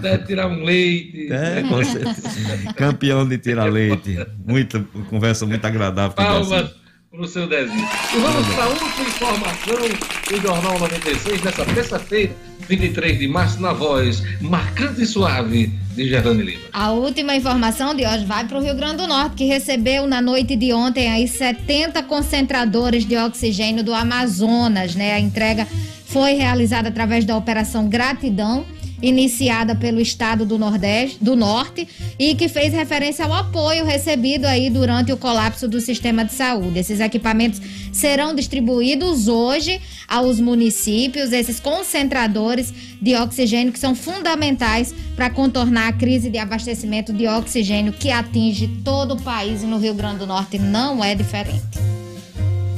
Deve 0.00 0.24
tirar 0.26 0.46
um 0.46 0.62
leite. 0.62 1.32
É, 1.32 1.62
com 1.62 1.84
certeza. 1.84 2.72
Campeão 2.76 3.28
de 3.28 3.36
tirar 3.36 3.64
leite. 3.64 4.16
Muita 4.46 4.80
conversa 5.08 5.44
muito 5.44 5.64
agradável. 5.64 6.12
Palmas 6.12 6.79
Dezinho. 7.20 7.20
para 7.20 7.26
o 7.26 7.28
seu 7.28 7.46
Dezinho. 7.46 7.88
E 8.14 8.18
vamos 8.18 8.46
para 8.54 8.64
a 8.64 8.68
última 8.68 9.08
informação 9.08 9.78
do 10.30 10.40
Jornal 10.40 10.78
96, 10.78 11.42
nessa 11.42 11.64
terça-feira, 11.66 12.34
23 12.66 13.18
de 13.18 13.28
março, 13.28 13.60
na 13.60 13.72
voz 13.72 14.22
marcante 14.40 15.02
e 15.02 15.06
suave 15.06 15.66
de 15.94 16.08
Gerlane 16.08 16.42
Lima. 16.42 16.60
A 16.72 16.92
última 16.92 17.36
informação 17.36 17.94
de 17.94 18.06
hoje 18.06 18.24
vai 18.24 18.46
para 18.46 18.58
o 18.58 18.62
Rio 18.62 18.74
Grande 18.74 18.98
do 18.98 19.06
Norte, 19.06 19.36
que 19.36 19.44
recebeu 19.44 20.06
na 20.06 20.22
noite 20.22 20.56
de 20.56 20.72
ontem 20.72 21.10
aí 21.10 21.28
70 21.28 22.02
concentradores 22.04 23.04
de 23.04 23.16
oxigênio 23.16 23.84
do 23.84 23.92
Amazonas, 23.92 24.94
né? 24.94 25.14
A 25.14 25.20
entrega 25.20 25.66
foi 26.06 26.34
realizada 26.34 26.88
através 26.88 27.24
da 27.24 27.36
Operação 27.36 27.88
Gratidão, 27.88 28.64
iniciada 29.02 29.74
pelo 29.74 30.00
estado 30.00 30.44
do 30.44 30.58
Nordeste, 30.58 31.22
do 31.22 31.34
Norte, 31.34 31.88
e 32.18 32.34
que 32.34 32.48
fez 32.48 32.72
referência 32.72 33.24
ao 33.24 33.32
apoio 33.32 33.84
recebido 33.84 34.44
aí 34.44 34.68
durante 34.68 35.12
o 35.12 35.16
colapso 35.16 35.68
do 35.68 35.80
sistema 35.80 36.24
de 36.24 36.32
saúde. 36.32 36.78
Esses 36.78 37.00
equipamentos 37.00 37.60
serão 37.92 38.34
distribuídos 38.34 39.28
hoje 39.28 39.80
aos 40.06 40.40
municípios, 40.40 41.32
esses 41.32 41.60
concentradores 41.60 42.72
de 43.00 43.14
oxigênio 43.14 43.72
que 43.72 43.78
são 43.78 43.94
fundamentais 43.94 44.94
para 45.16 45.30
contornar 45.30 45.88
a 45.88 45.92
crise 45.92 46.30
de 46.30 46.38
abastecimento 46.38 47.12
de 47.12 47.26
oxigênio 47.26 47.92
que 47.92 48.10
atinge 48.10 48.68
todo 48.84 49.14
o 49.14 49.20
país 49.20 49.62
e 49.62 49.66
no 49.66 49.78
Rio 49.78 49.94
Grande 49.94 50.18
do 50.18 50.26
Norte 50.26 50.58
não 50.58 51.02
é 51.02 51.14
diferente. 51.14 51.60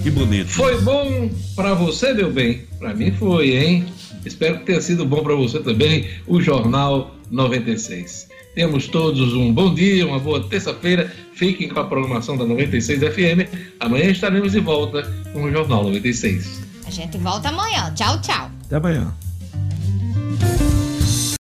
Que 0.02 0.10
bonito. 0.10 0.48
Foi 0.48 0.80
bom 0.80 1.30
para 1.54 1.74
você, 1.74 2.12
meu 2.12 2.32
bem? 2.32 2.62
Para 2.78 2.92
mim 2.92 3.12
foi, 3.12 3.56
hein? 3.56 3.86
Espero 4.24 4.58
que 4.58 4.66
tenha 4.66 4.80
sido 4.80 5.04
bom 5.04 5.22
para 5.22 5.34
você 5.34 5.60
também, 5.60 6.08
o 6.26 6.40
Jornal 6.40 7.14
96. 7.30 8.28
Temos 8.54 8.86
todos 8.86 9.32
um 9.32 9.52
bom 9.52 9.74
dia, 9.74 10.06
uma 10.06 10.18
boa 10.18 10.46
terça-feira. 10.46 11.10
Fiquem 11.34 11.68
com 11.68 11.80
a 11.80 11.84
programação 11.84 12.36
da 12.36 12.44
96 12.44 13.00
FM. 13.00 13.48
Amanhã 13.80 14.10
estaremos 14.10 14.52
de 14.52 14.60
volta 14.60 15.02
com 15.32 15.44
o 15.44 15.50
Jornal 15.50 15.84
96. 15.84 16.60
A 16.86 16.90
gente 16.90 17.16
volta 17.18 17.48
amanhã. 17.48 17.92
Tchau, 17.94 18.20
tchau. 18.20 18.50
Até 18.66 18.76
amanhã. 18.76 19.12